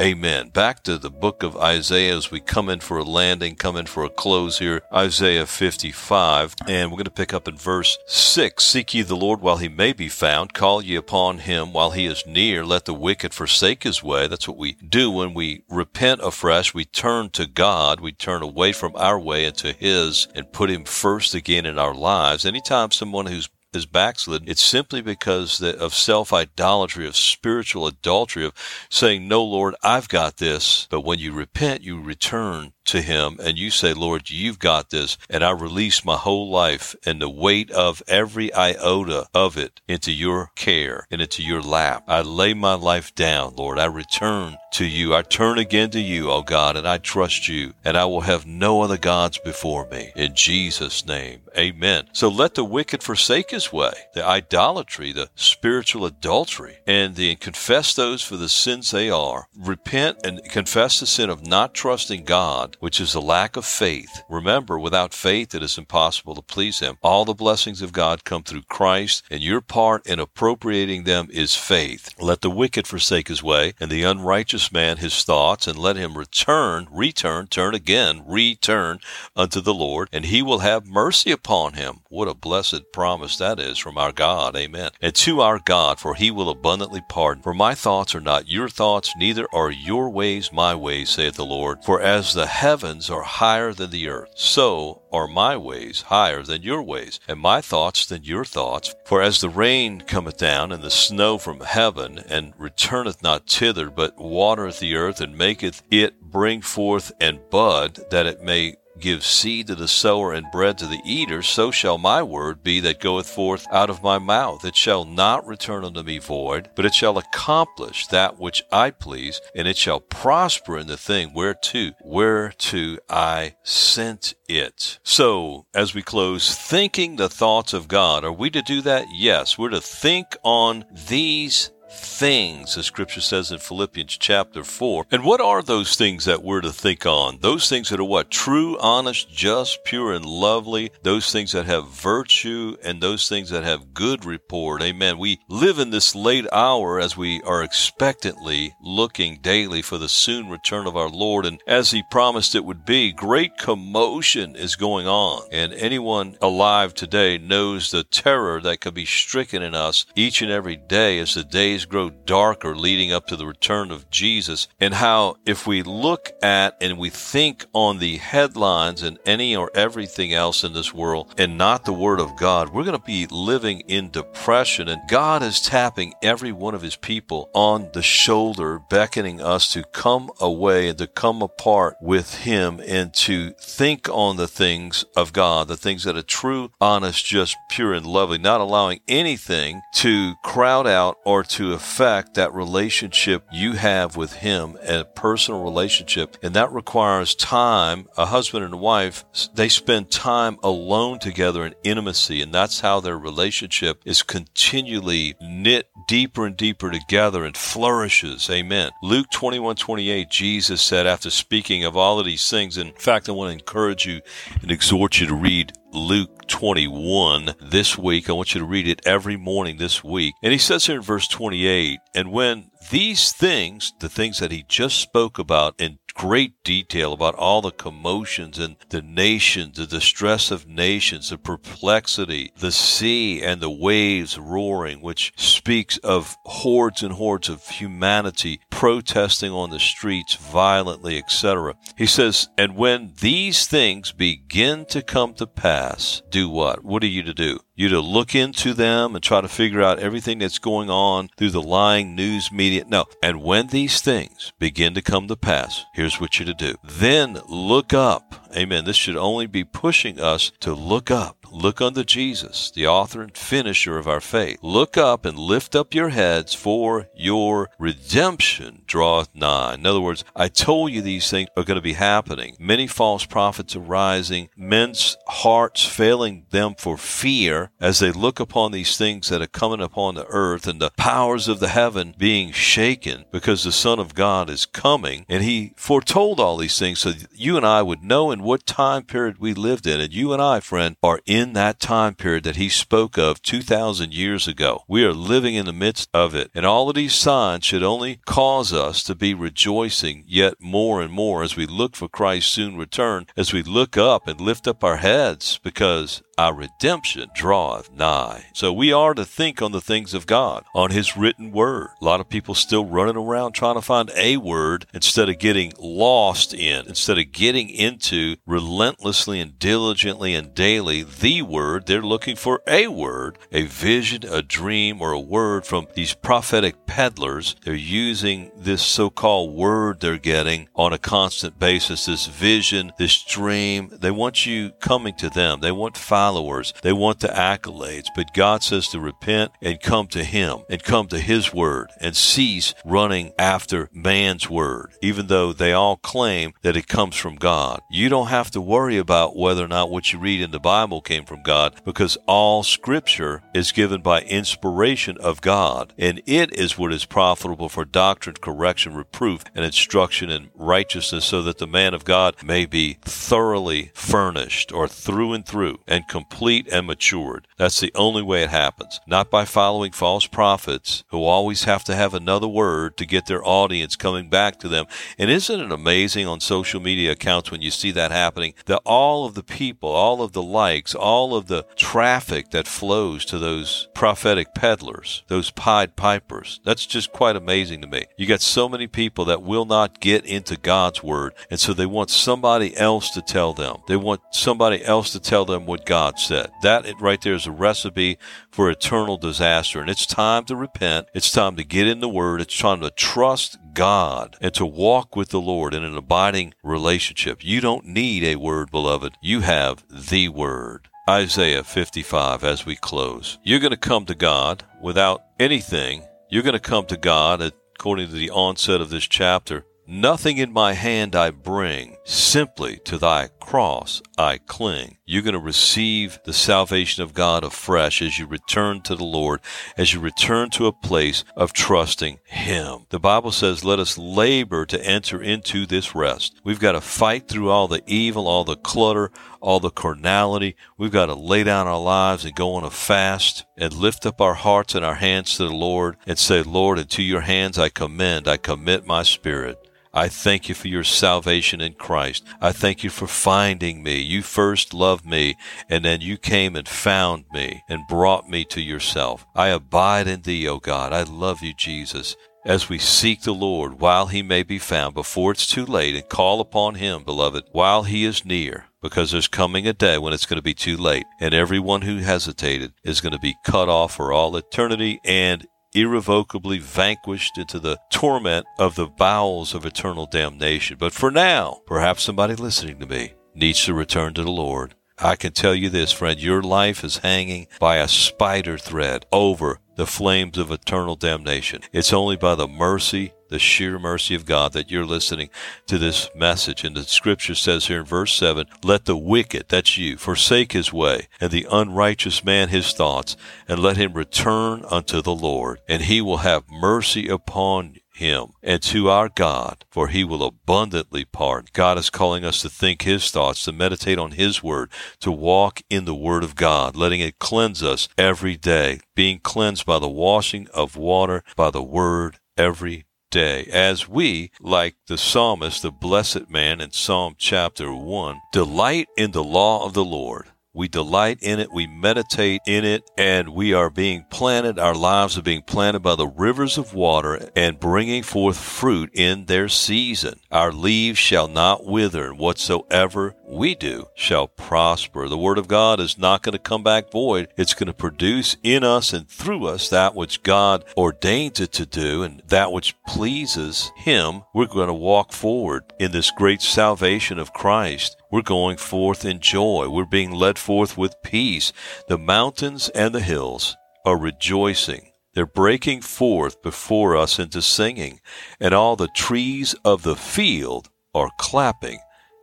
Amen. 0.00 0.48
Back 0.48 0.82
to 0.84 0.96
the 0.96 1.10
book 1.10 1.42
of 1.42 1.58
Isaiah 1.58 2.16
as 2.16 2.30
we 2.30 2.40
come 2.40 2.70
in 2.70 2.80
for 2.80 2.96
a 2.96 3.04
landing, 3.04 3.54
come 3.54 3.76
in 3.76 3.84
for 3.84 4.02
a 4.02 4.08
close 4.08 4.58
here. 4.58 4.80
Isaiah 4.90 5.44
55, 5.44 6.54
and 6.66 6.90
we're 6.90 6.96
going 6.96 7.04
to 7.04 7.10
pick 7.10 7.34
up 7.34 7.46
in 7.46 7.58
verse 7.58 7.98
6. 8.06 8.64
Seek 8.64 8.94
ye 8.94 9.02
the 9.02 9.14
Lord 9.14 9.42
while 9.42 9.58
he 9.58 9.68
may 9.68 9.92
be 9.92 10.08
found, 10.08 10.54
call 10.54 10.80
ye 10.80 10.96
upon 10.96 11.40
him 11.40 11.74
while 11.74 11.90
he 11.90 12.06
is 12.06 12.26
near. 12.26 12.64
Let 12.64 12.86
the 12.86 12.94
wicked 12.94 13.34
forsake 13.34 13.82
his 13.82 14.02
way. 14.02 14.26
That's 14.26 14.48
what 14.48 14.56
we 14.56 14.72
do 14.72 15.10
when 15.10 15.34
we 15.34 15.64
repent 15.68 16.22
afresh. 16.22 16.72
We 16.72 16.86
turn 16.86 17.28
to 17.32 17.46
God, 17.46 18.00
we 18.00 18.12
turn 18.12 18.40
away 18.40 18.72
from 18.72 18.96
our 18.96 19.20
way 19.20 19.44
into 19.44 19.72
his 19.72 20.28
and 20.34 20.50
put 20.50 20.70
him 20.70 20.84
first 20.84 21.34
again 21.34 21.66
in 21.66 21.78
our 21.78 21.94
lives. 21.94 22.46
Anytime 22.46 22.90
someone 22.90 23.26
who's 23.26 23.50
is 23.72 23.86
backslidden, 23.86 24.48
it's 24.48 24.62
simply 24.62 25.00
because 25.00 25.62
of 25.62 25.94
self 25.94 26.32
idolatry, 26.32 27.06
of 27.06 27.16
spiritual 27.16 27.86
adultery, 27.86 28.44
of 28.44 28.54
saying, 28.88 29.28
No, 29.28 29.44
Lord, 29.44 29.74
I've 29.82 30.08
got 30.08 30.38
this. 30.38 30.86
But 30.90 31.02
when 31.02 31.18
you 31.18 31.32
repent, 31.32 31.82
you 31.82 32.00
return 32.00 32.72
to 32.90 33.00
Him 33.00 33.38
and 33.42 33.56
you 33.56 33.70
say, 33.70 33.92
Lord, 33.92 34.30
you've 34.30 34.58
got 34.58 34.90
this, 34.90 35.16
and 35.28 35.44
I 35.44 35.52
release 35.52 36.04
my 36.04 36.16
whole 36.16 36.50
life 36.50 36.96
and 37.06 37.20
the 37.20 37.28
weight 37.28 37.70
of 37.70 38.02
every 38.08 38.52
iota 38.52 39.26
of 39.32 39.56
it 39.56 39.80
into 39.86 40.12
your 40.12 40.50
care 40.56 41.06
and 41.10 41.20
into 41.20 41.42
your 41.42 41.62
lap. 41.62 42.04
I 42.08 42.22
lay 42.22 42.54
my 42.54 42.74
life 42.74 43.14
down, 43.14 43.54
Lord. 43.56 43.78
I 43.78 43.86
return 43.86 44.56
to 44.72 44.84
you. 44.86 45.14
I 45.14 45.22
turn 45.22 45.58
again 45.58 45.90
to 45.90 46.00
you, 46.00 46.30
O 46.30 46.42
God, 46.42 46.76
and 46.76 46.86
I 46.86 46.98
trust 46.98 47.48
you, 47.48 47.74
and 47.84 47.96
I 47.96 48.04
will 48.06 48.22
have 48.22 48.46
no 48.46 48.82
other 48.82 48.98
gods 48.98 49.38
before 49.38 49.88
me. 49.88 50.12
In 50.16 50.34
Jesus' 50.34 51.06
name, 51.06 51.42
amen. 51.56 52.08
So 52.12 52.28
let 52.28 52.54
the 52.54 52.64
wicked 52.64 53.02
forsake 53.02 53.50
his 53.50 53.59
way, 53.72 53.92
the 54.14 54.24
idolatry, 54.24 55.12
the 55.12 55.30
spiritual 55.34 56.04
adultery, 56.04 56.78
and 56.86 57.16
then 57.16 57.36
confess 57.36 57.94
those 57.94 58.22
for 58.22 58.36
the 58.36 58.48
sins 58.48 58.90
they 58.90 59.10
are. 59.10 59.46
Repent 59.56 60.18
and 60.24 60.40
confess 60.50 61.00
the 61.00 61.06
sin 61.06 61.30
of 61.30 61.46
not 61.46 61.74
trusting 61.74 62.24
God 62.24 62.76
which 62.80 63.00
is 63.00 63.12
the 63.12 63.22
lack 63.22 63.56
of 63.56 63.64
faith. 63.64 64.22
Remember, 64.28 64.78
without 64.78 65.14
faith, 65.14 65.54
it 65.54 65.62
is 65.62 65.78
impossible 65.78 66.34
to 66.34 66.42
please 66.42 66.80
Him. 66.80 66.96
All 67.02 67.24
the 67.24 67.34
blessings 67.34 67.82
of 67.82 67.92
God 67.92 68.24
come 68.24 68.42
through 68.42 68.62
Christ, 68.62 69.22
and 69.30 69.42
your 69.42 69.60
part 69.60 70.06
in 70.06 70.18
appropriating 70.18 71.04
them 71.04 71.28
is 71.30 71.56
faith. 71.56 72.14
Let 72.18 72.40
the 72.40 72.50
wicked 72.50 72.86
forsake 72.86 73.28
his 73.28 73.42
way, 73.42 73.74
and 73.80 73.90
the 73.90 74.02
unrighteous 74.02 74.72
man 74.72 74.98
his 74.98 75.24
thoughts, 75.24 75.66
and 75.66 75.78
let 75.78 75.96
him 75.96 76.16
return, 76.16 76.88
return, 76.90 77.46
turn 77.46 77.74
again, 77.74 78.22
return 78.26 79.00
unto 79.36 79.60
the 79.60 79.74
Lord, 79.74 80.08
and 80.12 80.26
He 80.26 80.42
will 80.42 80.60
have 80.60 80.86
mercy 80.86 81.30
upon 81.30 81.74
him. 81.74 82.00
What 82.08 82.28
a 82.28 82.34
blessed 82.34 82.92
promise 82.92 83.36
that 83.38 83.49
is 83.58 83.78
from 83.78 83.98
our 83.98 84.12
God. 84.12 84.54
Amen. 84.56 84.90
And 85.00 85.14
to 85.16 85.40
our 85.40 85.58
God, 85.58 85.98
for 85.98 86.14
He 86.14 86.30
will 86.30 86.50
abundantly 86.50 87.02
pardon. 87.08 87.42
For 87.42 87.54
my 87.54 87.74
thoughts 87.74 88.14
are 88.14 88.20
not 88.20 88.48
your 88.48 88.68
thoughts, 88.68 89.14
neither 89.16 89.46
are 89.52 89.70
your 89.70 90.10
ways 90.10 90.52
my 90.52 90.74
ways, 90.74 91.10
saith 91.10 91.34
the 91.34 91.44
Lord. 91.44 91.84
For 91.84 92.00
as 92.00 92.34
the 92.34 92.46
heavens 92.46 93.10
are 93.10 93.22
higher 93.22 93.72
than 93.72 93.90
the 93.90 94.08
earth, 94.08 94.30
so 94.34 95.02
are 95.12 95.26
my 95.26 95.56
ways 95.56 96.02
higher 96.02 96.42
than 96.42 96.62
your 96.62 96.82
ways, 96.82 97.18
and 97.26 97.40
my 97.40 97.60
thoughts 97.60 98.06
than 98.06 98.22
your 98.22 98.44
thoughts. 98.44 98.94
For 99.04 99.22
as 99.22 99.40
the 99.40 99.48
rain 99.48 100.02
cometh 100.02 100.36
down, 100.36 100.72
and 100.72 100.82
the 100.82 100.90
snow 100.90 101.38
from 101.38 101.60
heaven, 101.60 102.18
and 102.28 102.52
returneth 102.58 103.22
not 103.22 103.48
thither, 103.48 103.90
but 103.90 104.16
watereth 104.18 104.78
the 104.78 104.94
earth, 104.94 105.20
and 105.20 105.36
maketh 105.36 105.82
it 105.90 106.20
bring 106.20 106.62
forth 106.62 107.12
and 107.20 107.40
bud, 107.50 107.98
that 108.10 108.26
it 108.26 108.42
may 108.42 108.76
give 109.00 109.24
seed 109.24 109.66
to 109.68 109.74
the 109.74 109.88
sower 109.88 110.32
and 110.32 110.50
bread 110.50 110.78
to 110.78 110.86
the 110.86 111.00
eater, 111.04 111.42
so 111.42 111.70
shall 111.70 111.98
my 111.98 112.22
word 112.22 112.62
be 112.62 112.80
that 112.80 113.00
goeth 113.00 113.28
forth 113.28 113.66
out 113.72 113.90
of 113.90 114.02
my 114.02 114.18
mouth. 114.18 114.64
It 114.64 114.76
shall 114.76 115.04
not 115.04 115.46
return 115.46 115.84
unto 115.84 116.02
me 116.02 116.18
void, 116.18 116.70
but 116.76 116.84
it 116.84 116.94
shall 116.94 117.18
accomplish 117.18 118.06
that 118.08 118.38
which 118.38 118.62
I 118.70 118.90
please, 118.90 119.40
and 119.54 119.66
it 119.66 119.76
shall 119.76 120.00
prosper 120.00 120.78
in 120.78 120.86
the 120.86 120.96
thing 120.96 121.32
whereto, 121.34 121.92
whereto 122.04 122.98
I 123.08 123.56
sent 123.62 124.34
it. 124.48 124.98
So, 125.02 125.66
as 125.74 125.94
we 125.94 126.02
close, 126.02 126.54
thinking 126.54 127.16
the 127.16 127.28
thoughts 127.28 127.72
of 127.72 127.88
God, 127.88 128.24
are 128.24 128.32
we 128.32 128.50
to 128.50 128.62
do 128.62 128.80
that? 128.82 129.06
Yes, 129.12 129.58
we're 129.58 129.70
to 129.70 129.80
think 129.80 130.36
on 130.42 130.84
these 131.08 131.70
things, 131.90 132.74
the 132.74 132.82
scripture 132.82 133.20
says 133.20 133.50
in 133.50 133.58
Philippians 133.58 134.16
chapter 134.16 134.64
4. 134.64 135.06
And 135.10 135.24
what 135.24 135.40
are 135.40 135.62
those 135.62 135.96
things 135.96 136.24
that 136.24 136.42
we're 136.42 136.60
to 136.60 136.72
think 136.72 137.06
on? 137.06 137.38
Those 137.40 137.68
things 137.68 137.88
that 137.88 138.00
are 138.00 138.04
what? 138.04 138.30
True, 138.30 138.78
honest, 138.78 139.30
just, 139.30 139.84
pure, 139.84 140.12
and 140.12 140.24
lovely. 140.24 140.90
Those 141.02 141.32
things 141.32 141.52
that 141.52 141.66
have 141.66 141.88
virtue 141.88 142.76
and 142.82 143.00
those 143.00 143.28
things 143.28 143.50
that 143.50 143.64
have 143.64 143.92
good 143.94 144.24
report. 144.24 144.82
Amen. 144.82 145.18
We 145.18 145.40
live 145.48 145.78
in 145.78 145.90
this 145.90 146.14
late 146.14 146.46
hour 146.52 147.00
as 147.00 147.16
we 147.16 147.42
are 147.42 147.62
expectantly 147.62 148.74
looking 148.82 149.40
daily 149.42 149.82
for 149.82 149.98
the 149.98 150.08
soon 150.08 150.48
return 150.48 150.86
of 150.86 150.96
our 150.96 151.08
Lord. 151.08 151.46
And 151.46 151.60
as 151.66 151.90
he 151.90 152.02
promised 152.10 152.54
it 152.54 152.64
would 152.64 152.84
be, 152.84 153.12
great 153.12 153.58
commotion 153.58 154.56
is 154.56 154.76
going 154.76 155.06
on. 155.06 155.48
And 155.52 155.72
anyone 155.74 156.36
alive 156.40 156.94
today 156.94 157.38
knows 157.38 157.90
the 157.90 158.04
terror 158.04 158.60
that 158.60 158.80
could 158.80 158.94
be 158.94 159.04
stricken 159.04 159.62
in 159.62 159.74
us 159.74 160.06
each 160.14 160.42
and 160.42 160.50
every 160.50 160.76
day 160.76 161.18
as 161.18 161.34
the 161.34 161.44
days 161.44 161.79
grow 161.84 162.10
darker 162.10 162.76
leading 162.76 163.12
up 163.12 163.26
to 163.26 163.36
the 163.36 163.46
return 163.46 163.90
of 163.90 164.10
Jesus, 164.10 164.68
and 164.80 164.94
how 164.94 165.36
if 165.46 165.66
we 165.66 165.82
look 165.82 166.30
at 166.42 166.76
and 166.80 166.98
we 166.98 167.10
think 167.10 167.66
on 167.72 167.98
the 167.98 168.16
headlines 168.16 169.02
and 169.02 169.18
any 169.26 169.54
or 169.56 169.70
everything 169.74 170.32
else 170.32 170.64
in 170.64 170.72
this 170.72 170.94
world 170.94 171.34
and 171.38 171.58
not 171.58 171.84
the 171.84 171.92
Word 171.92 172.20
of 172.20 172.36
God, 172.36 172.70
we're 172.70 172.84
going 172.84 172.98
to 172.98 173.04
be 173.04 173.26
living 173.26 173.80
in 173.80 174.10
depression. 174.10 174.88
And 174.88 175.00
God 175.08 175.42
is 175.42 175.60
tapping 175.60 176.14
every 176.22 176.52
one 176.52 176.74
of 176.74 176.82
His 176.82 176.96
people 176.96 177.50
on 177.54 177.90
the 177.92 178.02
shoulder, 178.02 178.78
beckoning 178.78 179.40
us 179.40 179.72
to 179.72 179.82
come 179.84 180.30
away 180.40 180.88
and 180.88 180.98
to 180.98 181.06
come 181.06 181.42
apart 181.42 181.96
with 182.00 182.34
Him 182.40 182.80
and 182.86 183.12
to 183.14 183.50
think 183.60 184.08
on 184.08 184.36
the 184.36 184.48
things 184.48 185.04
of 185.16 185.32
God, 185.32 185.68
the 185.68 185.76
things 185.76 186.04
that 186.04 186.16
are 186.16 186.22
true, 186.22 186.70
honest, 186.80 187.24
just, 187.24 187.56
pure, 187.68 187.92
and 187.92 188.06
lovely, 188.06 188.38
not 188.38 188.60
allowing 188.60 189.00
anything 189.08 189.82
to 189.94 190.34
crowd 190.42 190.86
out 190.86 191.16
or 191.24 191.42
to 191.42 191.69
affect 191.72 192.34
that 192.34 192.54
relationship 192.54 193.44
you 193.52 193.72
have 193.72 194.16
with 194.16 194.34
him, 194.34 194.76
a 194.86 195.04
personal 195.04 195.62
relationship. 195.62 196.36
And 196.42 196.54
that 196.54 196.72
requires 196.72 197.34
time. 197.34 198.08
A 198.16 198.26
husband 198.26 198.64
and 198.64 198.80
wife, 198.80 199.24
they 199.54 199.68
spend 199.68 200.10
time 200.10 200.58
alone 200.62 201.18
together 201.18 201.64
in 201.64 201.74
intimacy. 201.84 202.42
And 202.42 202.52
that's 202.52 202.80
how 202.80 203.00
their 203.00 203.18
relationship 203.18 204.02
is 204.04 204.22
continually 204.22 205.34
knit 205.40 205.88
deeper 206.06 206.46
and 206.46 206.56
deeper 206.56 206.90
together 206.90 207.44
and 207.44 207.56
flourishes. 207.56 208.48
Amen. 208.50 208.90
Luke 209.02 209.30
21 209.30 209.76
28, 209.76 210.28
Jesus 210.30 210.82
said, 210.82 211.06
after 211.06 211.30
speaking 211.30 211.84
of 211.84 211.96
all 211.96 212.18
of 212.18 212.26
these 212.26 212.48
things, 212.48 212.76
in 212.76 212.92
fact, 212.94 213.28
I 213.28 213.32
want 213.32 213.48
to 213.48 213.52
encourage 213.52 214.06
you 214.06 214.20
and 214.62 214.70
exhort 214.70 215.20
you 215.20 215.26
to 215.26 215.34
read 215.34 215.72
Luke 215.92 216.46
21 216.48 217.54
this 217.60 217.96
week. 217.96 218.28
I 218.28 218.32
want 218.32 218.54
you 218.54 218.60
to 218.60 218.66
read 218.66 218.88
it 218.88 219.00
every 219.06 219.36
morning 219.36 219.78
this 219.78 220.04
week. 220.04 220.34
And 220.42 220.52
he 220.52 220.58
says 220.58 220.86
here 220.86 220.96
in 220.96 221.02
verse 221.02 221.28
28, 221.28 222.00
and 222.14 222.32
when 222.32 222.70
these 222.90 223.32
things, 223.32 223.92
the 224.00 224.08
things 224.08 224.38
that 224.40 224.50
he 224.50 224.64
just 224.68 224.98
spoke 225.00 225.38
about 225.38 225.74
in 225.80 225.98
great 226.12 226.62
detail 226.64 227.12
about 227.12 227.34
all 227.34 227.62
the 227.62 227.70
commotions 227.70 228.58
and 228.58 228.76
the 228.90 229.02
nations, 229.02 229.76
the 229.76 229.86
distress 229.86 230.50
of 230.50 230.66
nations, 230.66 231.30
the 231.30 231.38
perplexity, 231.38 232.52
the 232.58 232.72
sea 232.72 233.42
and 233.42 233.60
the 233.60 233.70
waves 233.70 234.38
roaring, 234.38 235.00
which 235.00 235.32
speaks 235.36 235.96
of 235.98 236.36
hordes 236.44 237.02
and 237.02 237.14
hordes 237.14 237.48
of 237.48 237.66
humanity 237.68 238.60
protesting 238.70 239.52
on 239.52 239.70
the 239.70 239.78
streets 239.78 240.34
violently, 240.34 241.18
etc. 241.18 241.74
He 241.96 242.06
says, 242.06 242.48
And 242.56 242.76
when 242.76 243.12
these 243.20 243.66
things 243.66 244.12
begin 244.12 244.86
to 244.86 245.02
come 245.02 245.34
to 245.34 245.46
pass, 245.46 246.22
do 246.30 246.48
what? 246.48 246.84
What 246.84 247.02
are 247.02 247.08
you 247.08 247.22
to 247.22 247.34
do? 247.34 247.60
you 247.80 247.88
to 247.88 248.00
look 248.00 248.34
into 248.34 248.74
them 248.74 249.14
and 249.14 249.24
try 249.24 249.40
to 249.40 249.48
figure 249.48 249.80
out 249.80 249.98
everything 249.98 250.38
that's 250.38 250.58
going 250.58 250.90
on 250.90 251.30
through 251.38 251.48
the 251.48 251.62
lying 251.62 252.14
news 252.14 252.52
media. 252.52 252.84
No. 252.86 253.06
And 253.22 253.42
when 253.42 253.68
these 253.68 254.02
things 254.02 254.52
begin 254.58 254.92
to 254.92 255.00
come 255.00 255.28
to 255.28 255.36
pass, 255.36 255.86
here's 256.00 256.18
what 256.18 256.38
you're 256.38 256.46
to 256.46 256.54
do. 256.54 256.74
Then 256.82 257.38
look 257.46 257.92
up. 257.92 258.48
Amen. 258.56 258.86
This 258.86 258.96
should 258.96 259.16
only 259.16 259.46
be 259.46 259.64
pushing 259.64 260.18
us 260.18 260.50
to 260.60 260.72
look 260.72 261.10
up 261.10 261.39
Look 261.52 261.80
unto 261.80 262.04
Jesus, 262.04 262.70
the 262.70 262.86
author 262.86 263.22
and 263.22 263.36
finisher 263.36 263.98
of 263.98 264.06
our 264.06 264.20
faith. 264.20 264.58
Look 264.62 264.96
up 264.96 265.24
and 265.24 265.38
lift 265.38 265.74
up 265.74 265.94
your 265.94 266.10
heads, 266.10 266.54
for 266.54 267.08
your 267.14 267.70
redemption 267.78 268.82
draweth 268.86 269.34
nigh. 269.34 269.74
In 269.74 269.86
other 269.86 270.00
words, 270.00 270.24
I 270.34 270.48
told 270.48 270.92
you 270.92 271.00
these 271.00 271.30
things 271.30 271.48
are 271.56 271.64
going 271.64 271.76
to 271.76 271.82
be 271.82 271.94
happening. 271.94 272.56
Many 272.58 272.86
false 272.86 273.24
prophets 273.24 273.74
arising, 273.74 274.48
men's 274.56 275.16
hearts 275.26 275.84
failing 275.84 276.46
them 276.50 276.74
for 276.76 276.96
fear 276.96 277.70
as 277.80 277.98
they 277.98 278.12
look 278.12 278.38
upon 278.40 278.72
these 278.72 278.96
things 278.96 279.28
that 279.28 279.42
are 279.42 279.46
coming 279.46 279.80
upon 279.80 280.14
the 280.14 280.26
earth 280.26 280.66
and 280.66 280.80
the 280.80 280.90
powers 280.96 281.48
of 281.48 281.60
the 281.60 281.68
heaven 281.68 282.14
being 282.18 282.52
shaken 282.52 283.24
because 283.32 283.64
the 283.64 283.72
Son 283.72 283.98
of 283.98 284.14
God 284.14 284.50
is 284.50 284.66
coming. 284.66 285.24
And 285.28 285.42
he 285.42 285.72
foretold 285.76 286.38
all 286.38 286.56
these 286.56 286.78
things 286.78 287.00
so 287.00 287.12
you 287.32 287.56
and 287.56 287.66
I 287.66 287.82
would 287.82 288.02
know 288.02 288.30
in 288.30 288.42
what 288.42 288.66
time 288.66 289.02
period 289.04 289.38
we 289.38 289.54
lived 289.54 289.86
in. 289.86 290.00
And 290.00 290.12
you 290.12 290.32
and 290.32 290.42
I, 290.42 290.60
friend, 290.60 290.96
are 291.02 291.20
in 291.26 291.39
in 291.40 291.54
that 291.54 291.80
time 291.80 292.14
period 292.14 292.44
that 292.44 292.56
he 292.56 292.68
spoke 292.68 293.16
of 293.16 293.40
2,000 293.40 294.12
years 294.12 294.46
ago. 294.46 294.84
We 294.86 295.04
are 295.04 295.14
living 295.14 295.54
in 295.54 295.64
the 295.64 295.72
midst 295.72 296.10
of 296.12 296.34
it. 296.34 296.50
And 296.54 296.66
all 296.66 296.90
of 296.90 296.94
these 296.94 297.14
signs 297.14 297.64
should 297.64 297.82
only 297.82 298.20
cause 298.26 298.74
us 298.74 299.02
to 299.04 299.14
be 299.14 299.32
rejoicing 299.32 300.24
yet 300.26 300.60
more 300.60 301.00
and 301.00 301.10
more 301.10 301.42
as 301.42 301.56
we 301.56 301.64
look 301.64 301.96
for 301.96 302.08
Christ's 302.08 302.52
soon 302.52 302.76
return, 302.76 303.26
as 303.38 303.54
we 303.54 303.62
look 303.62 303.96
up 303.96 304.28
and 304.28 304.38
lift 304.38 304.68
up 304.68 304.84
our 304.84 304.98
heads 304.98 305.58
because 305.62 306.22
our 306.40 306.54
redemption 306.54 307.28
draweth 307.34 307.92
nigh. 307.92 308.46
So 308.54 308.72
we 308.72 308.94
are 308.94 309.12
to 309.12 309.26
think 309.26 309.60
on 309.60 309.72
the 309.72 309.80
things 309.80 310.14
of 310.14 310.26
God, 310.26 310.64
on 310.74 310.90
His 310.90 311.14
written 311.14 311.52
word. 311.52 311.90
A 312.00 312.04
lot 312.04 312.20
of 312.20 312.30
people 312.30 312.54
still 312.54 312.86
running 312.86 313.16
around 313.16 313.52
trying 313.52 313.74
to 313.74 313.82
find 313.82 314.10
a 314.16 314.38
word 314.38 314.86
instead 314.94 315.28
of 315.28 315.38
getting 315.38 315.74
lost 315.78 316.54
in, 316.54 316.86
instead 316.86 317.18
of 317.18 317.30
getting 317.32 317.68
into 317.68 318.36
relentlessly 318.46 319.38
and 319.38 319.58
diligently 319.58 320.34
and 320.34 320.54
daily 320.54 321.02
the 321.02 321.42
word. 321.42 321.84
They're 321.84 322.00
looking 322.00 322.36
for 322.36 322.62
a 322.66 322.88
word, 322.88 323.36
a 323.52 323.66
vision, 323.66 324.24
a 324.24 324.40
dream, 324.40 325.02
or 325.02 325.12
a 325.12 325.20
word 325.20 325.66
from 325.66 325.88
these 325.94 326.14
prophetic 326.14 326.86
peddlers. 326.86 327.54
They're 327.64 327.74
using 327.74 328.49
this 328.60 328.82
so 328.82 329.10
called 329.10 329.54
word 329.54 330.00
they're 330.00 330.18
getting 330.18 330.68
on 330.74 330.92
a 330.92 330.98
constant 330.98 331.58
basis, 331.58 332.06
this 332.06 332.26
vision, 332.26 332.92
this 332.98 333.22
dream. 333.22 333.90
They 333.92 334.10
want 334.10 334.46
you 334.46 334.70
coming 334.80 335.14
to 335.16 335.30
them. 335.30 335.60
They 335.60 335.72
want 335.72 335.96
followers. 335.96 336.72
They 336.82 336.92
want 336.92 337.20
the 337.20 337.28
accolades, 337.28 338.06
but 338.14 338.34
God 338.34 338.62
says 338.62 338.88
to 338.88 339.00
repent 339.00 339.52
and 339.60 339.80
come 339.80 340.06
to 340.08 340.24
Him 340.24 340.60
and 340.68 340.82
come 340.82 341.06
to 341.08 341.18
His 341.18 341.52
Word 341.52 341.90
and 342.00 342.16
cease 342.16 342.74
running 342.84 343.32
after 343.38 343.88
man's 343.92 344.48
Word, 344.48 344.92
even 345.02 345.26
though 345.26 345.52
they 345.52 345.72
all 345.72 345.96
claim 345.96 346.52
that 346.62 346.76
it 346.76 346.88
comes 346.88 347.16
from 347.16 347.36
God. 347.36 347.80
You 347.90 348.08
don't 348.08 348.28
have 348.28 348.50
to 348.52 348.60
worry 348.60 348.98
about 348.98 349.36
whether 349.36 349.64
or 349.64 349.68
not 349.68 349.90
what 349.90 350.12
you 350.12 350.18
read 350.18 350.40
in 350.40 350.50
the 350.50 350.60
Bible 350.60 351.00
came 351.00 351.24
from 351.24 351.42
God 351.42 351.80
because 351.84 352.16
all 352.26 352.62
Scripture 352.62 353.42
is 353.54 353.72
given 353.72 354.02
by 354.02 354.22
inspiration 354.22 355.16
of 355.18 355.40
God, 355.40 355.92
and 355.98 356.22
it 356.26 356.52
is 356.54 356.78
what 356.78 356.92
is 356.92 357.04
profitable 357.04 357.68
for 357.68 357.84
doctrine, 357.84 358.36
correction, 358.50 358.94
reproof, 358.94 359.44
and 359.54 359.64
instruction 359.64 360.28
in 360.28 360.50
righteousness, 360.56 361.24
so 361.24 361.40
that 361.42 361.58
the 361.58 361.66
man 361.66 361.94
of 361.94 362.04
God 362.04 362.42
may 362.42 362.66
be 362.66 362.98
thoroughly 363.02 363.92
furnished 363.94 364.72
or 364.72 364.88
through 364.88 365.32
and 365.32 365.46
through 365.46 365.78
and 365.86 366.08
complete 366.08 366.66
and 366.72 366.86
matured. 366.88 367.46
That's 367.56 367.78
the 367.78 367.92
only 367.94 368.22
way 368.22 368.42
it 368.42 368.50
happens. 368.50 369.00
Not 369.06 369.30
by 369.30 369.44
following 369.44 369.92
false 369.92 370.26
prophets 370.26 371.04
who 371.10 371.22
always 371.22 371.64
have 371.64 371.84
to 371.84 371.94
have 371.94 372.12
another 372.12 372.48
word 372.48 372.96
to 372.96 373.06
get 373.06 373.26
their 373.26 373.46
audience 373.46 373.94
coming 373.94 374.28
back 374.28 374.58
to 374.60 374.68
them. 374.68 374.86
And 375.16 375.30
isn't 375.30 375.60
it 375.60 375.70
amazing 375.70 376.26
on 376.26 376.40
social 376.40 376.80
media 376.80 377.12
accounts 377.12 377.52
when 377.52 377.62
you 377.62 377.70
see 377.70 377.92
that 377.92 378.10
happening 378.10 378.54
that 378.66 378.82
all 378.84 379.26
of 379.26 379.34
the 379.34 379.44
people, 379.44 379.90
all 379.90 380.22
of 380.22 380.32
the 380.32 380.42
likes, 380.42 380.94
all 380.94 381.36
of 381.36 381.46
the 381.46 381.66
traffic 381.76 382.50
that 382.50 382.66
flows 382.66 383.24
to 383.26 383.38
those 383.38 383.88
prophetic 383.94 384.54
peddlers, 384.54 385.22
those 385.28 385.50
Pied 385.50 385.94
Pipers, 385.94 386.60
that's 386.64 386.86
just 386.86 387.12
quite 387.12 387.36
amazing 387.36 387.80
to 387.82 387.86
me. 387.86 388.06
You 388.16 388.26
got 388.26 388.39
so 388.40 388.68
many 388.68 388.86
people 388.86 389.24
that 389.26 389.42
will 389.42 389.64
not 389.64 390.00
get 390.00 390.24
into 390.24 390.56
God's 390.56 391.02
word, 391.02 391.34
and 391.50 391.58
so 391.58 391.72
they 391.72 391.86
want 391.86 392.10
somebody 392.10 392.76
else 392.76 393.10
to 393.10 393.22
tell 393.22 393.52
them. 393.52 393.78
They 393.88 393.96
want 393.96 394.20
somebody 394.32 394.84
else 394.84 395.12
to 395.12 395.20
tell 395.20 395.44
them 395.44 395.66
what 395.66 395.86
God 395.86 396.18
said. 396.18 396.50
That 396.62 396.86
right 397.00 397.20
there 397.20 397.34
is 397.34 397.46
a 397.46 397.52
recipe 397.52 398.18
for 398.50 398.70
eternal 398.70 399.16
disaster. 399.16 399.80
And 399.80 399.90
it's 399.90 400.06
time 400.06 400.44
to 400.46 400.56
repent. 400.56 401.08
It's 401.14 401.30
time 401.30 401.56
to 401.56 401.64
get 401.64 401.86
in 401.86 402.00
the 402.00 402.08
Word. 402.08 402.40
It's 402.40 402.58
time 402.58 402.80
to 402.80 402.90
trust 402.90 403.58
God 403.74 404.36
and 404.40 404.52
to 404.54 404.66
walk 404.66 405.16
with 405.16 405.30
the 405.30 405.40
Lord 405.40 405.74
in 405.74 405.84
an 405.84 405.96
abiding 405.96 406.54
relationship. 406.62 407.44
You 407.44 407.60
don't 407.60 407.86
need 407.86 408.24
a 408.24 408.36
word, 408.36 408.70
beloved. 408.70 409.14
You 409.22 409.40
have 409.40 409.84
the 409.88 410.28
word. 410.28 410.88
Isaiah 411.08 411.64
55 411.64 412.44
as 412.44 412.66
we 412.66 412.76
close. 412.76 413.38
You're 413.42 413.60
going 413.60 413.70
to 413.72 413.76
come 413.76 414.06
to 414.06 414.14
God 414.14 414.64
without 414.80 415.22
anything. 415.38 416.04
You're 416.28 416.42
going 416.44 416.52
to 416.52 416.60
come 416.60 416.86
to 416.86 416.96
God 416.96 417.40
according 417.80 418.08
to 418.08 418.14
the 418.14 418.28
onset 418.28 418.78
of 418.78 418.90
this 418.90 419.08
chapter 419.08 419.64
Nothing 419.92 420.38
in 420.38 420.52
my 420.52 420.74
hand 420.74 421.16
I 421.16 421.30
bring, 421.30 421.96
simply 422.04 422.76
to 422.84 422.96
thy 422.96 423.26
cross 423.40 424.00
I 424.16 424.38
cling. 424.38 424.98
You're 425.04 425.22
going 425.22 425.34
to 425.34 425.40
receive 425.40 426.20
the 426.24 426.32
salvation 426.32 427.02
of 427.02 427.12
God 427.12 427.42
afresh 427.42 428.00
as 428.00 428.16
you 428.16 428.26
return 428.28 428.82
to 428.82 428.94
the 428.94 429.04
Lord, 429.04 429.40
as 429.76 429.92
you 429.92 429.98
return 429.98 430.50
to 430.50 430.68
a 430.68 430.72
place 430.72 431.24
of 431.34 431.52
trusting 431.52 432.20
Him. 432.24 432.86
The 432.90 433.00
Bible 433.00 433.32
says, 433.32 433.64
let 433.64 433.80
us 433.80 433.98
labor 433.98 434.64
to 434.64 434.80
enter 434.86 435.20
into 435.20 435.66
this 435.66 435.92
rest. 435.92 436.40
We've 436.44 436.60
got 436.60 436.72
to 436.72 436.80
fight 436.80 437.26
through 437.26 437.50
all 437.50 437.66
the 437.66 437.82
evil, 437.84 438.28
all 438.28 438.44
the 438.44 438.54
clutter, 438.54 439.10
all 439.40 439.60
the 439.60 439.70
carnality. 439.70 440.56
We've 440.76 440.90
got 440.90 441.06
to 441.06 441.14
lay 441.14 441.44
down 441.44 441.66
our 441.66 441.80
lives 441.80 442.24
and 442.24 442.34
go 442.34 442.54
on 442.54 442.64
a 442.64 442.70
fast 442.70 443.44
and 443.56 443.72
lift 443.72 444.06
up 444.06 444.20
our 444.20 444.34
hearts 444.34 444.74
and 444.74 444.84
our 444.84 444.96
hands 444.96 445.36
to 445.36 445.44
the 445.44 445.54
Lord 445.54 445.96
and 446.06 446.18
say, 446.18 446.42
Lord, 446.42 446.78
into 446.78 447.02
your 447.02 447.22
hands 447.22 447.58
I 447.58 447.68
commend, 447.68 448.28
I 448.28 448.36
commit 448.36 448.86
my 448.86 449.02
spirit. 449.02 449.58
I 449.92 450.08
thank 450.08 450.48
you 450.48 450.54
for 450.54 450.68
your 450.68 450.84
salvation 450.84 451.60
in 451.60 451.72
Christ. 451.72 452.24
I 452.40 452.52
thank 452.52 452.84
you 452.84 452.90
for 452.90 453.08
finding 453.08 453.82
me. 453.82 454.00
You 454.00 454.22
first 454.22 454.72
loved 454.72 455.04
me, 455.04 455.36
and 455.68 455.84
then 455.84 456.00
you 456.00 456.16
came 456.16 456.54
and 456.54 456.68
found 456.68 457.24
me 457.32 457.64
and 457.68 457.88
brought 457.88 458.28
me 458.28 458.44
to 458.46 458.60
yourself. 458.60 459.26
I 459.34 459.48
abide 459.48 460.06
in 460.06 460.22
thee, 460.22 460.46
O 460.46 460.58
God. 460.58 460.92
I 460.92 461.02
love 461.02 461.42
you, 461.42 461.54
Jesus. 461.54 462.16
As 462.46 462.68
we 462.68 462.78
seek 462.78 463.22
the 463.22 463.34
Lord 463.34 463.80
while 463.80 464.06
he 464.06 464.22
may 464.22 464.44
be 464.44 464.58
found 464.58 464.94
before 464.94 465.32
it's 465.32 465.46
too 465.46 465.66
late 465.66 465.96
and 465.96 466.08
call 466.08 466.40
upon 466.40 466.76
him, 466.76 467.02
beloved, 467.02 467.44
while 467.52 467.82
he 467.82 468.04
is 468.04 468.24
near, 468.24 468.66
because 468.82 469.10
there's 469.10 469.28
coming 469.28 469.66
a 469.66 469.72
day 469.72 469.98
when 469.98 470.12
it's 470.12 470.26
going 470.26 470.38
to 470.38 470.42
be 470.42 470.54
too 470.54 470.76
late, 470.76 471.06
and 471.20 471.34
everyone 471.34 471.82
who 471.82 471.98
hesitated 471.98 472.72
is 472.84 473.00
going 473.00 473.12
to 473.12 473.18
be 473.18 473.36
cut 473.44 473.68
off 473.68 473.94
for 473.94 474.12
all 474.12 474.36
eternity 474.36 475.00
and 475.04 475.46
irrevocably 475.72 476.58
vanquished 476.58 477.38
into 477.38 477.58
the 477.58 477.78
torment 477.90 478.46
of 478.58 478.74
the 478.74 478.86
bowels 478.86 479.54
of 479.54 479.64
eternal 479.64 480.06
damnation. 480.06 480.76
But 480.78 480.92
for 480.92 481.10
now, 481.10 481.60
perhaps 481.66 482.02
somebody 482.02 482.34
listening 482.34 482.78
to 482.80 482.86
me 482.86 483.14
needs 483.34 483.64
to 483.64 483.74
return 483.74 484.14
to 484.14 484.24
the 484.24 484.30
Lord. 484.30 484.74
I 484.98 485.16
can 485.16 485.32
tell 485.32 485.54
you 485.54 485.70
this, 485.70 485.92
friend, 485.92 486.20
your 486.20 486.42
life 486.42 486.84
is 486.84 486.98
hanging 486.98 487.46
by 487.58 487.76
a 487.76 487.88
spider 487.88 488.58
thread 488.58 489.06
over 489.10 489.60
the 489.80 489.86
flames 489.86 490.36
of 490.36 490.50
eternal 490.50 490.94
damnation. 490.94 491.62
It's 491.72 491.90
only 491.90 492.14
by 492.14 492.34
the 492.34 492.46
mercy 492.46 493.14
the 493.30 493.38
sheer 493.38 493.78
mercy 493.78 494.14
of 494.14 494.26
God 494.26 494.52
that 494.52 494.70
you're 494.70 494.84
listening 494.84 495.30
to 495.66 495.78
this 495.78 496.10
message. 496.14 496.64
And 496.64 496.76
the 496.76 496.82
scripture 496.82 497.34
says 497.34 497.66
here 497.66 497.78
in 497.78 497.86
verse 497.86 498.12
7 498.12 498.44
Let 498.62 498.84
the 498.84 498.96
wicked, 498.96 499.46
that's 499.48 499.78
you, 499.78 499.96
forsake 499.96 500.52
his 500.52 500.72
way, 500.72 501.08
and 501.20 501.30
the 501.30 501.46
unrighteous 501.50 502.22
man 502.24 502.48
his 502.48 502.72
thoughts, 502.72 503.16
and 503.48 503.60
let 503.60 503.76
him 503.76 503.94
return 503.94 504.64
unto 504.68 505.00
the 505.00 505.14
Lord, 505.14 505.60
and 505.68 505.82
he 505.82 506.00
will 506.02 506.18
have 506.18 506.50
mercy 506.50 507.08
upon 507.08 507.76
him 508.00 508.32
and 508.42 508.60
to 508.62 508.90
our 508.90 509.08
God, 509.08 509.64
for 509.70 509.88
he 509.88 510.02
will 510.02 510.24
abundantly 510.24 511.04
pardon. 511.04 511.48
God 511.52 511.78
is 511.78 511.90
calling 511.90 512.24
us 512.24 512.42
to 512.42 512.48
think 512.48 512.82
his 512.82 513.10
thoughts, 513.10 513.44
to 513.44 513.52
meditate 513.52 513.98
on 513.98 514.12
his 514.12 514.42
word, 514.42 514.70
to 515.00 515.12
walk 515.12 515.62
in 515.70 515.84
the 515.84 515.94
word 515.94 516.24
of 516.24 516.34
God, 516.34 516.74
letting 516.74 517.00
it 517.00 517.20
cleanse 517.20 517.62
us 517.62 517.88
every 517.96 518.36
day, 518.36 518.80
being 518.96 519.20
cleansed 519.20 519.64
by 519.64 519.78
the 519.78 519.88
washing 519.88 520.48
of 520.52 520.76
water 520.76 521.22
by 521.36 521.50
the 521.50 521.62
word 521.62 522.18
every 522.36 522.86
day, 523.10 523.44
as 523.52 523.88
we, 523.88 524.30
like 524.40 524.76
the 524.86 524.96
psalmist, 524.96 525.62
the 525.62 525.70
blessed 525.70 526.30
man 526.30 526.60
in 526.60 526.72
Psalm 526.72 527.14
chapter 527.18 527.72
1, 527.72 528.20
delight 528.32 528.88
in 528.96 529.10
the 529.10 529.24
law 529.24 529.64
of 529.64 529.74
the 529.74 529.84
Lord. 529.84 530.28
We 530.52 530.66
delight 530.66 531.18
in 531.22 531.38
it, 531.38 531.52
we 531.52 531.68
meditate 531.68 532.40
in 532.44 532.64
it, 532.64 532.82
and 532.98 533.28
we 533.28 533.52
are 533.52 533.70
being 533.70 534.04
planted. 534.10 534.58
Our 534.58 534.74
lives 534.74 535.16
are 535.16 535.22
being 535.22 535.42
planted 535.42 535.80
by 535.80 535.94
the 535.94 536.08
rivers 536.08 536.58
of 536.58 536.74
water 536.74 537.30
and 537.36 537.60
bringing 537.60 538.02
forth 538.02 538.36
fruit 538.36 538.90
in 538.92 539.26
their 539.26 539.48
season. 539.48 540.18
Our 540.32 540.52
leaves 540.52 540.98
shall 540.98 541.28
not 541.28 541.64
wither, 541.64 542.06
and 542.06 542.18
whatsoever 542.18 543.14
we 543.28 543.54
do 543.54 543.86
shall 543.94 544.26
prosper. 544.26 545.08
The 545.08 545.16
Word 545.16 545.38
of 545.38 545.46
God 545.46 545.78
is 545.78 545.96
not 545.96 546.24
going 546.24 546.32
to 546.32 546.38
come 546.38 546.64
back 546.64 546.90
void. 546.90 547.28
It's 547.36 547.54
going 547.54 547.68
to 547.68 547.72
produce 547.72 548.36
in 548.42 548.64
us 548.64 548.92
and 548.92 549.08
through 549.08 549.46
us 549.46 549.68
that 549.68 549.94
which 549.94 550.24
God 550.24 550.64
ordains 550.76 551.38
it 551.38 551.52
to 551.52 551.66
do 551.66 552.02
and 552.02 552.22
that 552.26 552.50
which 552.50 552.74
pleases 552.88 553.70
Him. 553.76 554.22
We're 554.34 554.46
going 554.46 554.66
to 554.66 554.74
walk 554.74 555.12
forward 555.12 555.62
in 555.78 555.92
this 555.92 556.10
great 556.10 556.42
salvation 556.42 557.20
of 557.20 557.32
Christ. 557.32 557.99
We're 558.10 558.22
going 558.22 558.56
forth 558.56 559.04
in 559.04 559.20
joy. 559.20 559.68
We're 559.68 559.84
being 559.84 560.10
led 560.10 560.38
forth 560.38 560.76
with 560.76 561.02
peace. 561.02 561.52
The 561.88 561.98
mountains 561.98 562.68
and 562.70 562.94
the 562.94 563.00
hills 563.00 563.56
are 563.84 563.98
rejoicing. 563.98 564.90
They're 565.14 565.26
breaking 565.26 565.82
forth 565.82 566.40
before 566.42 566.96
us 566.96 567.18
into 567.18 567.42
singing, 567.42 568.00
and 568.38 568.54
all 568.54 568.76
the 568.76 568.88
trees 568.94 569.54
of 569.64 569.82
the 569.82 569.96
field 569.96 570.70
are 570.94 571.10
clapping 571.18 571.78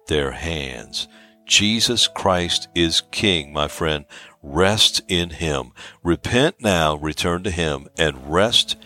their 0.08 0.32
hands. 0.32 1.08
Jesus 1.46 2.08
Christ 2.08 2.68
is 2.76 3.02
King, 3.12 3.54
my 3.54 3.68
friend. 3.68 4.06
Rest 4.42 5.02
in 5.08 5.32
Him. 5.32 5.72
Repent 6.04 6.56
now, 6.62 6.96
return 6.96 7.44
to 7.44 7.52
Him, 7.52 7.88
and 7.98 8.32
rest 8.32 8.78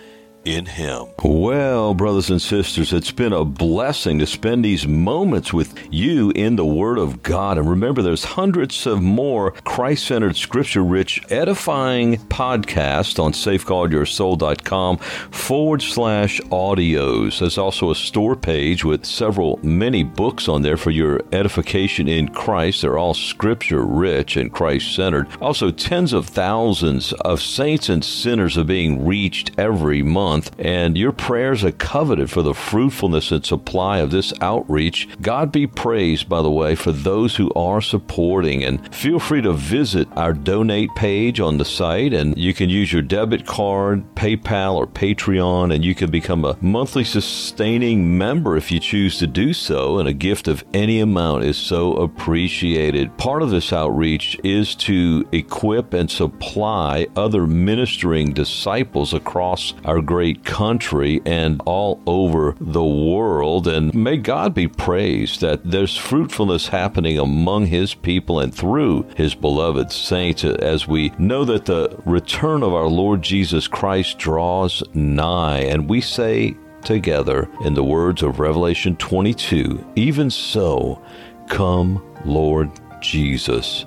in 0.45 0.65
Him. 0.65 1.07
Well, 1.23 1.93
brothers 1.93 2.29
and 2.29 2.41
sisters, 2.41 2.93
it's 2.93 3.11
been 3.11 3.33
a 3.33 3.45
blessing 3.45 4.19
to 4.19 4.25
spend 4.25 4.65
these 4.65 4.87
moments 4.87 5.53
with 5.53 5.77
you 5.91 6.31
in 6.31 6.55
the 6.55 6.65
Word 6.65 6.97
of 6.97 7.21
God. 7.21 7.57
And 7.57 7.69
remember, 7.69 8.01
there's 8.01 8.23
hundreds 8.23 8.87
of 8.87 9.01
more 9.01 9.51
Christ 9.51 10.07
centered, 10.07 10.35
scripture 10.35 10.83
rich, 10.83 11.21
edifying 11.29 12.17
podcasts 12.27 13.21
on 13.21 13.33
safeguardyoursoul.com 13.33 14.97
forward 14.97 15.81
slash 15.81 16.41
audios. 16.41 17.39
There's 17.39 17.57
also 17.57 17.91
a 17.91 17.95
store 17.95 18.35
page 18.35 18.83
with 18.83 19.05
several 19.05 19.59
many 19.61 20.03
books 20.03 20.47
on 20.47 20.63
there 20.63 20.77
for 20.77 20.91
your 20.91 21.21
edification 21.31 22.07
in 22.07 22.29
Christ. 22.29 22.81
They're 22.81 22.97
all 22.97 23.13
scripture 23.13 23.85
rich 23.85 24.37
and 24.37 24.51
Christ 24.51 24.95
centered. 24.95 25.27
Also, 25.39 25.71
tens 25.71 26.13
of 26.13 26.27
thousands 26.27 27.13
of 27.13 27.41
saints 27.41 27.89
and 27.89 28.03
sinners 28.03 28.57
are 28.57 28.63
being 28.63 29.05
reached 29.05 29.51
every 29.59 30.01
month 30.01 30.30
month, 30.31 30.51
and 30.57 30.97
your 30.97 31.11
prayers 31.11 31.63
are 31.65 31.73
coveted 31.73 32.29
for 32.31 32.41
the 32.41 32.53
fruitfulness 32.53 33.31
and 33.31 33.45
supply 33.45 33.97
of 33.97 34.11
this 34.11 34.33
outreach. 34.39 35.07
God 35.21 35.51
be 35.51 35.67
praised, 35.67 36.29
by 36.29 36.41
the 36.41 36.49
way, 36.61 36.73
for 36.75 36.93
those 36.93 37.35
who 37.35 37.51
are 37.53 37.81
supporting. 37.81 38.63
And 38.63 38.95
feel 38.95 39.19
free 39.19 39.41
to 39.41 39.51
visit 39.51 40.07
our 40.15 40.33
donate 40.33 40.89
page 40.95 41.41
on 41.41 41.57
the 41.57 41.65
site, 41.65 42.13
and 42.13 42.37
you 42.37 42.53
can 42.53 42.69
use 42.69 42.93
your 42.93 43.01
debit 43.01 43.45
card, 43.45 44.03
PayPal, 44.15 44.75
or 44.75 44.87
Patreon, 44.87 45.73
and 45.73 45.83
you 45.83 45.93
can 45.93 46.09
become 46.09 46.45
a 46.45 46.57
monthly 46.61 47.03
sustaining 47.03 48.17
member 48.17 48.55
if 48.55 48.71
you 48.71 48.79
choose 48.79 49.19
to 49.19 49.27
do 49.27 49.53
so. 49.53 49.99
And 49.99 50.07
a 50.07 50.13
gift 50.13 50.47
of 50.47 50.63
any 50.73 51.01
amount 51.01 51.43
is 51.43 51.57
so 51.57 51.93
appreciated. 51.95 53.17
Part 53.17 53.41
of 53.41 53.49
this 53.49 53.73
outreach 53.73 54.39
is 54.43 54.75
to 54.87 55.27
equip 55.33 55.93
and 55.93 56.09
supply 56.09 57.07
other 57.17 57.45
ministering 57.45 58.31
disciples 58.33 59.13
across 59.13 59.73
our 59.83 59.99
great 60.01 60.20
country 60.43 61.21
and 61.25 61.61
all 61.65 62.01
over 62.05 62.55
the 62.59 62.83
world. 62.83 63.67
And 63.67 63.93
may 63.93 64.17
God 64.17 64.53
be 64.53 64.67
praised 64.67 65.41
that 65.41 65.63
there's 65.63 65.97
fruitfulness 65.97 66.67
happening 66.67 67.17
among 67.17 67.67
His 67.67 67.93
people 67.93 68.39
and 68.39 68.53
through 68.53 69.07
His 69.15 69.35
beloved 69.35 69.91
saints 69.91 70.43
as 70.43 70.87
we 70.87 71.11
know 71.17 71.43
that 71.45 71.65
the 71.65 71.99
return 72.05 72.63
of 72.63 72.73
our 72.73 72.87
Lord 72.87 73.21
Jesus 73.21 73.67
Christ 73.67 74.17
draws 74.17 74.83
nigh. 74.93 75.59
And 75.59 75.89
we 75.89 76.01
say 76.01 76.55
together 76.83 77.49
in 77.63 77.73
the 77.73 77.83
words 77.83 78.23
of 78.23 78.39
Revelation 78.39 78.95
22 78.97 79.93
Even 79.95 80.29
so, 80.29 81.01
come, 81.47 82.03
Lord 82.25 82.71
Jesus. 83.01 83.85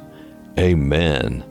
Amen 0.58 1.44